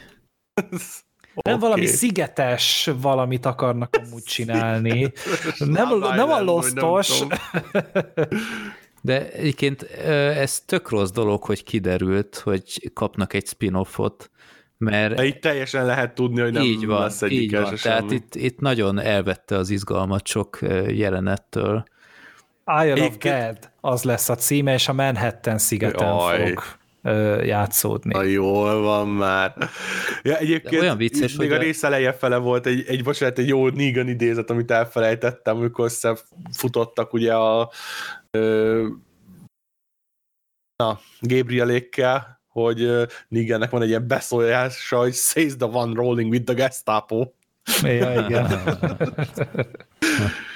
[1.42, 1.60] Nem Oké.
[1.60, 5.12] valami szigetes valamit akarnak amúgy csinálni.
[5.58, 7.20] Nem, nem a losztos.
[9.02, 14.30] De egyébként ez tök rossz dolog, hogy kiderült, hogy kapnak egy spin-offot,
[14.78, 17.74] mert De itt teljesen lehet tudni, hogy nem így van, lesz egyik így van.
[17.82, 21.84] Tehát itt, itt nagyon elvette az izgalmat sok jelenettől.
[22.68, 26.48] Iron of Egyébként- Gad, az lesz a címe, és a Manhattan szigeten Jaj.
[26.48, 26.62] fog
[27.02, 28.12] ö, játszódni.
[28.12, 29.54] Na jól van már.
[30.22, 33.02] Ja, egyébként De olyan vicces, még hogy a a- rész eleje fele volt egy, egy
[33.04, 37.70] bocsánat, egy jó Negan idézet, amit elfelejtettem, amikor összefutottak ugye a
[38.30, 38.86] ö,
[40.76, 46.54] na, Gabrielékkel, hogy Negannek van egy ilyen beszólása, hogy says the one rolling with the
[46.54, 47.26] Gestapo.
[47.82, 48.46] Ja, igen.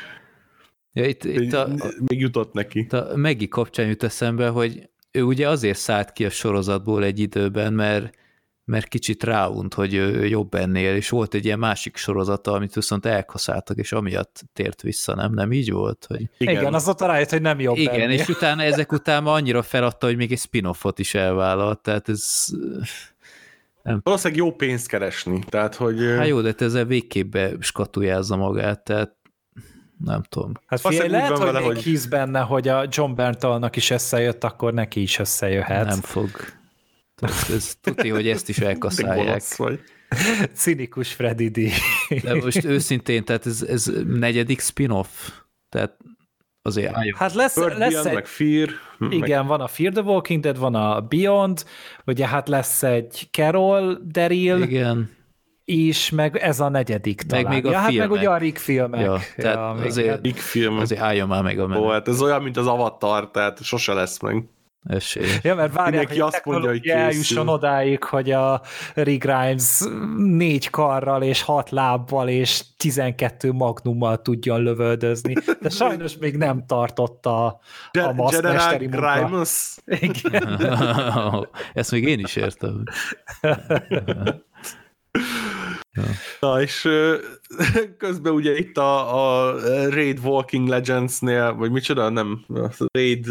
[0.92, 2.78] Ja, itt, itt a, Még jutott neki.
[2.78, 7.18] itt a Maggie kapcsán jut eszembe, hogy ő ugye azért szállt ki a sorozatból egy
[7.18, 8.14] időben, mert,
[8.64, 13.06] mert kicsit ráunt, hogy ő, jobb ennél, és volt egy ilyen másik sorozata, amit viszont
[13.06, 15.32] elkaszáltak, és amiatt tért vissza, nem?
[15.32, 16.04] Nem így volt?
[16.08, 16.28] Hogy...
[16.38, 16.54] igen.
[16.54, 18.18] igen, azóta rájött, hogy nem jobb Igen, ennél.
[18.18, 22.46] és utána ezek után annyira feladta, hogy még egy spin-offot is elvállalt, tehát ez...
[23.82, 25.98] Valószínűleg jó pénzt keresni, tehát hogy...
[26.16, 29.16] Hát jó, de te ezzel végképp skatujázza magát, tehát
[30.04, 30.52] nem tudom.
[30.66, 33.90] Hát figyelj, lehet, hogy van még vele, hogy- hisz benne, hogy a John Berntalnak is
[33.90, 35.86] összejött, akkor neki is összejöhet.
[35.86, 36.30] Nem fog.
[37.54, 39.42] Ez tuti, hogy ezt is elkaszálják.
[40.54, 41.58] Cinikus Freddy D.
[42.22, 45.08] De most őszintén, tehát ez, ez negyedik spin-off,
[45.68, 45.96] tehát
[46.62, 47.16] azért álljon.
[47.18, 48.68] Hát lesz, Bird lesz Beyond, egy, meg Fear,
[48.98, 51.64] meg igen, van a Fear the Walking Dead, van a Beyond,
[52.06, 55.10] ugye hát lesz egy Carol, Daryl Igen,
[55.64, 57.44] is, meg ez a negyedik talán.
[57.54, 58.10] még a ja, hát meg filmek.
[58.18, 59.00] ugye a Rick filmek.
[59.00, 60.78] Ja, tehát még azért- hát- Big film.
[60.78, 61.90] azért álljon már meg a Ó, menet.
[61.90, 64.44] hát ez olyan, mint az Avatar, tehát sose lesz meg.
[64.88, 65.26] Esély.
[65.42, 66.98] Ja, mert várják, Mindenki hogy a azt mondja, hogy készül.
[66.98, 68.60] eljusson odáig, hogy a
[68.94, 69.80] Rick Grimes
[70.16, 77.44] négy karral és hat lábbal és 12 magnummal tudjon lövöldözni, de sajnos még nem tartotta
[77.46, 77.60] a
[77.92, 79.28] Ge- maszkmesteri General munka.
[79.28, 79.76] Grimus.
[79.86, 80.60] Igen.
[81.74, 82.82] Ezt még én is értem.
[86.40, 86.88] Na, és
[87.98, 89.14] közben ugye itt a,
[89.48, 89.58] a
[89.88, 92.44] Raid Walking Legends-nél, vagy micsoda, nem,
[92.92, 93.26] Raid,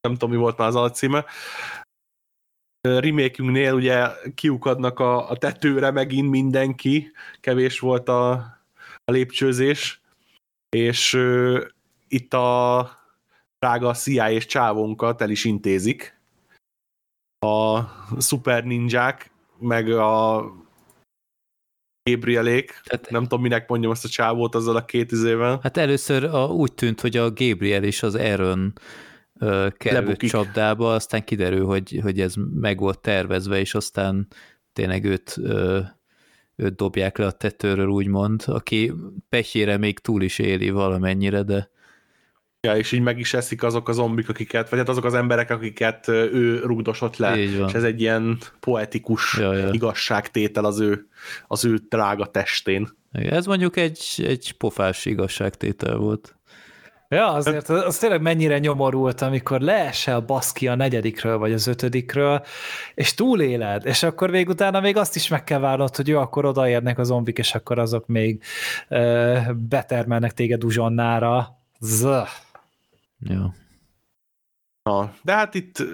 [0.00, 1.24] nem tudom, mi volt már az alcíme,
[2.80, 8.30] remake ugye kiukadnak a, a tetőre megint mindenki, kevés volt a,
[9.04, 10.00] a lépcsőzés,
[10.76, 11.64] és ö,
[12.08, 12.90] itt a
[13.58, 16.18] drága CIA és csávónkat el is intézik.
[17.46, 17.80] A
[18.18, 20.42] szuper ninják, meg a
[22.02, 25.58] Gabrielék, Tehát- nem tudom, minek mondjam azt a csávót azzal a két izével.
[25.62, 28.72] Hát először a, úgy tűnt, hogy a Gabriel és az Aaron
[29.38, 30.30] ö, került Lebukik.
[30.30, 34.26] csapdába, aztán kiderül, hogy, hogy ez meg volt tervezve, és aztán
[34.72, 35.80] tényleg őt, ö,
[36.56, 38.92] őt dobják le a tetőről, úgymond, aki
[39.28, 41.70] pehjére még túl is éli valamennyire, de
[42.62, 45.50] Ja, és így meg is eszik azok a zombik, akiket, vagy hát azok az emberek,
[45.50, 47.38] akiket ő rugdosott le.
[47.38, 47.68] Így van.
[47.68, 49.68] És ez egy ilyen poetikus Ja, ja.
[49.72, 51.08] igazságtétel az ő,
[51.46, 52.88] az ő drága testén.
[53.12, 56.34] ez mondjuk egy, egy pofás igazságtétel volt.
[57.08, 62.44] Ja, azért az tényleg mennyire nyomorult, amikor leesel baszki a negyedikről, vagy az ötödikről,
[62.94, 66.44] és túléled, és akkor még utána még azt is meg kell várnod, hogy jó, akkor
[66.44, 68.42] odaérnek a zombik, és akkor azok még
[68.88, 69.38] ö,
[69.68, 71.58] betermelnek téged uzsonnára.
[71.80, 72.28] Zöh.
[73.20, 73.44] Jó.
[74.82, 75.84] Na, de hát itt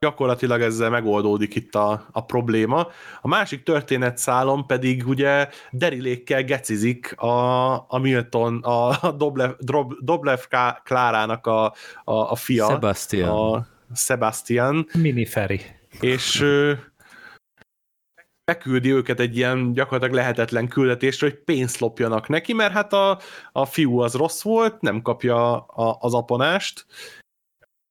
[0.00, 2.86] gyakorlatilag ezzel megoldódik itt a, a probléma.
[3.20, 10.40] A másik történetszálon pedig ugye Derilékkel gecizik a, a Milton, a Doblev, Dob, Doblev
[10.82, 11.64] Klárának a,
[12.04, 12.66] a, a fia.
[12.66, 13.54] Sebastian.
[13.54, 14.86] A Sebastian.
[14.92, 15.60] Miniferi.
[16.00, 16.44] És
[18.48, 23.18] beküldi őket egy ilyen gyakorlatilag lehetetlen küldetésre, hogy pénzt lopjanak neki, mert hát a,
[23.52, 26.86] a fiú az rossz volt, nem kapja a, az aponást,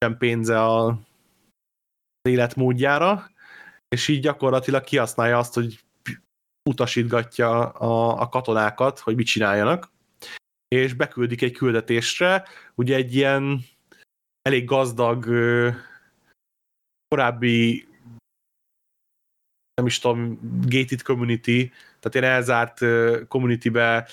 [0.04, 0.98] sem pénze a
[2.28, 3.30] életmódjára,
[3.88, 5.84] és így gyakorlatilag kihasználja azt, hogy
[6.70, 9.92] utasítgatja a, a katonákat, hogy mit csináljanak,
[10.68, 12.44] és beküldik egy küldetésre,
[12.74, 13.60] ugye egy ilyen
[14.42, 15.26] elég gazdag
[17.08, 17.87] korábbi
[19.78, 22.80] nem is tudom, gated community, tehát ilyen elzárt
[23.28, 24.08] communitybe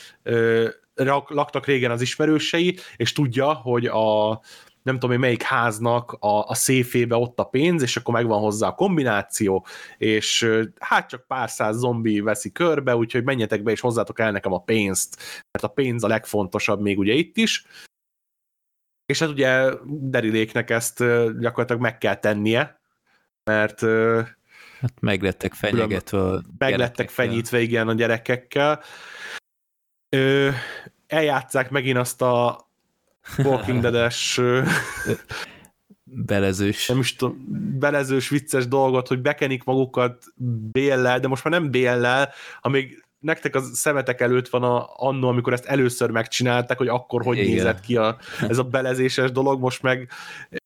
[1.27, 4.41] laktak régen az ismerősei, és tudja, hogy a,
[4.81, 8.67] nem tudom én melyik háznak a, a széfébe ott a pénz, és akkor megvan hozzá
[8.67, 9.65] a kombináció,
[9.97, 14.53] és hát csak pár száz zombi veszi körbe, úgyhogy menjetek be, és hozzátok el nekem
[14.53, 15.15] a pénzt,
[15.51, 17.65] mert a pénz a legfontosabb még ugye itt is.
[19.05, 20.97] És hát ugye Deriléknek ezt
[21.39, 22.79] gyakorlatilag meg kell tennie,
[23.43, 23.81] mert
[24.85, 28.81] Hát meglettek fenyegetve Meglettek fenyítve, igen, a gyerekekkel.
[30.09, 30.49] Ö,
[31.07, 32.67] eljátszák megint azt a
[33.37, 34.41] Walking Dead-es
[36.03, 36.87] belezős.
[36.87, 37.45] Nem is tudom,
[37.79, 40.23] belezős, vicces dolgot, hogy bekenik magukat
[40.71, 45.53] béllel, de most már nem béllel, amíg nektek a szemetek előtt van a, annó, amikor
[45.53, 47.49] ezt először megcsinálták, hogy akkor hogy Igen.
[47.49, 48.17] nézett ki a,
[48.47, 50.09] ez a belezéses dolog, most meg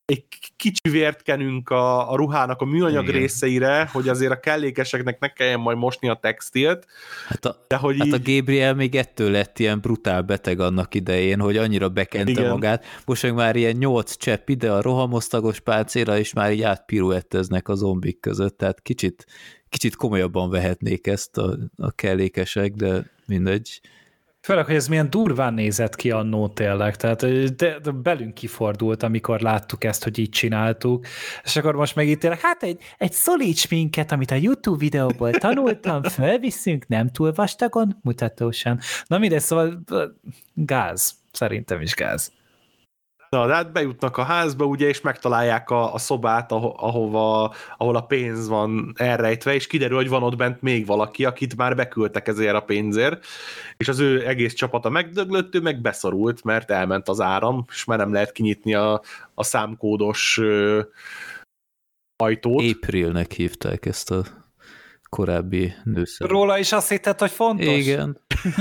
[0.10, 0.24] egy
[0.56, 3.20] kicsi vért kenünk a, a ruhának a műanyag Igen.
[3.20, 6.86] részeire, hogy azért a kellékeseknek ne kelljen majd mosni a textilt.
[7.28, 8.14] Hát a, de hogy hát így...
[8.14, 12.50] a Gabriel még ettől lett ilyen brutál beteg annak idején, hogy annyira bekente Igen.
[12.50, 12.86] magát.
[13.06, 17.76] Most meg már ilyen nyolc csepp ide a rohamosztagos pálcéra, és már így átpiruetteznek a
[17.76, 19.26] zombik között, tehát kicsit,
[19.70, 23.82] kicsit komolyabban vehetnék ezt a, a kellékesek, de mindegy.
[24.50, 27.20] Főleg, hogy ez milyen durván nézett ki annó tényleg, tehát
[27.56, 31.06] de, de belünk kifordult, amikor láttuk ezt, hogy így csináltuk,
[31.44, 35.32] és akkor most meg itt tényleg, hát egy, egy szolid minket, amit a YouTube videóból
[35.32, 38.80] tanultam, felviszünk, nem túl vastagon, mutatósan.
[39.08, 39.84] Na mindegy, szóval
[40.54, 42.32] gáz, szerintem is gáz.
[43.30, 48.02] Na, hát bejutnak a házba, ugye, és megtalálják a, a szobát, aho, ahova, ahol a
[48.02, 52.56] pénz van elrejtve, és kiderül, hogy van ott bent még valaki, akit már beküldtek ezért
[52.56, 53.26] a pénzért,
[53.78, 57.98] és az ő egész csapata megdöglött, ő meg beszorult, mert elment az áram, és már
[57.98, 59.02] nem lehet kinyitni a,
[59.34, 60.82] a számkódos ö,
[62.16, 62.76] ajtót.
[62.76, 64.24] Aprilnek hívták ezt a
[65.10, 66.30] korábbi nőszer.
[66.30, 67.68] Róla is azt hitted, hogy fontos?
[67.68, 68.22] Igen.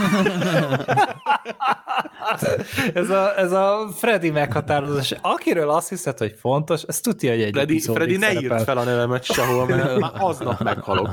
[2.95, 5.15] ez, a, ez a Freddy meghatározás.
[5.21, 8.85] Akiről azt hiszed, hogy fontos, ezt tudja, hogy egy Freddy, Freddy ne írt fel a
[8.85, 11.11] nevemet sehol, mert már aznap meghalok.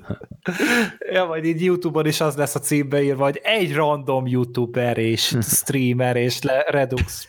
[1.12, 5.36] ja, vagy így YouTube-on is az lesz a címbe írva, hogy egy random YouTuber és
[5.40, 7.28] streamer és le, Redux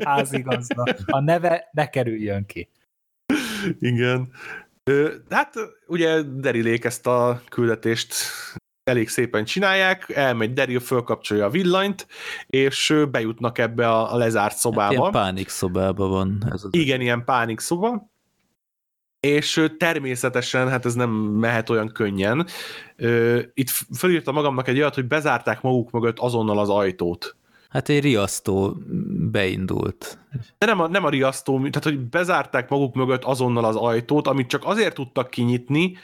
[0.00, 0.84] házigazda.
[1.06, 2.68] A neve ne kerüljön ki.
[3.78, 4.32] Igen.
[5.30, 5.54] Hát
[5.86, 8.14] ugye Derilék ezt a küldetést
[8.84, 12.06] elég szépen csinálják, elmegy Daryl, fölkapcsolja a villanyt,
[12.46, 14.82] és bejutnak ebbe a, a lezárt szobába.
[14.82, 16.42] Hát ilyen pánik szobába van.
[16.52, 18.10] Ez az Igen, ilyen pánik szoba.
[19.20, 22.46] És természetesen, hát ez nem mehet olyan könnyen.
[23.54, 27.36] Itt felírtam magamnak egy olyat, hogy bezárták maguk mögött azonnal az ajtót.
[27.68, 28.76] Hát egy riasztó
[29.30, 30.18] beindult.
[30.58, 34.48] De nem a, nem a riasztó, tehát hogy bezárták maguk mögött azonnal az ajtót, amit
[34.48, 35.96] csak azért tudtak kinyitni,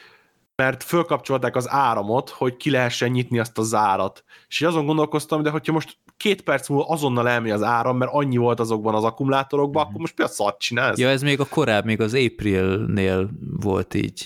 [0.55, 4.23] mert fölkapcsolták az áramot, hogy ki lehessen nyitni azt a zárat.
[4.47, 8.37] És azon gondolkoztam, de hogyha most két perc múlva azonnal elmegy az áram, mert annyi
[8.37, 9.89] volt azokban az akkumulátorokban, mm-hmm.
[9.89, 10.97] akkor most mi a szart csinálsz?
[10.97, 13.29] Ja, ez még a korábbi, még az Aprilnél
[13.61, 14.25] volt így.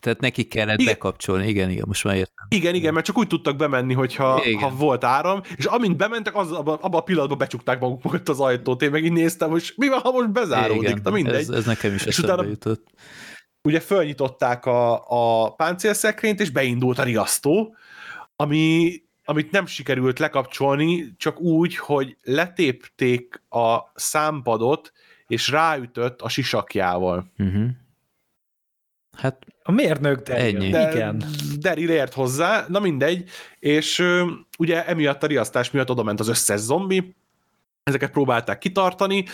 [0.00, 0.92] Tehát neki kellett igen.
[0.92, 2.46] bekapcsolni, igen, igen, most már értem.
[2.48, 4.60] Igen, igen, mert csak úgy tudtak bemenni, hogyha igen.
[4.60, 8.40] ha volt áram, és amint bementek, az, abban, abba a pillanatban becsukták maguk mögött az
[8.40, 8.82] ajtót.
[8.82, 11.34] Én meg így néztem, hogy mi van, ha most bezáródik, igen, na mindegy.
[11.34, 12.86] Ez, ez nekem is és utána, jutott
[13.66, 17.76] ugye fölnyitották a, a páncélszekrényt, és beindult a riasztó,
[18.36, 18.92] ami,
[19.26, 24.92] amit nem sikerült lekapcsolni, csak úgy, hogy letépték a számpadot,
[25.26, 27.32] és ráütött a sisakjával.
[27.38, 27.68] Uh-huh.
[29.16, 30.56] Hát a mérnök Daryl.
[30.56, 30.70] Ennyi.
[30.70, 31.22] De, Igen.
[31.58, 33.28] Daryl ért hozzá, na mindegy,
[33.58, 34.04] és
[34.58, 37.14] ugye emiatt a riasztás miatt oda ment az összes zombi,
[37.82, 39.24] ezeket próbálták kitartani,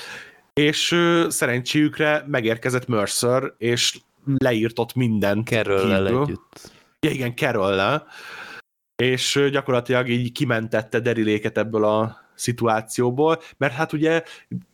[0.53, 0.97] és
[1.29, 3.99] szerencséjükre megérkezett Mercer, és
[4.37, 5.49] leírtott mindent.
[5.49, 6.71] Keröllel együtt.
[7.01, 8.07] Ja, igen, Keröllel.
[8.97, 14.23] És gyakorlatilag így kimentette Deriléket ebből a szituációból, mert hát ugye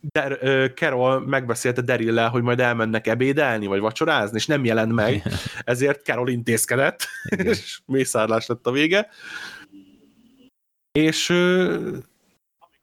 [0.01, 5.23] Der, uh, Carol megbeszélte Derillel, hogy majd elmennek ebédelni, vagy vacsorázni, és nem jelent meg,
[5.63, 7.07] ezért Carol intézkedett,
[7.51, 9.09] és mészárlás lett a vége.
[10.91, 11.97] És uh,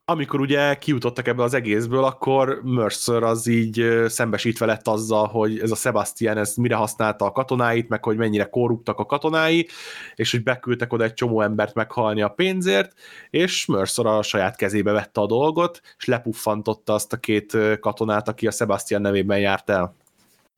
[0.09, 5.70] amikor ugye kijutottak ebből az egészből, akkor Mercer az így szembesítve lett azzal, hogy ez
[5.70, 9.69] a Sebastian ez mire használta a katonáit, meg hogy mennyire korruptak a katonái,
[10.15, 12.93] és hogy beküldtek oda egy csomó embert meghalni a pénzért,
[13.31, 18.47] és Mercer a saját kezébe vette a dolgot, és lepuffantotta azt a két katonát, aki
[18.47, 19.95] a Sebastian nevében járt el.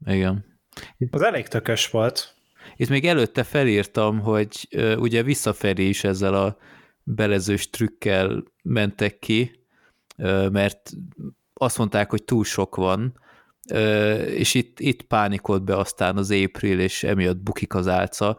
[0.07, 0.45] Igen.
[1.11, 2.35] Az elég tökös volt.
[2.77, 4.69] Itt még előtte felírtam, hogy
[4.99, 6.57] ugye visszafelé is ezzel a
[7.15, 9.65] belezős trükkel mentek ki,
[10.51, 10.91] mert
[11.55, 13.21] azt mondták, hogy túl sok van,
[14.27, 18.39] és itt, itt pánikolt be aztán az April, és emiatt bukik az álca.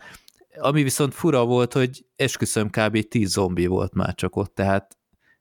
[0.58, 3.08] Ami viszont fura volt, hogy esküszöm kb.
[3.08, 4.98] 10 zombi volt már csak ott, tehát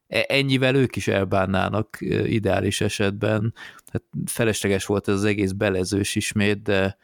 [0.07, 3.55] e, ennyivel ők is elbánnának ideális esetben.
[3.93, 6.97] Hát felesleges volt ez az egész belezős ismét, de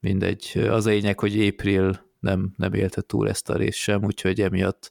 [0.00, 0.66] mindegy.
[0.68, 4.90] Az a lényeg, hogy April nem, nem élte túl ezt a részt sem, úgyhogy emiatt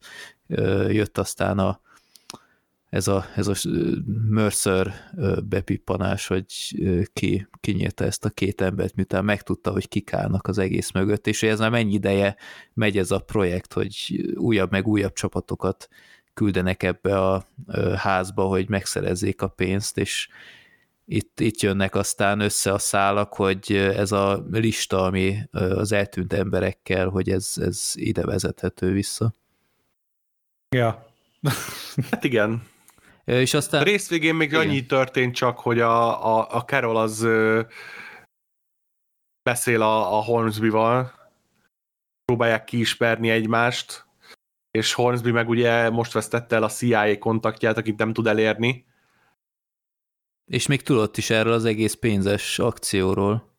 [0.88, 1.82] jött aztán a,
[2.90, 3.70] ez a, ez a
[4.30, 4.94] Mercer
[5.44, 6.46] bepippanás, hogy
[7.14, 11.44] ki kinyírta ezt a két embert, miután megtudta, hogy kik állnak az egész mögött, és
[11.44, 12.36] ez már mennyi ideje
[12.74, 15.88] megy ez a projekt, hogy újabb meg újabb csapatokat
[16.34, 17.48] küldenek ebbe a
[17.96, 20.28] házba, hogy megszerezzék a pénzt, és
[21.12, 27.08] itt, itt jönnek aztán össze a szálak, hogy ez a lista, ami az eltűnt emberekkel,
[27.10, 29.34] hogy ez, ez ide vezethető vissza.
[30.76, 31.06] Ja.
[32.12, 32.68] hát igen.
[33.26, 33.82] És aztán...
[33.82, 34.60] A rész végén még igen.
[34.60, 37.62] annyi történt csak, hogy a, a, a Carol az ö,
[39.44, 41.14] beszél a, a Hornsby-val,
[42.26, 44.06] próbálják kiismerni egymást,
[44.72, 48.86] és Hornsby meg ugye most vesztette el a CIA kontaktját, akit nem tud elérni.
[50.52, 53.58] És még tudott is erről az egész pénzes akcióról.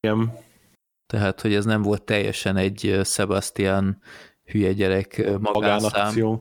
[0.00, 0.32] Igen.
[1.06, 4.02] Tehát, hogy ez nem volt teljesen egy Sebastian
[4.44, 6.38] hülye gyerek magánszám.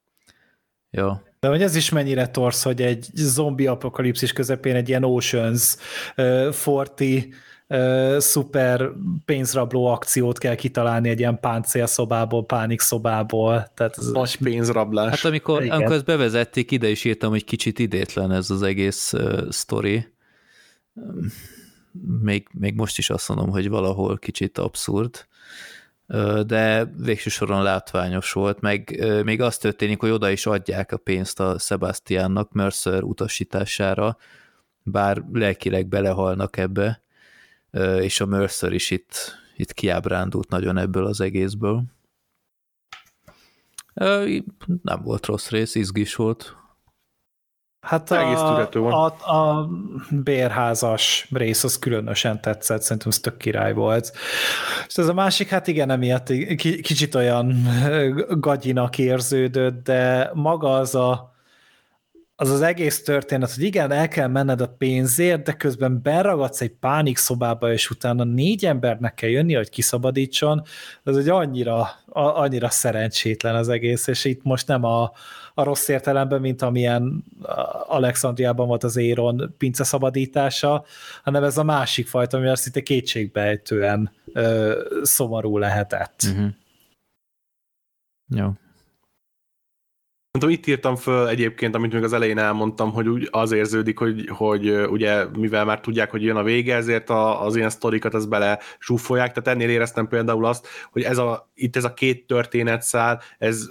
[0.90, 1.24] Ja.
[1.40, 5.76] De hogy ez is mennyire torsz, hogy egy zombi apokalipszis közepén egy ilyen Oceans
[6.18, 7.34] uh, 40
[7.74, 8.90] uh, szuper
[9.26, 13.72] pénzrabló akciót kell kitalálni egy ilyen páncélszobából, pánikszobából.
[13.74, 15.10] Tehát ez Nagy pénzrablás.
[15.10, 19.50] Hát amikor, amikor ezt bevezették, ide is írtam, hogy kicsit idétlen ez az egész uh,
[19.50, 20.12] sztori.
[22.22, 25.28] Még, még most is azt mondom, hogy valahol kicsit abszurd
[26.46, 31.40] de végső soron látványos volt, meg még az történik, hogy oda is adják a pénzt
[31.40, 34.18] a Sebastiannak Mercer utasítására,
[34.84, 37.03] bár lelkileg belehalnak ebbe,
[38.00, 41.84] és a Mercer is itt, itt kiábrándult nagyon ebből az egészből.
[44.82, 46.56] Nem volt rossz rész, izgis volt.
[47.80, 49.06] Hát a, a,
[49.36, 49.70] a
[50.12, 54.12] bérházas rész az különösen tetszett, szerintem ez tök király volt.
[54.88, 56.26] És ez a másik, hát igen, emiatt
[56.56, 57.68] kicsit olyan
[58.30, 61.33] gagyinak érződött, de maga az a
[62.44, 66.72] az az egész történet, hogy igen, el kell menned a pénzért, de közben beragadsz egy
[66.72, 70.64] pánik szobába, és utána négy embernek kell jönni, hogy kiszabadítson,
[71.04, 75.12] az egy annyira, a, annyira szerencsétlen az egész, és itt most nem a,
[75.54, 77.24] a rossz értelemben, mint amilyen
[77.88, 80.86] Alexandriában volt az Éron pince szabadítása,
[81.24, 86.24] hanem ez a másik fajta, ami azt szinte kétségbejtően ö, szomorú lehetett.
[86.30, 86.50] Uh-huh.
[88.28, 88.50] Jó.
[90.40, 94.30] Nem itt írtam föl egyébként, amit még az elején elmondtam, hogy úgy az érződik, hogy,
[94.30, 98.26] hogy ugye mivel már tudják, hogy jön a vége, ezért a, az ilyen sztorikat az
[98.26, 103.22] bele zsúfolják, tehát ennél éreztem például azt, hogy ez a, itt ez a két történetszál,
[103.38, 103.70] ez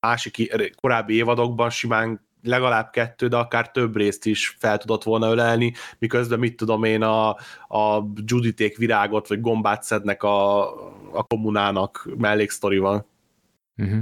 [0.00, 5.72] másik korábbi évadokban simán legalább kettő, de akár több részt is fel tudott volna ölelni,
[5.98, 7.28] miközben mit tudom én, a,
[7.68, 10.60] a Juditék virágot vagy gombát szednek a,
[11.12, 13.06] a kommunának melléksztorival.
[13.76, 14.00] Uh-huh.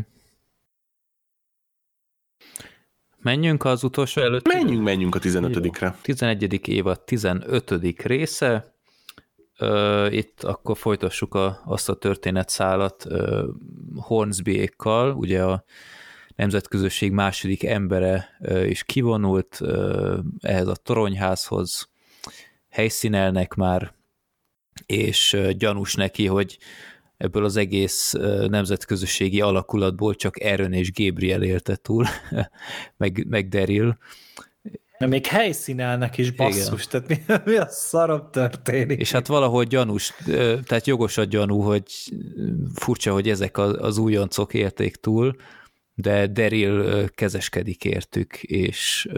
[3.27, 4.47] Menjünk az utolsó előtt?
[4.47, 5.97] Menjünk, menjünk a 15-re.
[6.03, 6.69] 11.
[6.69, 8.03] évad 15.
[8.03, 8.75] része.
[10.09, 13.07] Itt akkor folytassuk a, azt a történetszálat
[13.97, 15.65] Hornsby-ékkal, ugye a
[16.37, 18.29] nemzetközösség második embere
[18.67, 19.61] is kivonult
[20.41, 21.89] ehhez a toronyházhoz,
[22.71, 23.93] helyszínelnek már,
[24.87, 26.59] és gyanús neki, hogy
[27.17, 28.13] ebből az egész
[28.49, 32.07] nemzetközösségi alakulatból csak Aaron és Gabriel élte túl,
[32.97, 33.99] meg, meg Daryl.
[34.99, 37.03] De még helyszínelnek is basszus, Igen.
[37.09, 39.01] tehát mi, mi a szarabb történik?
[39.01, 40.13] És hát valahogy gyanús,
[40.65, 41.93] tehát jogos a gyanú, hogy
[42.75, 45.37] furcsa, hogy ezek az újoncok érték túl,
[45.95, 49.09] de Daryl kezeskedik értük, és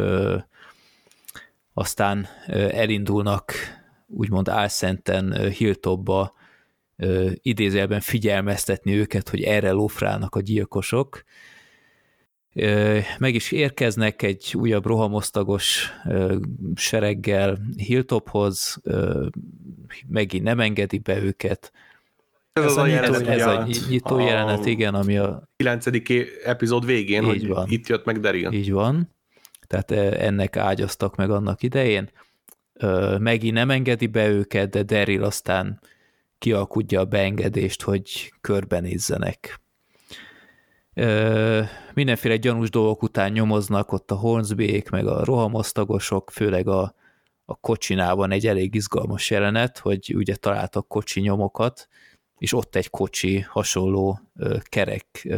[1.74, 2.26] aztán
[2.70, 3.52] elindulnak
[4.06, 6.37] úgymond álszenten Hilltopba
[7.42, 11.22] idézőjelben figyelmeztetni őket, hogy erre lófrálnak a gyilkosok.
[13.18, 15.92] Meg is érkeznek egy újabb rohamosztagos
[16.74, 18.80] sereggel Hilltophoz,
[20.08, 21.72] megint nem engedi be őket,
[22.58, 25.48] ez, ez az a jelenet, ez a, nyitó a jelenet, igen, ami a...
[25.56, 25.86] 9.
[26.44, 27.66] epizód végén, hogy van.
[27.70, 28.52] itt jött meg Daryl.
[28.52, 29.14] Így van.
[29.66, 32.10] Tehát ennek ágyaztak meg annak idején.
[33.18, 35.80] Megint nem engedi be őket, de Daryl aztán
[36.38, 39.60] kialkudja a beengedést, hogy körbenézzenek.
[41.94, 46.94] Mindenféle gyanús dolgok után nyomoznak ott a Hornsbyék, meg a rohamosztagosok, főleg a,
[47.44, 51.88] a kocsinában egy elég izgalmas jelenet, hogy ugye találtak kocsi nyomokat,
[52.38, 54.20] és ott egy kocsi hasonló
[54.62, 55.28] kerek,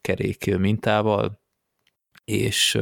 [0.00, 1.40] kerék mintával,
[2.24, 2.78] és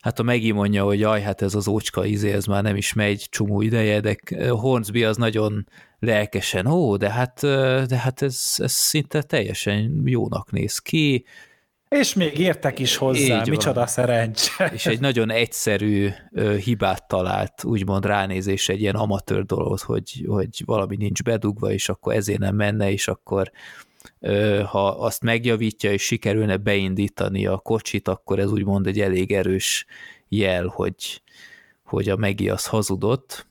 [0.00, 2.92] hát a Megi mondja, hogy jaj, hát ez az ócska izé, ez már nem is
[2.92, 4.16] megy csomó ideje, de
[4.48, 5.68] Hornsby az nagyon
[5.98, 7.40] lelkesen, ó, de hát,
[7.86, 11.24] de hát ez, ez szinte teljesen jónak néz ki,
[11.88, 13.86] és még értek is hozzá, Így micsoda van.
[13.86, 14.70] szerencse.
[14.72, 16.08] És egy nagyon egyszerű
[16.64, 22.14] hibát talált, úgymond ránézés egy ilyen amatőr dolog, hogy, hogy valami nincs bedugva, és akkor
[22.14, 23.50] ezért nem menne, és akkor
[24.66, 29.86] ha azt megjavítja, és sikerülne beindítani a kocsit, akkor ez úgymond egy elég erős
[30.28, 31.22] jel, hogy,
[31.84, 33.46] hogy a Megi az hazudott.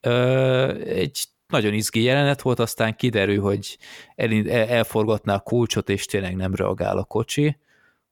[0.00, 3.78] Egy nagyon izgi jelenet volt, aztán kiderül, hogy
[4.16, 7.56] el, elforgatná a kulcsot, és tényleg nem reagál a kocsi,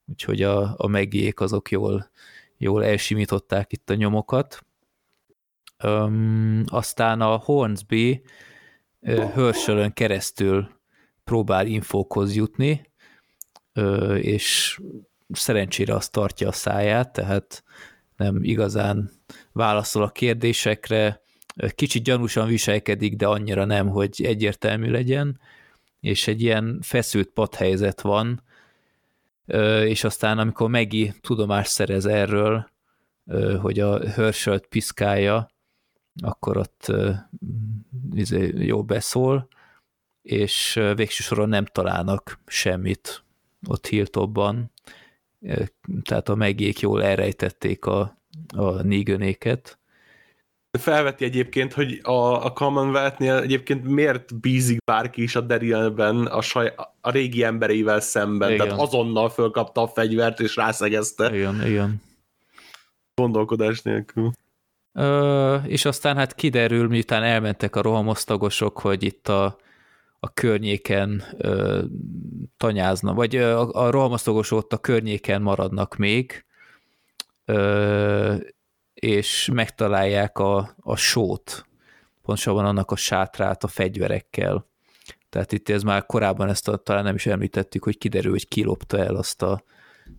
[0.05, 2.09] úgyhogy a, a megjék azok jól,
[2.57, 4.65] jól elsimították itt a nyomokat.
[5.83, 8.21] Um, aztán a Hornsby
[9.01, 10.78] Herschelön keresztül
[11.29, 12.81] próbál infókhoz jutni,
[14.15, 14.79] és
[15.29, 17.63] szerencsére azt tartja a száját, tehát
[18.17, 19.11] nem igazán
[19.51, 21.21] válaszol a kérdésekre,
[21.75, 25.39] kicsit gyanúsan viselkedik, de annyira nem, hogy egyértelmű legyen,
[25.99, 28.43] és egy ilyen feszült padhelyzet van,
[29.85, 32.69] és aztán amikor Megi tudomást szerez erről,
[33.61, 35.51] hogy a Herschelt piszkálja,
[36.21, 36.91] akkor ott
[38.13, 39.47] izé, jó beszól,
[40.21, 43.23] és végső soron nem találnak semmit
[43.67, 44.71] ott Hilltopban,
[46.03, 48.17] tehát a megék jól elrejtették a,
[48.55, 49.79] a négönéket,
[50.79, 56.73] felveti egyébként, hogy a, a Commonwealth-nél egyébként miért bízik bárki is a Darylben a, saj,
[57.01, 58.67] a régi embereivel szemben, igen.
[58.67, 61.35] tehát azonnal fölkapta a fegyvert és rászegezte.
[61.35, 62.01] Igen, igen.
[63.15, 64.31] Gondolkodás nélkül.
[64.93, 69.57] Ö, és aztán hát kiderül, miután elmentek a rohamosztagosok, hogy itt a,
[70.19, 71.83] a környéken ö,
[72.57, 76.45] tanyáznak, vagy a, a rohamosztagosok ott a környéken maradnak még,
[77.45, 78.35] ö,
[78.93, 81.65] és megtalálják a, a sót,
[82.21, 84.67] pontosabban annak a sátrát a fegyverekkel.
[85.29, 88.97] Tehát itt ez már korábban ezt a, talán nem is említettük, hogy kiderül, hogy kilopta
[88.97, 89.63] el azt a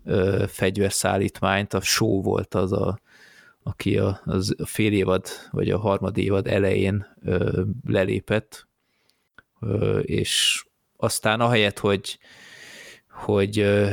[0.05, 2.99] ö, fegyverszállítmányt, a só volt az a,
[3.63, 8.70] aki a, az a fél évad, vagy a harmad évad elején ö, lelépett, ö,
[10.03, 10.65] és
[10.97, 12.19] aztán ahelyett, hogy
[13.11, 13.91] hogy ö,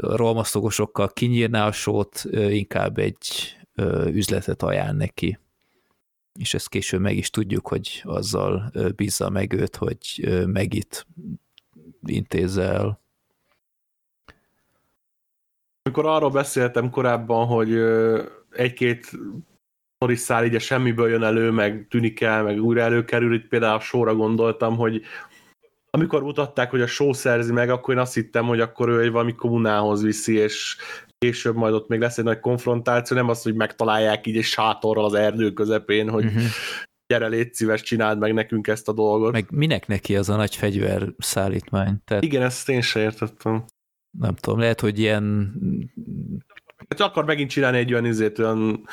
[0.00, 3.56] rolmasztogosokkal kinyírná a sót, inkább egy
[4.06, 5.38] üzletet ajánl neki.
[6.38, 11.06] És ezt később meg is tudjuk, hogy azzal bízza meg őt, hogy megit
[12.02, 13.00] intézze el.
[15.82, 17.72] Amikor arról beszéltem korábban, hogy
[18.50, 19.10] egy-két
[19.98, 23.80] sztoriszál így a semmiből jön elő, meg tűnik el, meg újra előkerül, itt például a
[23.80, 25.02] sorra gondoltam, hogy
[25.90, 29.10] amikor mutatták, hogy a show szerzi meg, akkor én azt hittem, hogy akkor ő egy
[29.10, 30.76] valami kommunához viszi, és
[31.18, 35.04] később majd ott még lesz egy nagy konfrontáció, nem az, hogy megtalálják így egy sátorral
[35.04, 36.42] az erdő közepén, hogy uh-huh.
[37.06, 39.32] gyere, légy szíves, csináld meg nekünk ezt a dolgot.
[39.32, 41.96] Meg minek neki az a nagy fegyver szállítmány?
[42.04, 42.24] Tehát...
[42.24, 43.64] Igen, ezt én sem értettem.
[44.18, 45.54] Nem tudom, lehet, hogy ilyen...
[46.88, 48.86] Hát akar megint csinálni egy olyan izét, olyan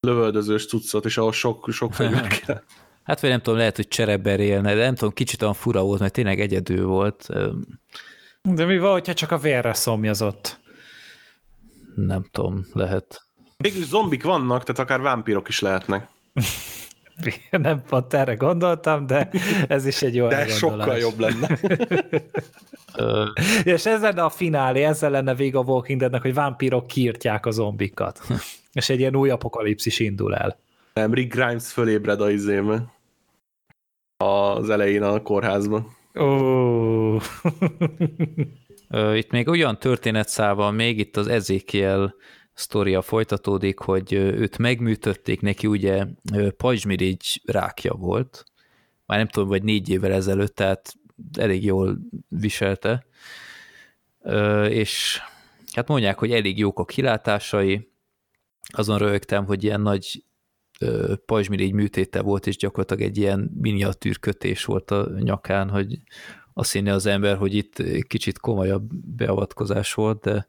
[0.00, 2.62] lövöldözős cuccot, és ahol sok, sok fegyver kell.
[3.02, 6.00] Hát vagy nem tudom, lehet, hogy csereber élne, de nem tudom, kicsit olyan fura volt,
[6.00, 7.28] mert tényleg egyedül volt.
[8.42, 10.58] De mi van, hogyha csak a vérre szomjazott?
[12.06, 13.26] nem tudom, lehet.
[13.56, 16.08] Végül zombik vannak, tehát akár vámpírok is lehetnek.
[17.50, 19.30] Nem pont erre gondoltam, de
[19.68, 21.58] ez is egy jó De ez sokkal jobb lenne.
[23.74, 27.50] és ez lenne a finálé, ezzel lenne vége a Walking Deadnek, hogy vámpírok kiirtják a
[27.50, 28.20] zombikat.
[28.78, 30.58] És egy ilyen új apokalipszis indul el.
[30.94, 32.92] Nem, Rick Grimes fölébred a izéme.
[34.16, 35.96] Az elején a kórházban.
[36.14, 37.22] Oh.
[39.14, 42.14] itt még olyan történetszával még itt az Ezekiel
[42.52, 46.06] sztoria folytatódik, hogy őt megműtötték, neki ugye
[46.56, 48.44] pajzsmirigy rákja volt,
[49.06, 50.94] már nem tudom, vagy négy évvel ezelőtt, tehát
[51.38, 51.98] elég jól
[52.28, 53.06] viselte,
[54.68, 55.20] és
[55.72, 57.87] hát mondják, hogy elég jók a kilátásai,
[58.74, 60.24] azon rögtem, hogy ilyen nagy
[61.26, 66.00] pajzsmirigy műtéte volt, és gyakorlatilag egy ilyen miniatűr kötés volt a nyakán, hogy
[66.54, 70.48] azt hinni az ember, hogy itt kicsit komolyabb beavatkozás volt, de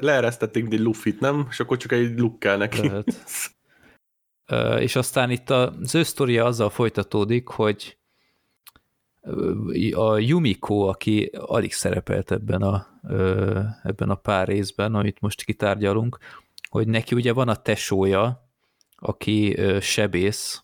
[0.00, 1.46] leeresztették egy lufit, nem?
[1.50, 2.88] És akkor csak egy luk kell neki.
[2.88, 3.04] Lehet.
[4.80, 7.98] és aztán itt az ő sztoria azzal folytatódik, hogy
[9.92, 12.86] a Yumiko, aki alig szerepelt ebben a,
[13.82, 16.18] ebben a pár részben, amit most kitárgyalunk,
[16.68, 18.48] hogy neki ugye van a tesója,
[18.96, 20.62] aki sebész,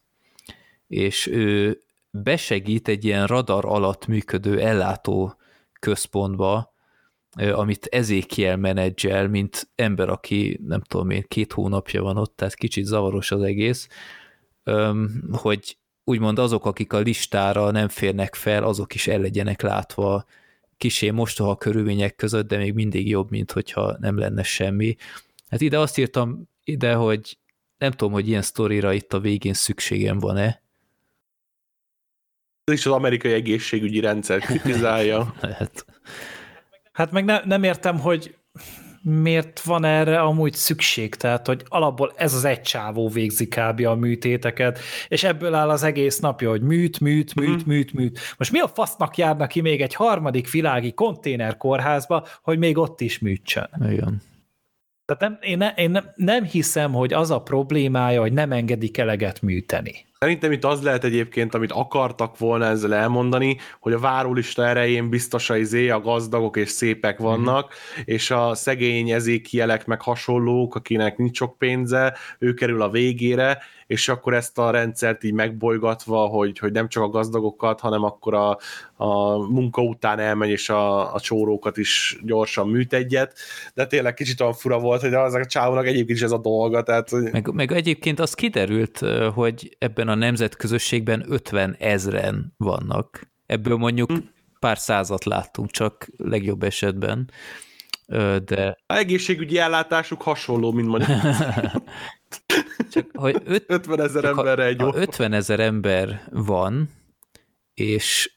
[0.87, 1.81] és ő
[2.11, 5.37] besegít egy ilyen radar alatt működő ellátó
[5.81, 6.75] központba,
[7.53, 12.85] amit Ezékiel menedzsel, mint ember, aki nem tudom én, két hónapja van ott, tehát kicsit
[12.85, 13.89] zavaros az egész,
[15.33, 15.79] hogy
[16.09, 20.25] úgymond azok, akik a listára nem férnek fel, azok is el legyenek látva
[20.77, 24.97] kisé mostoha körülmények között, de még mindig jobb, mint hogyha nem lenne semmi.
[25.49, 27.39] Hát ide azt írtam ide, hogy
[27.79, 30.63] nem tudom, hogy ilyen sztorira itt a végén szükségem van-e.
[32.65, 35.35] Ez is az amerikai egészségügyi rendszer kritizálja.
[35.41, 35.87] Lehet.
[36.93, 38.37] Hát meg ne, nem értem, hogy
[39.09, 43.87] miért van erre amúgy szükség, tehát hogy alapból ez az egy csávó végzi kb.
[43.87, 44.79] a műtéteket,
[45.09, 47.69] és ebből áll az egész napja, hogy műt, műt, műt, mm.
[47.69, 48.19] műt, műt.
[48.39, 53.19] Most mi a fasznak járnak ki még egy harmadik világi konténerkórházba, hogy még ott is
[53.19, 53.69] műtsön?
[53.91, 54.23] Igen.
[55.05, 58.99] Tehát nem, én, ne, én nem, nem hiszem, hogy az a problémája, hogy nem engedik
[58.99, 60.07] eleget műteni.
[60.19, 65.51] Szerintem itt az lehet egyébként, amit akartak volna ezzel elmondani, hogy a várólista erején biztos
[65.51, 68.03] a izé, a gazdagok és szépek vannak, mm.
[68.05, 74.09] és a szegény ezékielek meg hasonlók, akinek nincs sok pénze, ő kerül a végére, és
[74.09, 78.59] akkor ezt a rendszert így megbolygatva, hogy, hogy nem csak a gazdagokat, hanem akkor a,
[78.97, 83.39] a munka után elmegy, és a, a csórókat is gyorsan műt egyet,
[83.75, 86.83] de tényleg kicsit olyan fura volt, hogy az a csávónak egyébként is ez a dolga.
[86.83, 87.11] Tehát...
[87.11, 88.99] Meg, meg egyébként az kiderült,
[89.35, 93.31] hogy ebben a nemzetközösségben 50 ezren vannak.
[93.47, 94.19] Ebből mondjuk hm.
[94.59, 97.31] pár százat láttunk csak legjobb esetben,
[98.45, 98.79] de...
[98.87, 101.19] A egészségügyi ellátásuk hasonló, mint mondjuk.
[102.93, 104.95] Csak, hogy öt, 50 ezer emberre egy jó.
[104.95, 106.91] 50 ezer ember van,
[107.75, 108.37] és,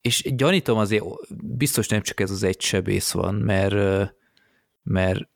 [0.00, 1.04] és gyanítom azért,
[1.42, 4.10] biztos nem csak ez az egy sebész van, mert,
[4.82, 5.28] mert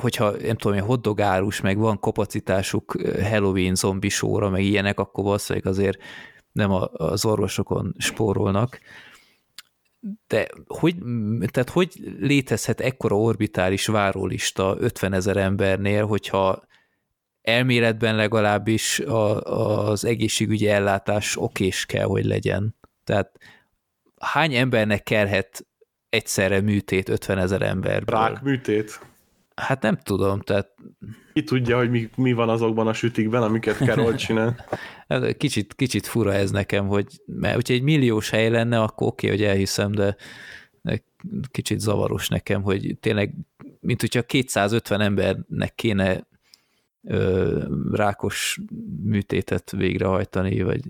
[0.00, 5.66] hogyha nem tudom, hogy hoddogárus, meg van kapacitásuk Halloween zombi sóra, meg ilyenek, akkor valószínűleg
[5.66, 6.02] azért
[6.52, 8.80] nem az orvosokon spórolnak.
[10.26, 10.94] De hogy,
[11.50, 16.62] tehát hogy létezhet ekkora orbitális várólista 50 ezer embernél, hogyha
[17.42, 19.40] elméletben legalábbis a,
[19.88, 22.76] az egészségügyi ellátás okés kell, hogy legyen.
[23.04, 23.38] Tehát
[24.18, 25.66] hány embernek kellhet
[26.08, 28.18] egyszerre műtét 50 ezer emberből?
[28.18, 29.09] Rák műtét?
[29.54, 30.74] Hát nem tudom, tehát...
[31.32, 34.56] Ki tudja, hogy mi, mi van azokban a sütikben, amiket Carol csinál.
[35.08, 39.26] Hát kicsit, kicsit fura ez nekem, hogy mert hogyha egy milliós hely lenne, akkor oké,
[39.26, 40.16] okay, hogy elhiszem, de,
[40.82, 41.02] de
[41.50, 43.34] kicsit zavaros nekem, hogy tényleg,
[43.80, 46.26] mint hogyha 250 embernek kéne
[47.04, 48.60] ö, rákos
[49.02, 50.80] műtétet végrehajtani, vagy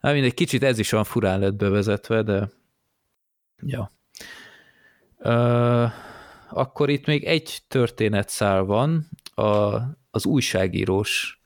[0.00, 2.48] hát mindegy, kicsit ez is olyan furán lett bevezetve, de
[3.62, 3.90] ja.
[5.18, 5.84] Ö,
[6.50, 9.76] akkor itt még egy történetszál van, a,
[10.10, 11.40] az újságírós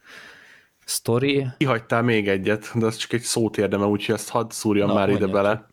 [0.85, 1.47] sztori.
[1.57, 5.09] Kihagytál még egyet, de az csak egy szót érdemel, úgyhogy ezt hadd szúrjam Na, már
[5.09, 5.67] ide bele.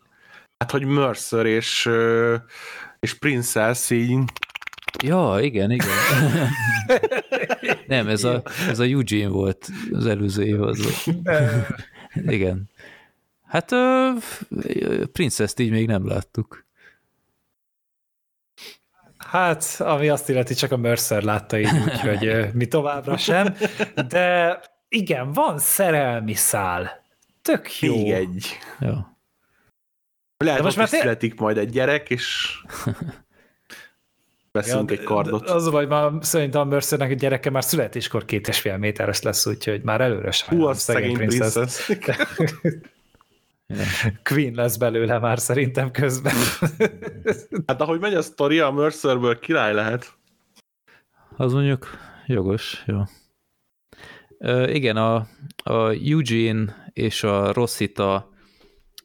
[0.58, 1.90] Hát, hogy Mercer és,
[2.98, 4.18] és Princess így
[5.02, 5.88] Ja, igen, igen.
[7.86, 10.92] Nem, ez a, ez a Eugene volt az előző évadban.
[12.14, 12.70] igen.
[13.46, 13.70] Hát
[15.12, 16.66] Princess-t így még nem láttuk.
[19.30, 23.54] Hát, ami azt illeti, csak a Mercer látta így, úgyhogy mi továbbra sem.
[24.08, 27.04] De igen, van szerelmi szál.
[27.42, 27.96] Tök jó.
[27.96, 28.58] Még egy.
[28.80, 29.18] Ja.
[30.36, 32.56] Lehet, hogy most már születik majd egy gyerek, és
[34.52, 35.50] veszünk ja, egy kardot.
[35.50, 39.46] Az vagy már szerintem a Mercernek a gyereke már születéskor két és fél méteres lesz,
[39.46, 40.58] úgyhogy már előre sem.
[40.58, 41.88] Hú, az szegény, szegény princess.
[44.24, 46.34] Queen lesz belőle már szerintem közben.
[47.66, 50.14] hát ahogy megy a sztori, a Mercerből király lehet.
[51.36, 51.88] Az mondjuk
[52.26, 53.02] jogos, jó.
[54.38, 55.26] Ö, igen, a,
[55.62, 58.30] a Eugene és a Rossita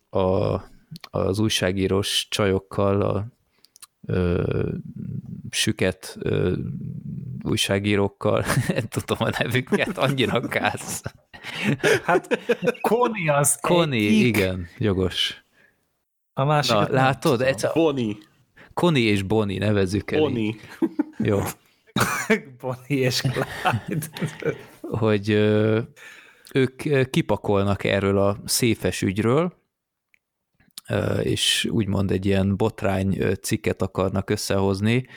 [0.10, 0.62] a,
[1.10, 3.28] az újságírós csajokkal, a
[4.06, 4.44] ö,
[5.50, 6.54] süket ö,
[7.44, 11.02] újságírókkal, nem tudom a nevüket, annyira kász.
[12.04, 12.40] Hát
[12.82, 15.44] Koni az Koni, igen, jogos.
[16.34, 16.76] A másik.
[16.76, 17.42] Na, látod?
[17.42, 17.72] Egyszer...
[17.74, 18.18] Boni.
[18.74, 20.20] Koni és Boni nevezzük el.
[20.20, 20.56] Boni.
[21.18, 21.40] Jó.
[22.62, 24.08] Boni és Clyde.
[24.82, 25.80] Hogy ö,
[26.54, 29.54] ők kipakolnak erről a széfes ügyről,
[31.24, 35.08] és úgymond egy ilyen botrány cikket akarnak összehozni.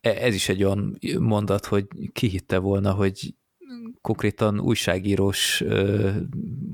[0.00, 3.34] E, ez is egy olyan mondat, hogy ki hitte volna, hogy
[4.00, 5.64] konkrétan újságírós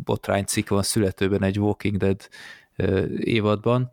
[0.05, 2.29] botrány cikk van születőben egy Walking Dead
[3.17, 3.93] évadban,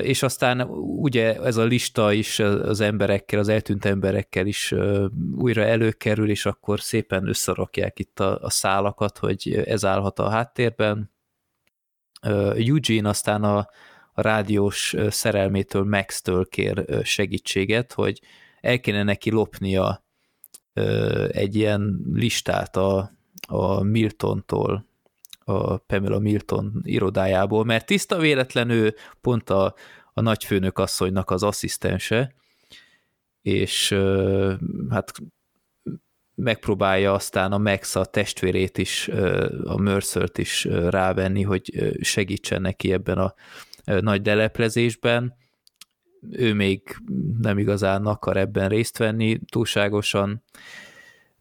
[0.00, 4.74] és aztán ugye ez a lista is az emberekkel, az eltűnt emberekkel is
[5.36, 11.10] újra előkerül, és akkor szépen összerakják itt a, a szálakat, hogy ez állhat a háttérben.
[12.20, 13.58] Eugene aztán a,
[14.12, 18.20] a rádiós szerelmétől Max-től kér segítséget, hogy
[18.60, 20.04] el kéne neki lopnia
[21.28, 23.10] egy ilyen listát a,
[23.48, 24.86] a Miltontól,
[25.44, 29.74] a Pamela Milton irodájából, mert tiszta véletlenül pont a,
[30.12, 32.34] a nagyfőnök asszonynak az asszisztense,
[33.42, 33.96] és
[34.90, 35.12] hát
[36.40, 39.08] megpróbálja aztán a Max a testvérét is,
[39.64, 43.34] a mercer is rávenni, hogy segítsen neki ebben a
[43.84, 45.34] nagy deleplezésben.
[46.30, 46.96] Ő még
[47.40, 50.42] nem igazán akar ebben részt venni túlságosan,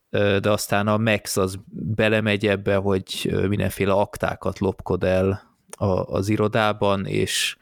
[0.09, 1.59] de aztán a Max az
[1.95, 5.57] belemegy ebbe, hogy mindenféle aktákat lopkod el
[6.05, 7.57] az irodában, és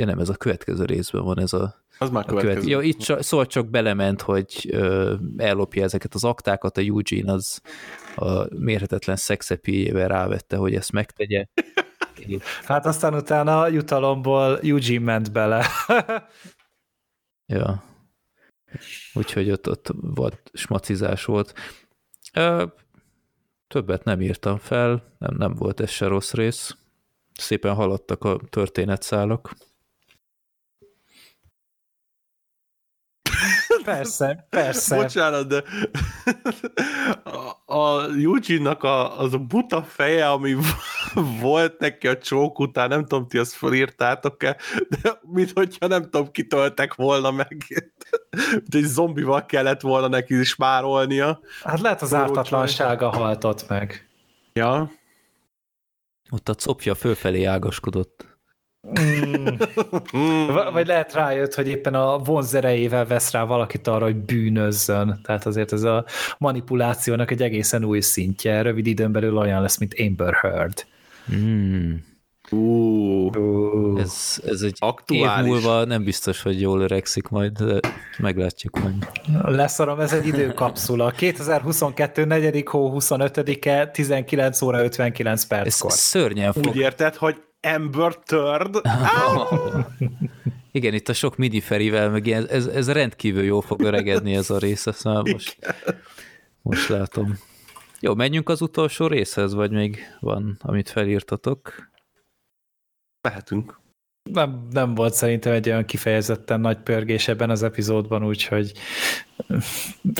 [0.00, 2.54] ja nem, ez a következő részben van ez a az már következő.
[2.54, 2.68] Követ.
[2.68, 7.60] Ja, itt csak, szóval csak belement, hogy ö, ellopja ezeket az aktákat, a Eugene az
[8.16, 11.44] a mérhetetlen szexepéjével rávette, hogy ezt megtegye.
[12.64, 15.66] Hát aztán utána a jutalomból Eugene ment bele.
[17.54, 17.84] ja.
[19.14, 21.54] Úgyhogy ott, ott volt smacizás volt.
[22.34, 22.64] Ö,
[23.68, 26.76] többet nem írtam fel, nem, nem volt ez se rossz rész.
[27.32, 29.54] Szépen haladtak a történetszálak.
[33.84, 34.96] Persze, persze.
[34.96, 35.62] Bocsánat, de
[37.24, 40.56] a, a Eugene-nak a, az a buta feje, ami
[41.40, 44.56] volt neki a csók után, nem tudom, ti azt felírtátok-e,
[44.88, 47.56] de mint hogyha nem tudom, kitöltek volna meg.
[48.66, 51.40] De egy zombival kellett volna neki is márolnia.
[51.62, 54.08] Hát lehet az ártatlansága haltott meg.
[54.52, 54.90] Ja.
[56.30, 58.29] Ott a copja fölfelé ágaskodott.
[58.88, 59.46] Mm.
[60.72, 65.20] Vagy lehet rájött, hogy éppen a vonzerejével vesz rá valakit arra, hogy bűnözzön.
[65.22, 66.04] Tehát azért ez a
[66.38, 68.62] manipulációnak egy egészen új szintje.
[68.62, 70.86] Rövid időn belül olyan lesz, mint Amber Heard.
[71.34, 71.94] Mm.
[72.50, 74.00] Uh, uh.
[74.00, 75.44] Ez, ez egy Aktuális.
[75.44, 77.80] év múlva nem biztos, hogy jól öregszik majd, de
[78.18, 79.10] meglátjuk majd.
[79.42, 81.10] Leszarom, ez egy időkapszula.
[81.10, 82.24] 2022.
[82.24, 82.64] 4.
[82.66, 85.90] hó 25-e, 19 óra 59 perckor.
[85.90, 86.66] Ez szörnyen fog.
[86.66, 88.80] Úgy érted, hogy Amber Third.
[90.72, 94.50] Igen, itt a sok midi ferivel, meg ilyen, ez, ez rendkívül jó fog öregedni ez
[94.50, 95.58] a rész, szóval most,
[96.62, 97.38] most látom.
[98.00, 101.90] Jó, menjünk az utolsó részhez, vagy még van, amit felírtatok?
[103.20, 103.79] Mehetünk
[104.22, 108.72] nem, nem volt szerintem egy olyan kifejezetten nagy pörgés ebben az epizódban, úgyhogy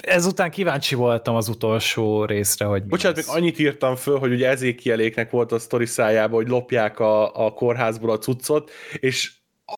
[0.00, 5.30] ezután kíváncsi voltam az utolsó részre, hogy Bocsánat, még annyit írtam föl, hogy ugye ezékieléknek
[5.30, 9.32] volt a sztori szájába, hogy lopják a, a kórházból a cuccot, és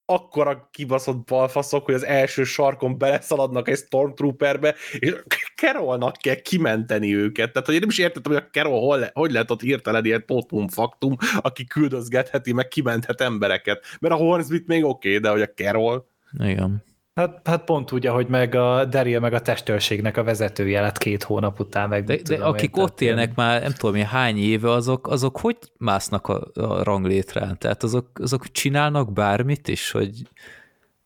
[0.04, 5.14] akkora kibaszott balfaszok, hogy az első sarkon beleszaladnak egy Stormtrooperbe, és
[5.56, 7.52] Carolnak kell kimenteni őket.
[7.52, 10.04] Tehát, hogy én nem is értettem, hogy a Carol hol le, hogy lehet ott hirtelen
[10.04, 13.84] ilyen totum faktum, aki küldözgetheti, meg kimenthet embereket.
[14.00, 16.06] Mert a Hornsbit még oké, okay, de hogy a Carol...
[16.38, 16.84] Igen.
[17.14, 21.22] Hát, hát pont úgy, ahogy meg a Daryl meg a testőrségnek a vezetője lett két
[21.22, 21.88] hónap után.
[21.88, 23.32] Meg de, de akik ott élnek én...
[23.36, 27.58] már nem tudom, hány éve, azok, azok hogy másznak a, a ranglétrán?
[27.58, 30.22] Tehát azok, azok csinálnak bármit is, hogy,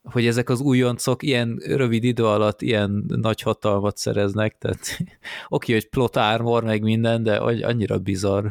[0.02, 4.98] hogy ezek az újoncok ilyen rövid idő alatt ilyen nagy hatalmat szereznek, tehát
[5.48, 8.46] oké, hogy plot armor, meg minden, de annyira bizarr.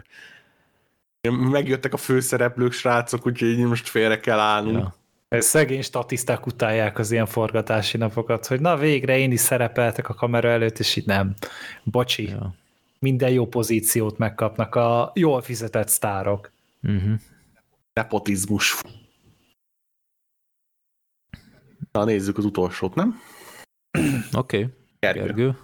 [1.29, 4.77] Megjöttek a főszereplők, srácok, úgyhogy most félre kell állnunk.
[4.77, 4.95] Ja.
[5.27, 10.49] Szegény statiszták utálják az ilyen forgatási napokat, hogy na végre én is szerepeltek a kamera
[10.49, 11.35] előtt, és így nem.
[11.83, 12.29] Bocsi.
[12.29, 12.55] Ja.
[12.99, 16.51] Minden jó pozíciót megkapnak a jól fizetett sztárok.
[16.83, 17.19] Uh-huh.
[17.93, 18.81] Nepotizmus.
[21.91, 23.21] Na, nézzük az utolsót, nem?
[24.33, 24.57] Oké.
[24.57, 24.73] Okay.
[24.99, 25.23] Gergő.
[25.23, 25.57] Gergő.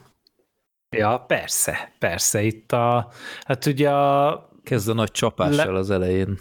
[0.97, 2.41] Ja, persze, persze.
[2.41, 3.11] Itt a,
[3.43, 4.49] hát ugye a...
[4.63, 5.79] Kezd a nagy csapással le...
[5.79, 6.39] az elején.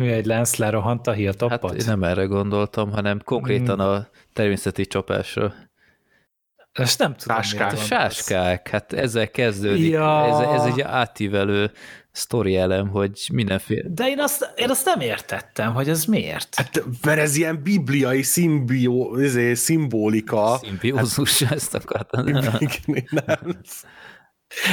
[0.00, 1.70] Mi egy Lance lerohant a hilltopot?
[1.70, 3.88] Hát én nem erre gondoltam, hanem konkrétan hmm.
[3.88, 5.54] a természeti csapásra.
[6.72, 7.42] Ezt nem tudom.
[7.42, 7.72] Sáskák.
[7.72, 9.90] A sáskák, hát ezzel kezdődik.
[9.90, 10.26] Ja.
[10.26, 11.70] Ez, ez egy átívelő
[12.12, 13.88] sztori elem, hogy mindenféle...
[13.88, 16.54] De én azt, én azt nem értettem, hogy ez miért.
[16.54, 20.58] Hát, mert ez ilyen bibliai szimbió, ezé, szimbolika.
[20.62, 22.24] Szimbiózus, hát, ezt akartam.
[22.24, 22.58] nem.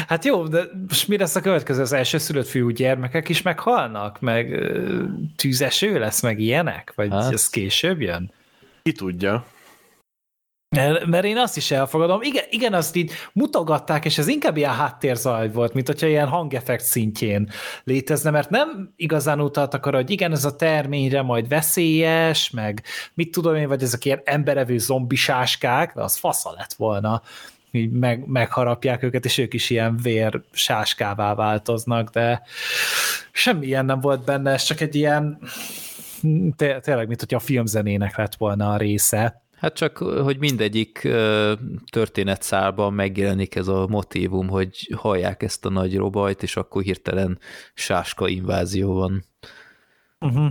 [0.08, 1.82] Hát jó, de most mi lesz a következő?
[1.82, 4.20] Az első szülött fiú gyermekek is meghalnak?
[4.20, 4.72] Meg
[5.36, 6.92] tűzeső lesz, meg ilyenek?
[6.96, 7.34] Vagy hát.
[7.34, 8.32] ez később jön?
[8.84, 9.46] Ki tudja.
[11.06, 12.22] Mert, én azt is elfogadom.
[12.22, 16.84] Igen, igen, azt így mutogatták, és ez inkább ilyen háttérzaj volt, mint hogyha ilyen hangeffekt
[16.84, 17.50] szintjén
[17.84, 22.84] létezne, mert nem igazán utaltak arra, hogy igen, ez a terményre majd veszélyes, meg
[23.14, 27.22] mit tudom én, vagy ezek ilyen emberevő zombisáskák, de az fasza lett volna
[27.76, 32.42] így meg, megharapják őket, és ők is ilyen vér sáskává változnak, de
[33.32, 35.40] semmi ilyen nem volt benne, ez csak egy ilyen
[36.56, 39.42] tényleg, mint hogyha a filmzenének lett volna a része.
[39.56, 41.08] Hát csak, hogy mindegyik
[41.92, 47.40] történetszálban megjelenik ez a motívum, hogy hallják ezt a nagy robajt, és akkor hirtelen
[47.74, 49.26] sáska invázió van.
[50.20, 50.50] Uh-huh.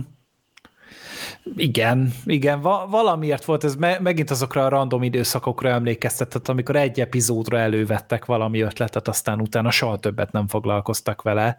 [1.55, 6.99] Igen, igen, va- valamiért volt ez, me- megint azokra a random időszakokra emlékeztetett, amikor egy
[6.99, 11.57] epizódra elővettek valami ötletet, aztán utána soha többet nem foglalkoztak vele.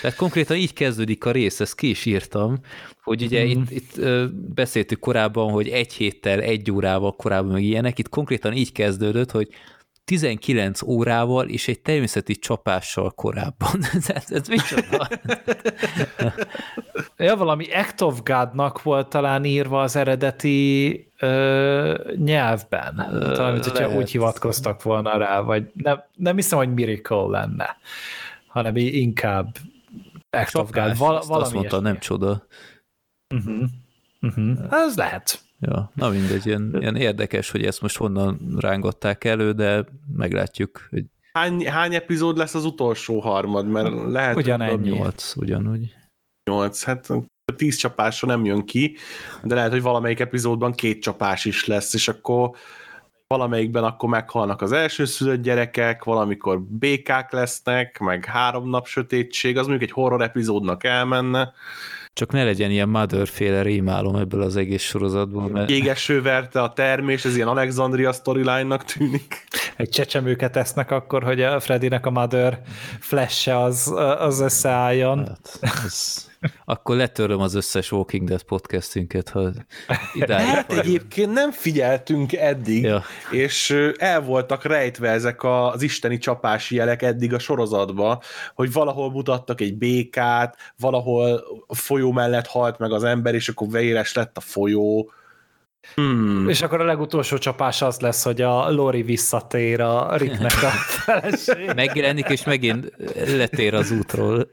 [0.00, 2.58] Tehát konkrétan így kezdődik a rész, ezt ki is írtam,
[3.02, 3.48] hogy ugye mm.
[3.48, 4.00] itt, itt
[4.54, 9.48] beszéltük korábban, hogy egy héttel, egy órával korábban meg ilyenek, itt konkrétan így kezdődött, hogy
[10.04, 13.80] 19 órával és egy természeti csapással korábban.
[14.06, 15.08] ez, ez micsoda?
[17.16, 22.94] ja, valami Act of God-nak volt talán írva az eredeti ö, nyelvben.
[23.34, 27.76] Talán, mint hogyha úgy hivatkoztak volna rá, vagy nem, nem hiszem, hogy Miracle lenne,
[28.46, 29.56] hanem inkább
[30.30, 30.98] Act Csapás, of God.
[30.98, 32.46] Val- valami azt mondta, nem csoda.
[33.34, 33.62] Uh-huh.
[34.20, 34.58] Uh-huh.
[34.70, 35.40] Ez lehet.
[35.66, 39.84] Ja, na mindegy, ilyen, ilyen érdekes, hogy ezt most honnan rángották elő, de
[40.16, 40.86] meglátjuk.
[40.90, 41.04] Hogy...
[41.32, 43.66] Hány, hány epizód lesz az utolsó harmad?
[43.66, 44.36] Mert lehet...
[44.36, 44.90] Ugyanennyi.
[44.90, 45.94] Nyolc, ugyanúgy.
[46.50, 47.10] Nyolc, hát
[47.44, 48.96] a tíz csapásra nem jön ki,
[49.42, 52.50] de lehet, hogy valamelyik epizódban két csapás is lesz, és akkor
[53.26, 59.88] valamelyikben akkor meghalnak az elsőszülött gyerekek, valamikor békák lesznek, meg három nap sötétség, az mondjuk
[59.88, 61.52] egy horror epizódnak elmenne.
[62.14, 65.48] Csak ne legyen ilyen Mother-féle rémálom ebből az egész sorozatból.
[65.48, 65.70] Mert...
[65.70, 69.44] Jégeső verte a termés, ez ilyen Alexandria storyline-nak tűnik.
[69.76, 72.60] Egy csecsemőket esznek akkor, hogy a Freddynek a Mother
[73.00, 75.18] flash az, az összeálljon.
[75.18, 76.30] Hát, ez
[76.64, 79.50] akkor letöröm az összes Walking Dead podcastünket, ha
[80.14, 83.02] idáig Hát egyébként nem figyeltünk eddig, ja.
[83.30, 88.22] és el voltak rejtve ezek az isteni csapási jelek eddig a sorozatba,
[88.54, 93.68] hogy valahol mutattak egy békát, valahol a folyó mellett halt meg az ember, és akkor
[93.70, 95.12] véres lett a folyó,
[95.94, 96.48] Hmm.
[96.48, 100.68] És akkor a legutolsó csapás az lesz, hogy a Lori visszatér a Ricknek a
[101.04, 101.72] feleség.
[101.74, 104.50] Megjelenik, és megint letér az útról.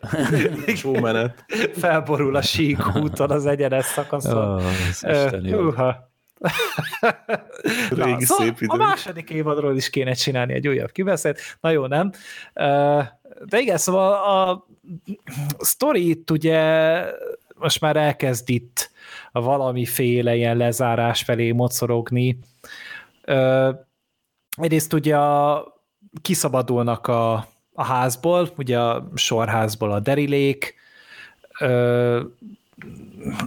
[1.01, 1.45] menet.
[1.73, 4.37] Felborul a sík úton az egyenes szakaszon.
[4.37, 4.63] Oh,
[5.01, 5.93] uh,
[7.89, 8.67] Régi Na, szép idő.
[8.67, 11.39] A második évadról is kéne csinálni egy újabb kibeszélt.
[11.61, 12.11] Na jó, nem?
[13.45, 14.67] De igen, szóval a
[15.57, 17.03] sztori itt ugye
[17.55, 18.91] most már elkezd itt
[19.31, 22.39] valamiféle ilyen lezárás felé mocorogni.
[23.21, 23.69] Ö,
[24.49, 25.17] egyrészt ugye
[26.21, 27.33] kiszabadulnak a,
[27.73, 30.75] a házból, ugye a sorházból a derilék,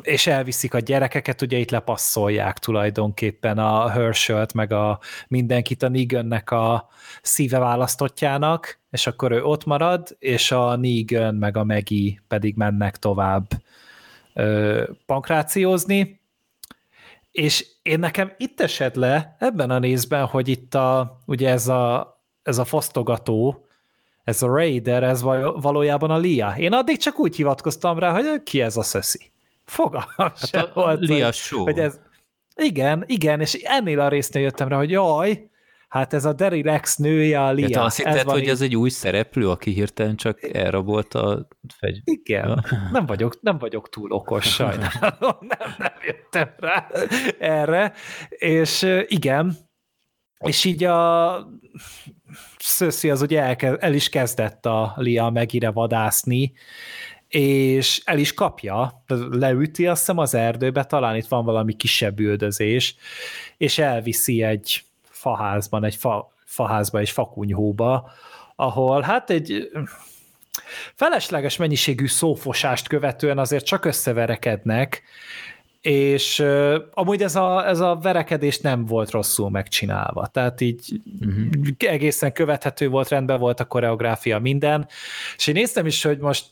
[0.03, 4.99] és elviszik a gyerekeket, ugye itt lepasszolják tulajdonképpen a Herschelt, meg a
[5.29, 6.89] mindenkit a Negannek a
[7.23, 12.97] szíve választottjának, és akkor ő ott marad, és a Negan meg a Megi pedig mennek
[12.97, 13.49] tovább
[14.35, 16.21] ö, pankrációzni,
[17.31, 22.13] és én nekem itt esett le ebben a nézben, hogy itt a, ugye ez a,
[22.43, 23.67] ez a fosztogató,
[24.25, 25.23] ez a Raider, ez
[25.61, 26.55] valójában a Lia.
[26.57, 29.31] Én addig csak úgy hivatkoztam rá, hogy ki ez a szöszi.
[29.65, 31.01] Fogalmam hát sem a, volt.
[31.01, 31.63] Lia hogy, Show.
[31.63, 32.01] Hogy ez,
[32.57, 35.51] igen, igen, és ennél a résznél jöttem rá, hogy jaj,
[35.93, 37.67] Hát ez a Daryl X nője, a Lia.
[37.71, 38.49] Ja, azt hitted, hogy így...
[38.49, 41.49] ez egy új szereplő, aki hirtelen csak elrabolt a
[41.79, 42.01] fegy...
[42.05, 42.79] Igen, ja.
[42.93, 46.89] nem, vagyok, nem vagyok túl okos, sajnálom, nem, nem jöttem rá
[47.39, 47.93] erre,
[48.29, 49.57] és igen,
[50.39, 51.47] és így a
[52.59, 56.53] Szöszi az ugye el, el is kezdett a Lia megire vadászni,
[57.29, 62.97] és el is kapja, leüti azt hiszem az erdőbe, talán itt van valami kisebb üldözés,
[63.57, 64.83] és elviszi egy
[65.23, 68.11] faházban, egy fa, faházba, egy fakunyhóba,
[68.57, 69.71] ahol hát egy
[70.95, 75.03] felesleges mennyiségű szófosást követően azért csak összeverekednek,
[75.81, 81.69] és uh, amúgy ez a, ez a verekedés nem volt rosszul megcsinálva, tehát így uh-huh.
[81.79, 84.89] egészen követhető volt, rendben volt a koreográfia, minden,
[85.37, 86.45] és én néztem is, hogy most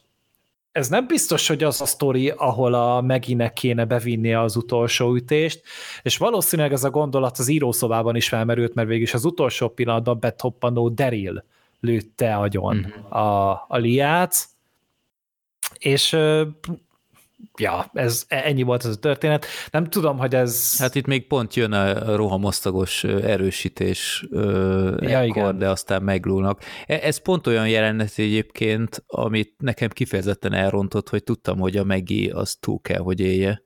[0.73, 5.63] ez nem biztos, hogy az a sztori, ahol a Meginek kéne bevinnie az utolsó ütést,
[6.03, 10.89] és valószínűleg ez a gondolat az írószobában is felmerült, mert végig az utolsó pillanatban betoppanó
[10.89, 11.45] Daryl
[11.81, 13.17] lőtte agyon uh-huh.
[13.17, 14.49] a, a liát,
[15.79, 16.17] és
[17.59, 19.47] ja, ez ennyi volt ez a történet.
[19.71, 20.79] Nem tudom, hogy ez...
[20.79, 25.59] Hát itt még pont jön a rohamosztagos erősítés ja, ekkor, igen.
[25.59, 26.61] de aztán meglúlnak.
[26.87, 32.31] E, ez pont olyan jelenet egyébként, amit nekem kifejezetten elrontott, hogy tudtam, hogy a Megi
[32.31, 33.62] az túl kell, hogy élje.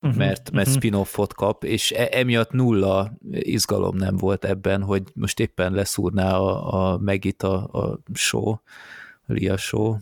[0.00, 0.82] Uh-huh, mert, mert uh-huh.
[0.82, 6.92] spin-offot kap, és e, emiatt nulla izgalom nem volt ebben, hogy most éppen leszúrná a,
[6.92, 8.50] a Megit a, a show,
[9.26, 9.96] a Lia show,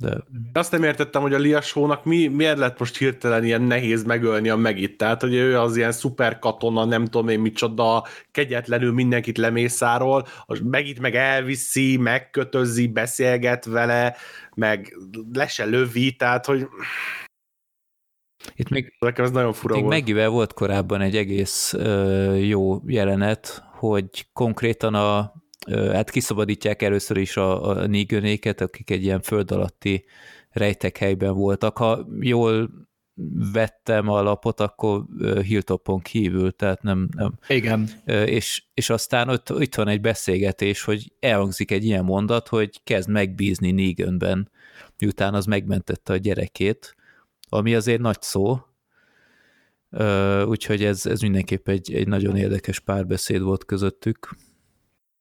[0.00, 0.24] de...
[0.52, 4.56] Azt nem értettem, hogy a Liasónak mi, miért lett most hirtelen ilyen nehéz megölni a
[4.56, 4.96] megit.
[4.96, 10.26] Tehát, hogy ő az ilyen szuper katona, nem tudom én micsoda, kegyetlenül mindenkit lemészáról,
[10.64, 14.16] megit meg elviszi, megkötözzi, beszélget vele,
[14.54, 14.96] meg
[15.32, 16.68] le se lövi, tehát, hogy
[18.54, 19.94] itt még, Nekem ez nagyon fura még volt.
[19.94, 25.32] Megivel volt korábban egy egész uh, jó jelenet, hogy konkrétan a
[25.68, 30.04] hát kiszabadítják először is a, a négönéket, akik egy ilyen föld alatti
[30.50, 31.78] rejtekhelyben voltak.
[31.78, 32.70] Ha jól
[33.52, 35.04] vettem a lapot, akkor
[35.42, 37.08] Hilltopon kívül, tehát nem...
[37.16, 37.38] nem.
[37.48, 37.88] Igen.
[38.26, 43.08] És, és aztán ott, itt van egy beszélgetés, hogy elhangzik egy ilyen mondat, hogy kezd
[43.08, 44.50] megbízni Neganben,
[44.98, 46.96] miután az megmentette a gyerekét,
[47.48, 48.58] ami azért nagy szó,
[50.44, 54.28] úgyhogy ez, ez mindenképp egy, egy nagyon érdekes párbeszéd volt közöttük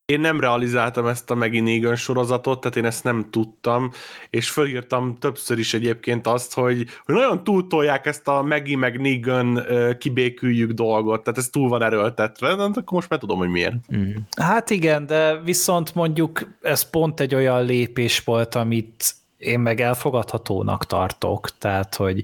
[0.10, 3.92] én nem realizáltam ezt a Maggie Negan sorozatot, tehát én ezt nem tudtam,
[4.30, 9.66] és fölírtam többször is egyébként azt, hogy, hogy nagyon túltolják ezt a Maggie meg Negan
[9.98, 13.76] kibéküljük dolgot, tehát ez túl van erőltetve, de akkor most már tudom, hogy miért.
[13.96, 14.12] Mm.
[14.38, 20.86] Hát igen, de viszont mondjuk ez pont egy olyan lépés volt, amit én meg elfogadhatónak
[20.86, 22.24] tartok, tehát, hogy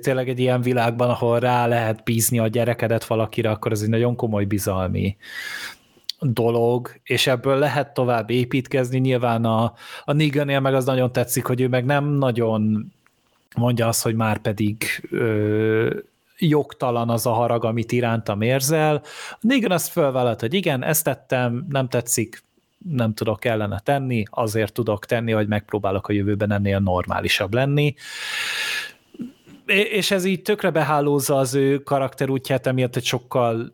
[0.00, 4.16] tényleg egy ilyen világban, ahol rá lehet bízni a gyerekedet valakire, akkor ez egy nagyon
[4.16, 5.16] komoly bizalmi
[6.20, 8.98] dolog, és ebből lehet tovább építkezni.
[8.98, 9.72] Nyilván a,
[10.04, 12.92] a negan meg az nagyon tetszik, hogy ő meg nem nagyon
[13.56, 15.94] mondja azt, hogy már pedig ö,
[16.38, 19.02] jogtalan az a harag, amit irántam érzel.
[19.40, 22.42] A azt fölvállalt, hogy igen, ezt tettem, nem tetszik,
[22.92, 27.94] nem tudok ellene tenni, azért tudok tenni, hogy megpróbálok a jövőben ennél normálisabb lenni
[29.68, 33.72] és ez így tökre behálózza az ő karakterútját, emiatt egy sokkal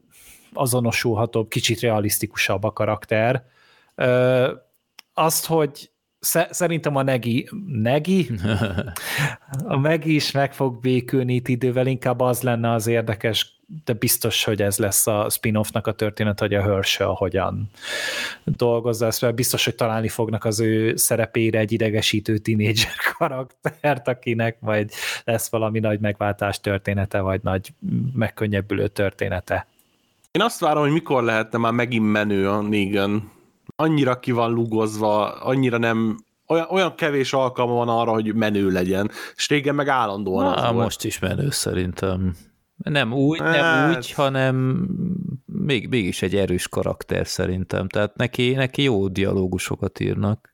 [0.55, 3.47] azonosulhatóbb, kicsit realisztikusabb a karakter.
[3.94, 4.52] Ö,
[5.14, 5.90] azt, hogy
[6.51, 8.31] szerintem a Negi, Negi?
[9.64, 14.44] A Megi is meg fog békülni itt idővel, inkább az lenne az érdekes, de biztos,
[14.44, 17.70] hogy ez lesz a spin-offnak a történet, hogy a Herschel hogyan
[18.44, 24.60] dolgozza ezt, mert biztos, hogy találni fognak az ő szerepére egy idegesítő tínédzser karaktert, akinek
[24.60, 24.90] majd
[25.24, 27.72] lesz valami nagy megváltás története, vagy nagy
[28.12, 29.66] megkönnyebbülő története.
[30.35, 33.32] Én azt várom, hogy mikor lehetne már megint menő a Negan.
[33.77, 39.11] Annyira ki van lugozva, annyira nem olyan, olyan kevés alkalma van arra, hogy menő legyen,
[39.36, 40.85] és régen meg állandóan Na, az volt.
[40.85, 42.36] most is menő szerintem.
[42.77, 43.52] Nem úgy, hát...
[43.52, 44.86] nem úgy, hanem
[45.47, 47.89] még, mégis egy erős karakter szerintem.
[47.89, 50.53] Tehát neki, neki jó dialógusokat írnak.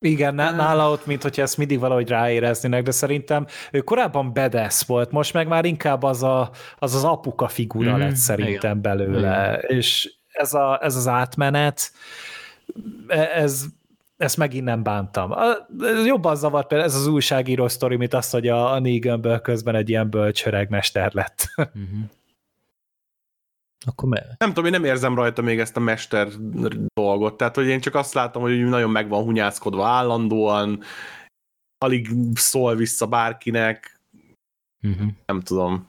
[0.00, 5.10] Igen, nála ott, mint hogyha ezt mindig valahogy ráéreznének, de szerintem ő korábban bedesz volt,
[5.10, 8.80] most meg már inkább az a, az, az apuka figura mm, lett szerintem igen.
[8.80, 9.78] belőle, igen.
[9.78, 11.92] és ez, a, ez az átmenet,
[13.06, 13.64] e, ez,
[14.16, 15.34] ezt megint nem bántam.
[16.06, 19.88] Jobban zavart például ez az újságíró sztori, mint az, hogy a, a Neganből közben egy
[19.88, 21.46] ilyen bölcsöregmester lett.
[21.78, 22.02] Mm-hmm.
[23.86, 26.28] Akkor me- nem tudom, én nem érzem rajta még ezt a mester
[26.94, 30.82] dolgot, tehát hogy én csak azt látom, hogy nagyon meg van hunyászkodva állandóan,
[31.78, 34.00] alig szól vissza bárkinek,
[34.82, 35.08] uh-huh.
[35.26, 35.86] nem tudom.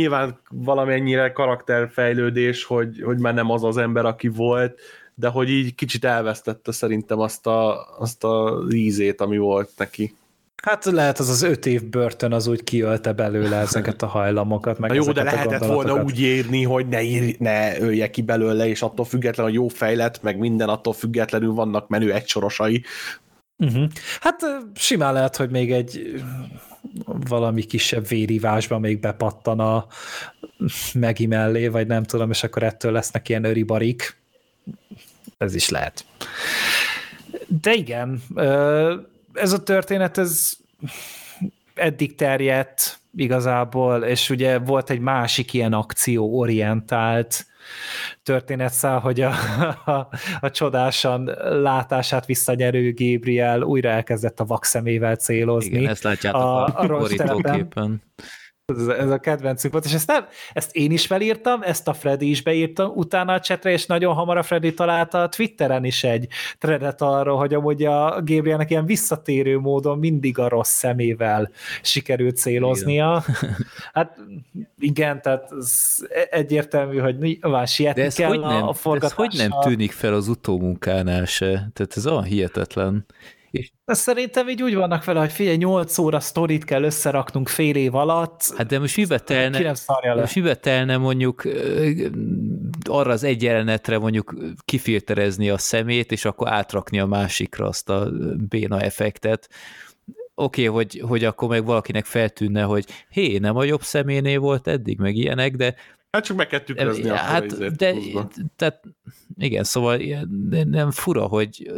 [0.00, 4.80] nyilván valamennyire karakterfejlődés, hogy, hogy már nem az az ember, aki volt,
[5.14, 10.16] de hogy így kicsit elvesztette szerintem azt a, azt a ízét, ami volt neki.
[10.64, 14.78] Hát lehet az az öt év börtön az úgy kiölte belőle ezeket a hajlamokat.
[14.78, 18.68] Meg Na jó, de lehetett volna úgy írni, hogy ne, ír, ne ölje ki belőle,
[18.68, 22.84] és attól függetlenül a jó fejlet, meg minden attól függetlenül vannak menő egysorosai.
[23.58, 23.84] Uh-huh.
[24.20, 24.40] Hát
[24.74, 26.22] simán lehet, hogy még egy
[27.28, 29.86] valami kisebb vérívásba még bepattan a
[30.94, 34.16] Megi mellé, vagy nem tudom, és akkor ettől lesznek ilyen öribarik.
[35.38, 36.04] Ez is lehet.
[37.62, 38.22] De igen,
[39.34, 40.52] ez a történet, ez
[41.74, 47.46] eddig terjedt igazából, és ugye volt egy másik ilyen akcióorientált
[48.22, 49.32] történetszál, hogy a,
[49.84, 50.08] a,
[50.40, 51.24] a csodásan
[51.62, 55.76] látását visszanyerő Gabriel újra elkezdett a vakszemével célozni.
[55.76, 58.02] Igen, ezt látjátok a, a, a borítóképen
[58.66, 62.30] ez, ez a kedvencünk volt, és ezt, nem, ezt én is felírtam, ezt a Freddy
[62.30, 66.28] is beírtam utána a csetre, és nagyon hamar a Freddy találta a Twitteren is egy
[66.58, 71.50] threadet arról, hogy amúgy a Gabrielnek ilyen visszatérő módon mindig a rossz szemével
[71.82, 73.24] sikerült céloznia.
[73.28, 73.56] Igen.
[73.92, 74.18] Hát
[74.78, 75.96] igen, tehát ez
[76.30, 79.24] egyértelmű, hogy nyilván sietni de ez kell hogy nem, a forgatással.
[79.24, 81.48] Ez hogy nem tűnik fel az utómunkánál se?
[81.48, 83.06] Tehát ez olyan hihetetlen.
[83.54, 87.76] És de szerintem így úgy vannak vele, hogy figyelj, 8 óra sztorit kell összeraknunk fél
[87.76, 88.54] év alatt.
[88.56, 89.74] Hát de most mibe telne,
[90.14, 91.42] most mibe telne mondjuk
[92.84, 98.10] arra az egy jelenetre mondjuk kifilterezni a szemét, és akkor átrakni a másikra azt a
[98.48, 99.48] béna effektet.
[100.34, 104.66] Oké, okay, hogy, hogy akkor meg valakinek feltűnne, hogy hé, nem a jobb szeménél volt
[104.66, 105.74] eddig, meg ilyenek, de
[106.14, 107.94] Hát csak meg kell tükrözni hát, de,
[108.56, 108.82] tehát
[109.38, 110.00] igen, szóval
[110.64, 111.72] nem fura, hogy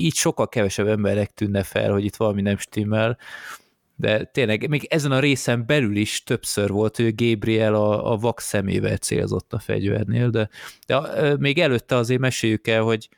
[0.00, 3.18] így sokkal kevesebb emberek tűnne fel, hogy itt valami nem stimmel,
[3.96, 8.40] de tényleg még ezen a részen belül is többször volt, hogy Gabriel a, a vak
[8.40, 10.48] szemével célzott a fegyvernél, de,
[10.86, 13.08] de még előtte azért meséljük el, hogy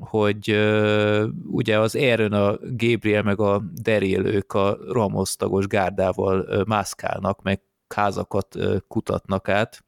[0.00, 6.64] hogy uh, ugye az Aaron, a Gabriel meg a Daryl, ők a rohamosztagos gárdával uh,
[6.64, 7.60] mászkálnak, meg
[7.94, 9.86] házakat uh, kutatnak át,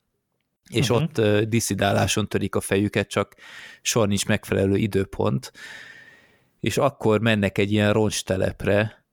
[0.71, 1.09] és uh-huh.
[1.17, 3.35] ott diszidáláson törik a fejüket, csak
[3.83, 5.53] soha nincs megfelelő időpont,
[6.61, 9.05] és akkor mennek egy ilyen roncstelepre,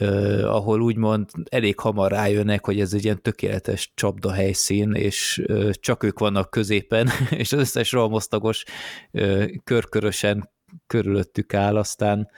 [0.00, 5.70] uh, ahol úgymond elég hamar rájönnek, hogy ez egy ilyen tökéletes csapda helyszín, és uh,
[5.70, 8.64] csak ők vannak középen, és az összes rohamosztagos
[9.10, 10.50] uh, körkörösen
[10.86, 12.28] körülöttük áll, aztán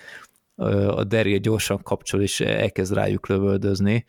[0.55, 4.05] uh, a Daryl gyorsan kapcsol, és elkezd rájuk lövöldözni,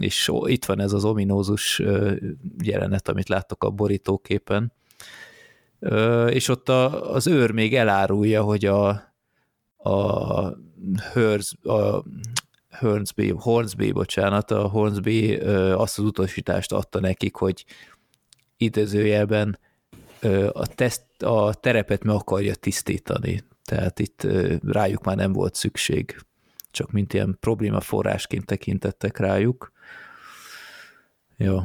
[0.00, 1.82] és itt van ez az ominózus
[2.62, 4.72] jelenet, amit láttok a borítóképen,
[6.28, 8.88] és ott a, az őr még elárulja, hogy a,
[9.76, 10.56] a
[11.12, 12.04] Hörz, a
[12.78, 15.34] Hornsby, Hornsby, bocsánat, a Hornsby
[15.74, 17.64] azt az utasítást adta nekik, hogy
[18.56, 19.58] idézőjelben
[20.52, 23.44] a, teszt, a terepet meg akarja tisztítani.
[23.64, 24.26] Tehát itt
[24.62, 26.16] rájuk már nem volt szükség,
[26.70, 29.72] csak mint ilyen probléma forrásként tekintettek rájuk.
[31.36, 31.60] Jó.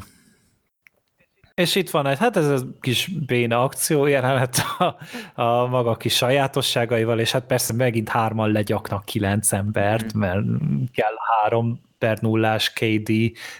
[1.54, 4.96] És itt van egy, hát ez a kis béna akció jelenet a,
[5.42, 10.20] a maga kis sajátosságaival, és hát persze megint hárman legyaknak kilenc embert, mm.
[10.20, 10.46] mert
[10.92, 13.12] kell három per nullás KD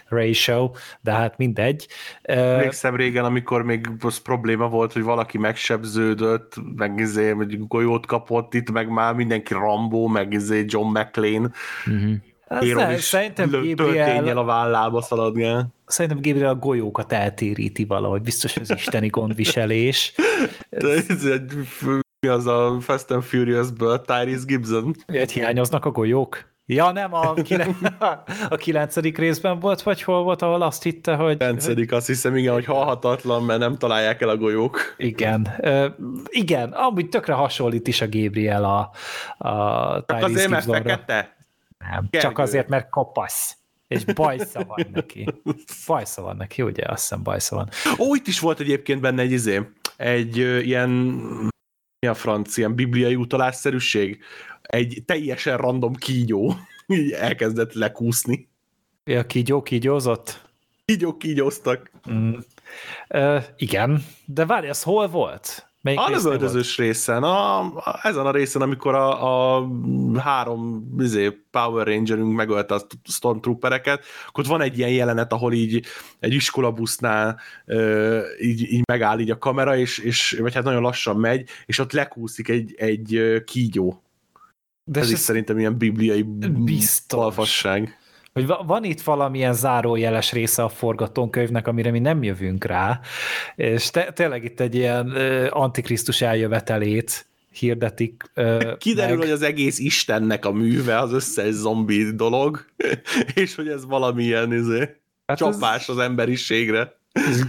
[0.08, 0.70] ratio,
[1.00, 1.88] de hát mindegy.
[2.22, 8.54] Emlékszem régen, amikor még az probléma volt, hogy valaki megsebződött, meg izé, hogy golyót kapott
[8.54, 11.52] itt, meg már mindenki Rambo, meg izé John McLean.
[11.90, 12.14] Mm-hmm.
[12.58, 15.56] Héron is szerintem Gabriel, a vállába szaladni.
[15.86, 20.14] Szerintem Gabriel a golyókat eltéríti valahogy, biztos az isteni gondviselés.
[20.70, 21.52] De ez egy,
[22.20, 24.94] mi az a Fast and Furious-ből, Tyrese Gibson?
[25.06, 26.48] Ilyet hiányoznak a golyók?
[26.66, 27.76] Ja, nem, a, kine-
[28.48, 31.36] a kilencedik részben volt, vagy hol volt, ahol azt hitte, hogy...
[31.36, 34.94] Kilencedik, azt hiszem, igen, hogy halhatatlan, mert nem találják el a golyók.
[34.96, 35.86] Igen, uh,
[36.28, 38.90] igen, amúgy tökre hasonlít is a Gabriel a,
[39.48, 41.38] a Tyrese Azért, mert fekete?
[41.84, 42.28] Nem, Gergő.
[42.28, 43.54] csak azért, mert kopasz.
[43.88, 45.26] És bajsza van neki.
[45.86, 46.84] Bajsza van neki, ugye?
[46.86, 47.68] Azt hiszem bajsza van.
[47.98, 49.60] Ó, itt is volt egyébként benne egy izé,
[49.96, 50.88] egy ö, ilyen
[52.00, 54.22] mi a franc, ilyen bibliai utalásszerűség.
[54.62, 56.54] Egy teljesen random kígyó
[56.86, 58.48] így elkezdett lekúszni.
[59.04, 60.48] Ja, kígyó kígyózott?
[60.84, 61.90] Kígyók kígyóztak.
[62.10, 62.32] Mm.
[63.08, 65.69] Uh, igen, de várj, ez hol volt?
[65.82, 69.68] Melyik a lövöldözős részen, a, a, ezen a részen, amikor a, a
[70.18, 75.86] három izé, Power Rangerünk megölte a Stormtroopereket, akkor ott van egy ilyen jelenet, ahol így
[76.18, 81.16] egy iskolabusznál ö, így, így megáll így a kamera, és, és, vagy hát nagyon lassan
[81.16, 84.02] megy, és ott lekúszik egy, egy kígyó.
[84.84, 87.18] De ez, ez is szerintem ilyen bibliai biztos.
[87.18, 87.99] balfasság.
[88.32, 93.00] Hogy van itt valamilyen zárójeles része a forgatókönyvnek, amire mi nem jövünk rá,
[93.56, 95.08] és te, tényleg itt egy ilyen
[95.50, 98.30] antikrisztus eljövetelét hirdetik.
[98.78, 99.18] Kiderül, meg.
[99.18, 102.64] hogy az egész Istennek a műve, az összes zombi dolog,
[103.34, 104.96] és hogy ez valamilyen izé,
[105.26, 105.88] hát csapás ez...
[105.88, 106.98] az emberiségre.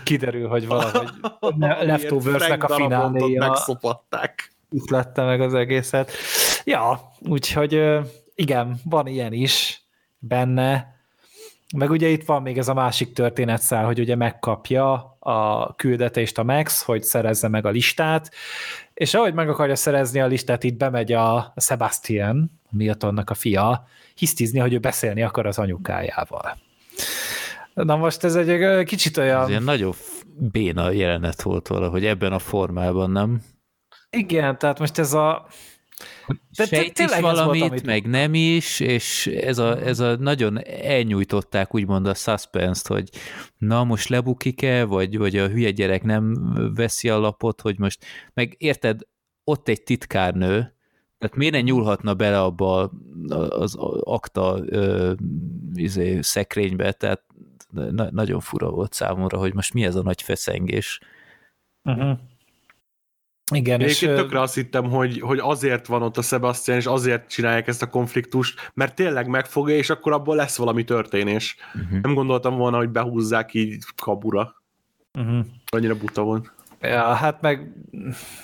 [0.04, 1.10] Kiderül, hogy valahogy
[1.82, 4.52] Leftovers-nek a fináléja megszopatták.
[4.70, 6.12] Itt lette meg az egészet.
[6.64, 7.82] Ja, úgyhogy
[8.36, 9.81] igen, van ilyen is
[10.22, 10.96] benne,
[11.76, 16.44] meg ugye itt van még ez a másik történetszál, hogy ugye megkapja a küldetést a
[16.44, 18.32] Max, hogy szerezze meg a listát,
[18.94, 24.60] és ahogy meg akarja szerezni a listát, itt bemegy a Sebastian, Miltonnak a fia, hisztizni,
[24.60, 26.58] hogy ő beszélni akar az anyukájával.
[27.74, 29.42] Na most ez egy kicsit olyan...
[29.42, 29.94] Ez ilyen nagyon
[30.38, 33.42] béna jelenet volt valahogy ebben a formában, nem?
[34.10, 35.48] Igen, tehát most ez a
[36.58, 37.86] de Sejt is valamit, volt, amit...
[37.86, 43.10] meg nem is, és ez a, ez a nagyon elnyújtották úgymond a suspense hogy
[43.58, 46.34] na most lebukik-e, vagy, vagy a hülye gyerek nem
[46.76, 49.00] veszi a lapot, hogy most, meg érted,
[49.44, 50.76] ott egy titkárnő,
[51.18, 52.92] tehát miért ne nyúlhatna bele abba
[53.50, 55.14] az akta ö,
[55.74, 57.24] izé, szekrénybe, tehát
[57.72, 61.00] na, nagyon fura volt számomra, hogy most mi ez a nagy feszengés.
[61.84, 62.18] Uh-huh.
[63.52, 64.00] Igen, Én és...
[64.00, 67.90] tökre azt hittem, hogy, hogy azért van ott a Sebastian, és azért csinálják ezt a
[67.90, 71.56] konfliktust, mert tényleg megfogja, és akkor abból lesz valami történés.
[71.74, 72.02] Uh-huh.
[72.02, 74.56] Nem gondoltam volna, hogy behúzzák így kabura.
[75.14, 75.46] Uh-huh.
[75.72, 76.52] Annyira buta volt.
[76.82, 77.74] Ja, hát meg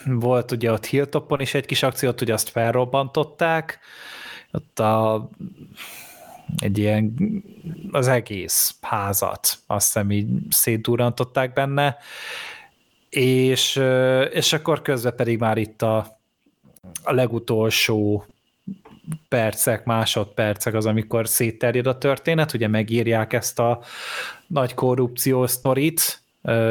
[0.05, 3.79] volt ugye ott Hilltopon is egy kis akciót, hogy azt felrobbantották,
[4.51, 5.29] ott a,
[6.57, 7.13] egy ilyen
[7.91, 11.97] az egész házat azt hiszem így szétdurrantották benne,
[13.09, 13.81] és,
[14.31, 16.19] és akkor közben pedig már itt a,
[17.03, 18.25] a legutolsó
[19.29, 23.81] percek, másodpercek az, amikor szétterjed a történet, ugye megírják ezt a
[24.47, 26.21] nagy korrupció sztorit,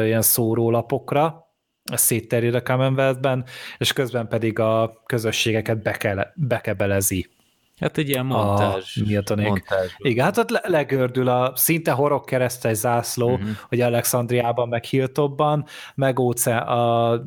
[0.03, 1.47] ilyen szórólapokra,
[1.83, 3.45] szétterjed a Commonwealth-ben,
[3.77, 7.29] és közben pedig a közösségeket beke, bekebelezi
[7.79, 8.97] Hát egy ilyen montázs.
[9.25, 9.93] A montázs.
[9.97, 13.49] Igen, hát ott legördül a szinte horog keresztes zászló, uh-huh.
[13.69, 17.23] hogy Alexandriában, meg Hilltopban, meg óce, a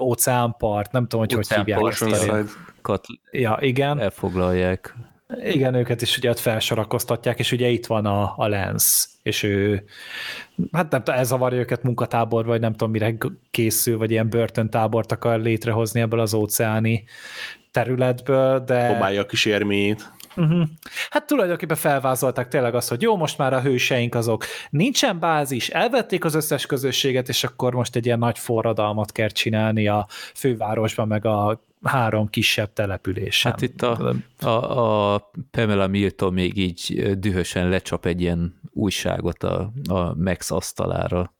[0.00, 3.04] óceánpart, nem tudom, hogy hogy hívják ezt Kat...
[3.30, 3.98] Ja, igen.
[3.98, 4.96] Elfoglalják.
[5.42, 9.84] Igen, őket is ugye ott felsorakoztatják, és ugye itt van a, a Lens, és ő,
[10.72, 13.14] hát nem tudom, elzavarja őket munkatábor, vagy nem tudom, mire
[13.50, 17.04] készül, vagy ilyen börtöntábort akar létrehozni ebből az óceáni
[17.72, 18.86] területből, de...
[18.86, 20.12] Próbálja a kis érményét.
[20.36, 20.68] Uh-huh.
[21.10, 26.24] Hát tulajdonképpen felvázolták tényleg azt, hogy jó, most már a hőseink azok nincsen bázis, elvették
[26.24, 31.26] az összes közösséget, és akkor most egy ilyen nagy forradalmat kell csinálni a fővárosban, meg
[31.26, 33.52] a három kisebb településen.
[33.52, 39.72] Hát itt a, a, a Pamela Milton még így dühösen lecsap egy ilyen újságot a,
[39.88, 41.34] a Max asztalára.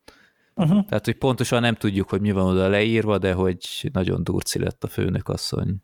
[0.55, 0.85] Uh-huh.
[0.87, 4.85] Tehát, hogy pontosan nem tudjuk, hogy mi van oda leírva, de hogy nagyon durci lett
[4.85, 5.77] a főnök asszony.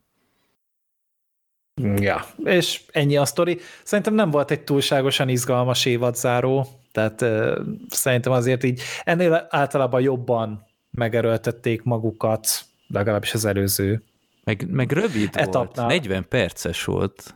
[1.96, 3.58] Ja, és ennyi a sztori.
[3.84, 10.66] Szerintem nem volt egy túlságosan izgalmas évadzáró, tehát uh, szerintem azért így ennél általában jobban
[10.90, 12.48] megerőltették magukat,
[12.88, 14.02] legalábbis az előző
[14.48, 15.86] meg, meg rövid etapnál.
[15.86, 17.34] volt, 40 perces volt.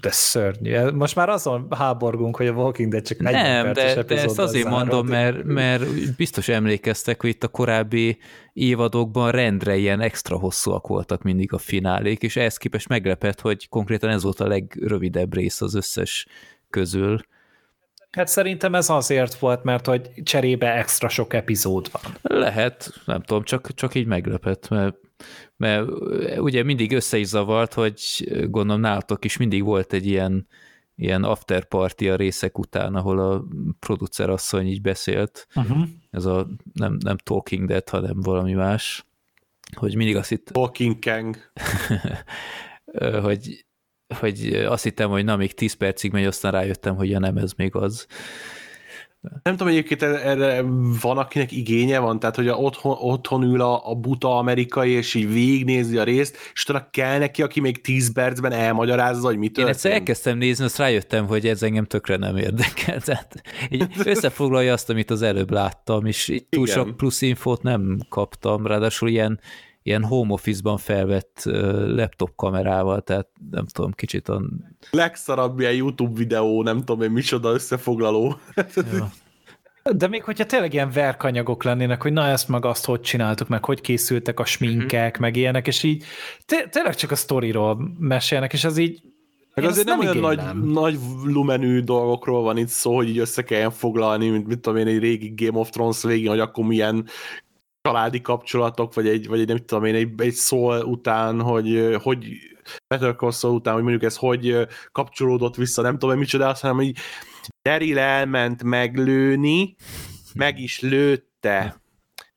[0.00, 0.90] De szörnyű.
[0.90, 4.64] Most már azon háborgunk, hogy a Walking Dead csak 40 Nem, de, de ezt azért
[4.64, 4.78] zárod.
[4.78, 8.18] mondom, mert, mert biztos emlékeztek, hogy itt a korábbi
[8.52, 14.10] évadokban rendre ilyen extra hosszúak voltak mindig a finálék, és ehhez képest meglepett, hogy konkrétan
[14.10, 16.26] ez volt a legrövidebb rész az összes
[16.70, 17.18] közül.
[18.10, 22.40] Hát szerintem ez azért volt, mert hogy cserébe extra sok epizód van.
[22.40, 24.96] Lehet, nem tudom, csak, csak így meglepett, mert
[25.56, 25.88] mert
[26.38, 28.00] ugye mindig össze is zavart, hogy
[28.50, 30.46] gondolom nálatok is mindig volt egy ilyen,
[30.96, 33.44] ilyen after party a részek után, ahol a
[33.78, 35.46] producer asszony így beszélt.
[35.54, 35.88] Uh-huh.
[36.10, 39.06] Ez a nem, nem Talking Dead, hanem valami más.
[39.76, 40.46] Hogy mindig azt itt...
[40.46, 41.36] Talking Kang.
[43.22, 43.64] hogy,
[44.18, 47.52] hogy azt hittem, hogy na, még 10 percig megy, aztán rájöttem, hogy ja nem, ez
[47.52, 48.06] még az.
[49.42, 50.62] Nem tudom, egyébként erre
[51.00, 55.14] van, akinek igénye van, tehát hogy a otthon, otthon ül a, a buta amerikai, és
[55.14, 59.46] így végignézi a részt, és utána kell neki, aki még 10 percben elmagyarázza, hogy mi
[59.46, 59.66] történt.
[59.66, 63.00] Én egyszer elkezdtem nézni, azt rájöttem, hogy ez engem tökre nem érdekel.
[63.06, 66.76] Tehát így összefoglalja azt, amit az előbb láttam, és így túl Igen.
[66.76, 69.40] sok plusz infót nem kaptam, ráadásul ilyen
[69.86, 71.42] ilyen home office-ban felvett
[71.86, 74.42] laptop kamerával, tehát nem tudom, kicsit a...
[74.90, 78.36] Legszarabb ilyen YouTube videó, nem tudom én micsoda összefoglaló.
[78.76, 79.10] Ja.
[79.92, 83.64] De még hogyha tényleg ilyen verkanyagok lennének, hogy na ezt meg azt hogy csináltuk, meg
[83.64, 85.20] hogy készültek a sminkek, mm-hmm.
[85.20, 86.04] meg ilyenek, és így
[86.70, 89.02] tényleg csak a sztoriról mesélnek, és az így
[89.54, 93.42] Meg azért nem, nem olyan nagy, nagy lumenű dolgokról van itt szó, hogy így össze
[93.42, 97.06] kelljen foglalni, mint mit tudom én, egy régi Game of Thrones végén, hogy akkor milyen
[97.88, 102.26] családi kapcsolatok, vagy egy, vagy egy nem tudom én, egy, egy szól után, hogy hogy
[102.88, 106.76] Better Call Saul után, hogy mondjuk ez hogy kapcsolódott vissza, nem tudom, micsoda, azt hanem,
[106.76, 106.92] hogy
[107.68, 109.74] Daryl elment meglőni,
[110.34, 111.82] meg is lőtte.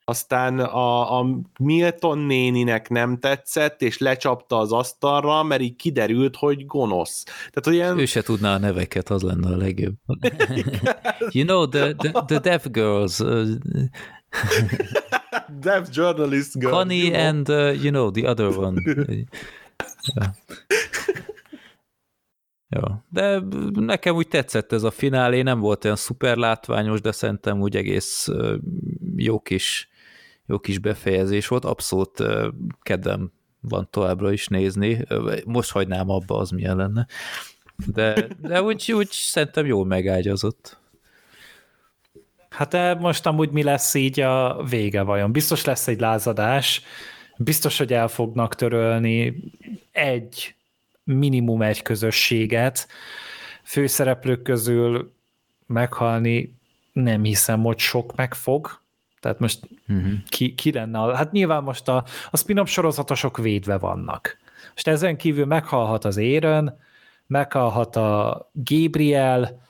[0.04, 1.26] Aztán a, a
[1.60, 7.24] Milton néninek nem tetszett, és lecsapta az asztalra, mert így kiderült, hogy gonosz.
[7.24, 8.00] Tehát, hogy ilyen...
[8.00, 9.96] Ő se tudná a neveket, az lenne a legjobb.
[11.32, 13.20] you know, the, the, the deaf girls.
[15.60, 16.72] Deaf journalist girl.
[16.72, 17.22] Connie you know?
[17.22, 18.82] and, uh, you know, the other one.
[20.16, 20.36] ja.
[22.70, 23.42] Ja, de
[23.74, 28.30] nekem úgy tetszett ez a finálé, nem volt olyan szuper látványos, de szerintem úgy egész
[29.16, 29.90] jó kis,
[30.46, 32.24] jó kis befejezés volt, abszolút
[32.82, 33.32] kedvem
[33.62, 35.06] van továbbra is nézni,
[35.46, 37.08] most hagynám abba, az milyen lenne,
[37.86, 40.80] de, de úgy, úgy szerintem jól megágyazott.
[42.58, 45.32] Hát most amúgy mi lesz így a vége vajon?
[45.32, 46.82] Biztos lesz egy lázadás,
[47.38, 49.36] biztos, hogy el fognak törölni
[49.92, 50.56] egy
[51.04, 52.88] minimum egy közösséget.
[53.64, 55.14] Főszereplők közül
[55.66, 56.56] meghalni
[56.92, 58.82] nem hiszem, hogy sok megfog.
[59.20, 60.12] Tehát most uh-huh.
[60.30, 61.00] ki, ki lenne?
[61.00, 64.38] A, hát nyilván most a, a spin-off sorozatosok védve vannak.
[64.70, 66.80] Most ezen kívül meghalhat az Éren,
[67.28, 69.67] meghalhat a Gabriel,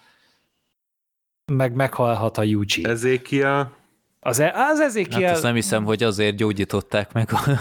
[1.51, 2.83] meg meghalhat a Yuji.
[2.83, 3.71] Ezékia.
[4.19, 5.21] Az, e, az ezékiel...
[5.21, 7.51] Hát azt nem hiszem, hogy azért gyógyították meg a,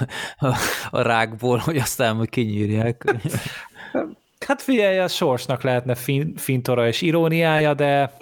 [0.47, 0.57] a,
[0.91, 3.15] a rákból, hogy aztán majd kinyírják.
[4.47, 8.17] Hát figyelj, a sorsnak lehetne fin, fintora és iróniája, de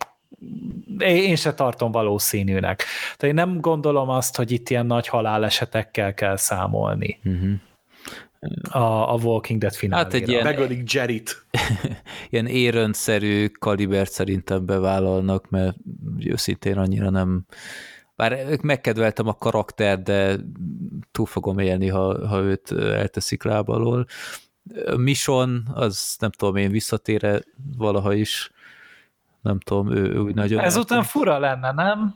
[0.99, 2.85] én se tartom valószínűnek.
[3.17, 7.21] Tehát én nem gondolom azt, hogy itt ilyen nagy halálesetekkel kell számolni.
[7.25, 7.53] Uh-huh.
[8.71, 10.07] A, a Walking Dead finálére.
[10.07, 11.47] Hát egy ilyen, Megölik Jerit.
[12.31, 15.77] ilyen érönszerű kalibert szerintem bevállalnak, mert
[16.19, 17.47] őszintén annyira nem
[18.17, 20.37] bár megkedveltem a karakter, de
[21.13, 24.07] túl fogom élni, ha, ha őt elteszik lábalól.
[24.97, 27.41] Mission, az nem tudom én visszatére
[27.77, 28.51] valaha is,
[29.41, 30.61] nem tudom, ő, ő úgy nagyon...
[30.61, 31.11] Ezután eltem.
[31.11, 32.15] fura lenne, nem?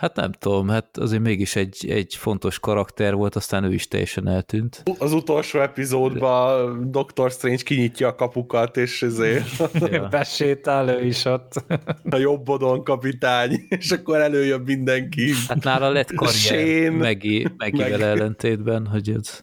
[0.00, 4.28] Hát nem tudom, hát azért mégis egy, egy fontos karakter volt, aztán ő is teljesen
[4.28, 4.82] eltűnt.
[4.98, 7.30] Az utolsó epizódban Dr.
[7.30, 9.46] Strange kinyitja a kapukat, és ezért
[9.90, 10.08] ja.
[10.08, 11.64] besétál ő is ott.
[12.10, 15.32] A jobbodon kapitány, és akkor előjön mindenki.
[15.48, 18.00] Hát nála lett karrier Megi, Megivel Meg.
[18.00, 19.42] ellentétben, hogy ez,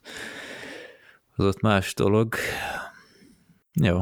[1.35, 2.35] az ott más dolog.
[3.73, 4.01] Jó.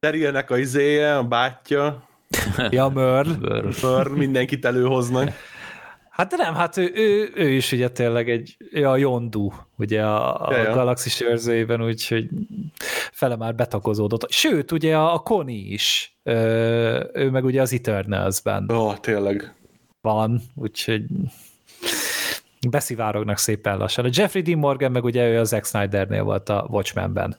[0.00, 2.08] Terülnek a izéje, a bátyja.
[2.70, 3.26] Ja, Mör.
[3.82, 5.54] Mör, mindenkit előhoznak.
[6.16, 10.46] Hát nem, hát ő, ő, ő is ugye tényleg egy, ő a Yondu, ugye a,
[10.48, 10.74] a ja, ja.
[10.74, 12.28] galaxis őrzőjében, úgyhogy
[13.12, 14.30] fele már betakozódott.
[14.30, 18.70] Sőt, ugye a, a Connie is, ő, ő meg ugye az Eternals-ben.
[18.70, 19.54] Ó, oh, tényleg.
[20.00, 21.04] Van, úgyhogy
[22.68, 24.04] beszivárognak szépen lassan.
[24.04, 27.36] A Jeffrey Dean Morgan meg ugye ő a Zack Snydernél volt a Watchmen-ben.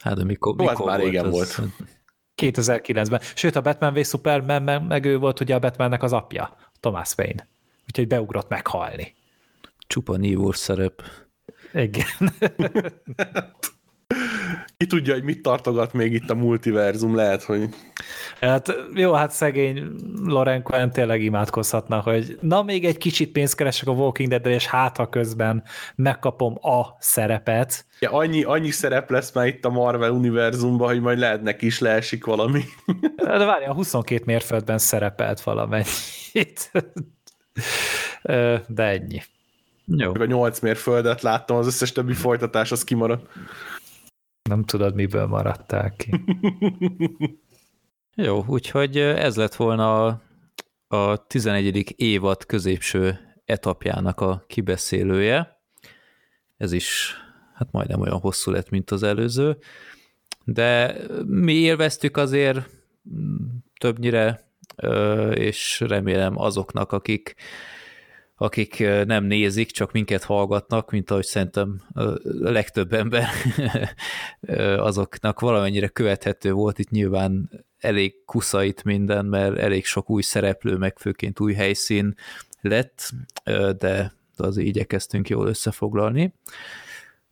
[0.00, 1.54] Hát de mikor, mikor hát már régen volt?
[1.54, 1.70] volt.
[2.42, 3.20] 2009-ben.
[3.34, 7.54] Sőt, a Batman v Superman meg ő volt ugye a Batmannek az apja, Thomas Wayne
[7.86, 9.14] úgyhogy beugrott meghalni.
[9.86, 11.02] Csupa nívós szerep.
[11.72, 12.06] Igen.
[14.76, 17.68] Ki tudja, hogy mit tartogat még itt a multiverzum, lehet, hogy...
[18.40, 19.90] Hát jó, hát szegény
[20.24, 24.66] Loren Cohen tényleg imádkozhatna, hogy na még egy kicsit pénzt keresek a Walking dead és
[24.66, 25.62] hát ha közben
[25.94, 27.86] megkapom a szerepet.
[28.00, 31.78] Ja, annyi, annyi szerep lesz már itt a Marvel univerzumban, hogy majd lehet neki is
[31.78, 32.62] leesik valami.
[33.16, 36.70] De várja, a 22 mérföldben szerepelt valamennyit.
[38.66, 39.22] De ennyi.
[39.84, 40.12] Jó.
[40.14, 43.32] a nyolc mérföldet láttam, az összes többi folytatás az kimaradt.
[44.42, 46.10] Nem tudod, miből maradták ki.
[48.14, 50.22] Jó, úgyhogy ez lett volna a,
[50.86, 51.94] a 11.
[51.96, 55.60] évad középső etapjának a kibeszélője.
[56.56, 57.14] Ez is
[57.54, 59.56] hát majdnem olyan hosszú lett, mint az előző,
[60.44, 60.96] de
[61.26, 62.68] mi élveztük azért
[63.78, 64.45] többnyire
[65.34, 67.34] és remélem azoknak, akik,
[68.36, 72.02] akik nem nézik, csak minket hallgatnak, mint ahogy szerintem a
[72.40, 73.28] legtöbb ember,
[74.88, 80.98] azoknak valamennyire követhető volt itt nyilván elég kuszait minden, mert elég sok új szereplő, meg
[80.98, 82.14] főként új helyszín
[82.60, 83.10] lett,
[83.78, 86.34] de azért igyekeztünk jól összefoglalni.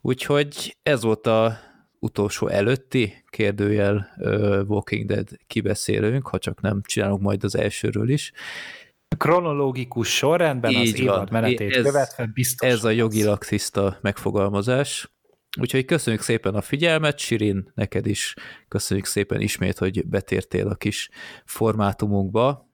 [0.01, 1.59] Úgyhogy ez volt a
[2.05, 8.31] utolsó előtti kérdőjel uh, Walking Dead kibeszélőnk, ha csak nem csinálunk majd az elsőről is.
[9.17, 12.69] Kronológikus sorrendben Így az évad menetét ez, követve biztos.
[12.69, 15.09] Ez a jogilag tiszta megfogalmazás.
[15.59, 18.33] Úgyhogy köszönjük szépen a figyelmet, Sirin, neked is
[18.67, 21.09] köszönjük szépen ismét, hogy betértél a kis
[21.45, 22.69] formátumunkba.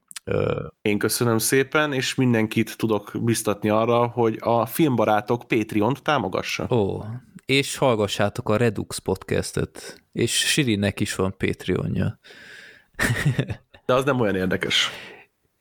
[0.82, 6.66] Én köszönöm szépen, és mindenkit tudok biztatni arra, hogy a filmbarátok Patreon-t támogassa.
[6.70, 7.04] Ó,
[7.44, 12.18] és hallgassátok a Redux podcastet, és Sirinnek is van Patreonja.
[13.86, 14.90] De az nem olyan érdekes.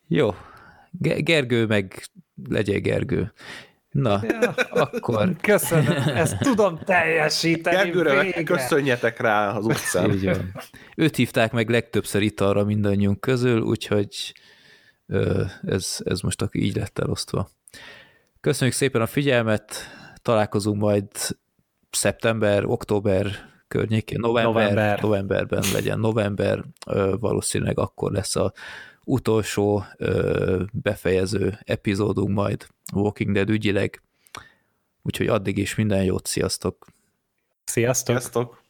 [0.07, 0.35] Jó.
[1.17, 2.03] Gergő meg
[2.49, 3.33] legyen Gergő.
[3.91, 5.35] Na, ja, akkor...
[5.41, 8.43] Köszönöm, ezt tudom teljesíteni Gergőre végre.
[8.43, 10.11] köszönjetek rá az utcán.
[10.11, 10.51] Így van.
[10.95, 14.33] Őt hívták meg legtöbbször italra mindannyiunk közül, úgyhogy
[15.61, 17.49] ez, ez most így lett elosztva.
[18.41, 19.75] Köszönjük szépen a figyelmet,
[20.21, 21.07] találkozunk majd
[21.91, 25.01] szeptember, október környékén, november, november.
[25.01, 26.63] novemberben legyen november,
[27.19, 28.53] valószínűleg akkor lesz a
[29.03, 29.83] utolsó
[30.71, 34.01] befejező epizódunk majd Walking Dead ügyileg,
[35.01, 36.87] úgyhogy addig is minden jót, sziasztok!
[37.63, 38.17] Sziasztok!
[38.17, 38.60] sziasztok.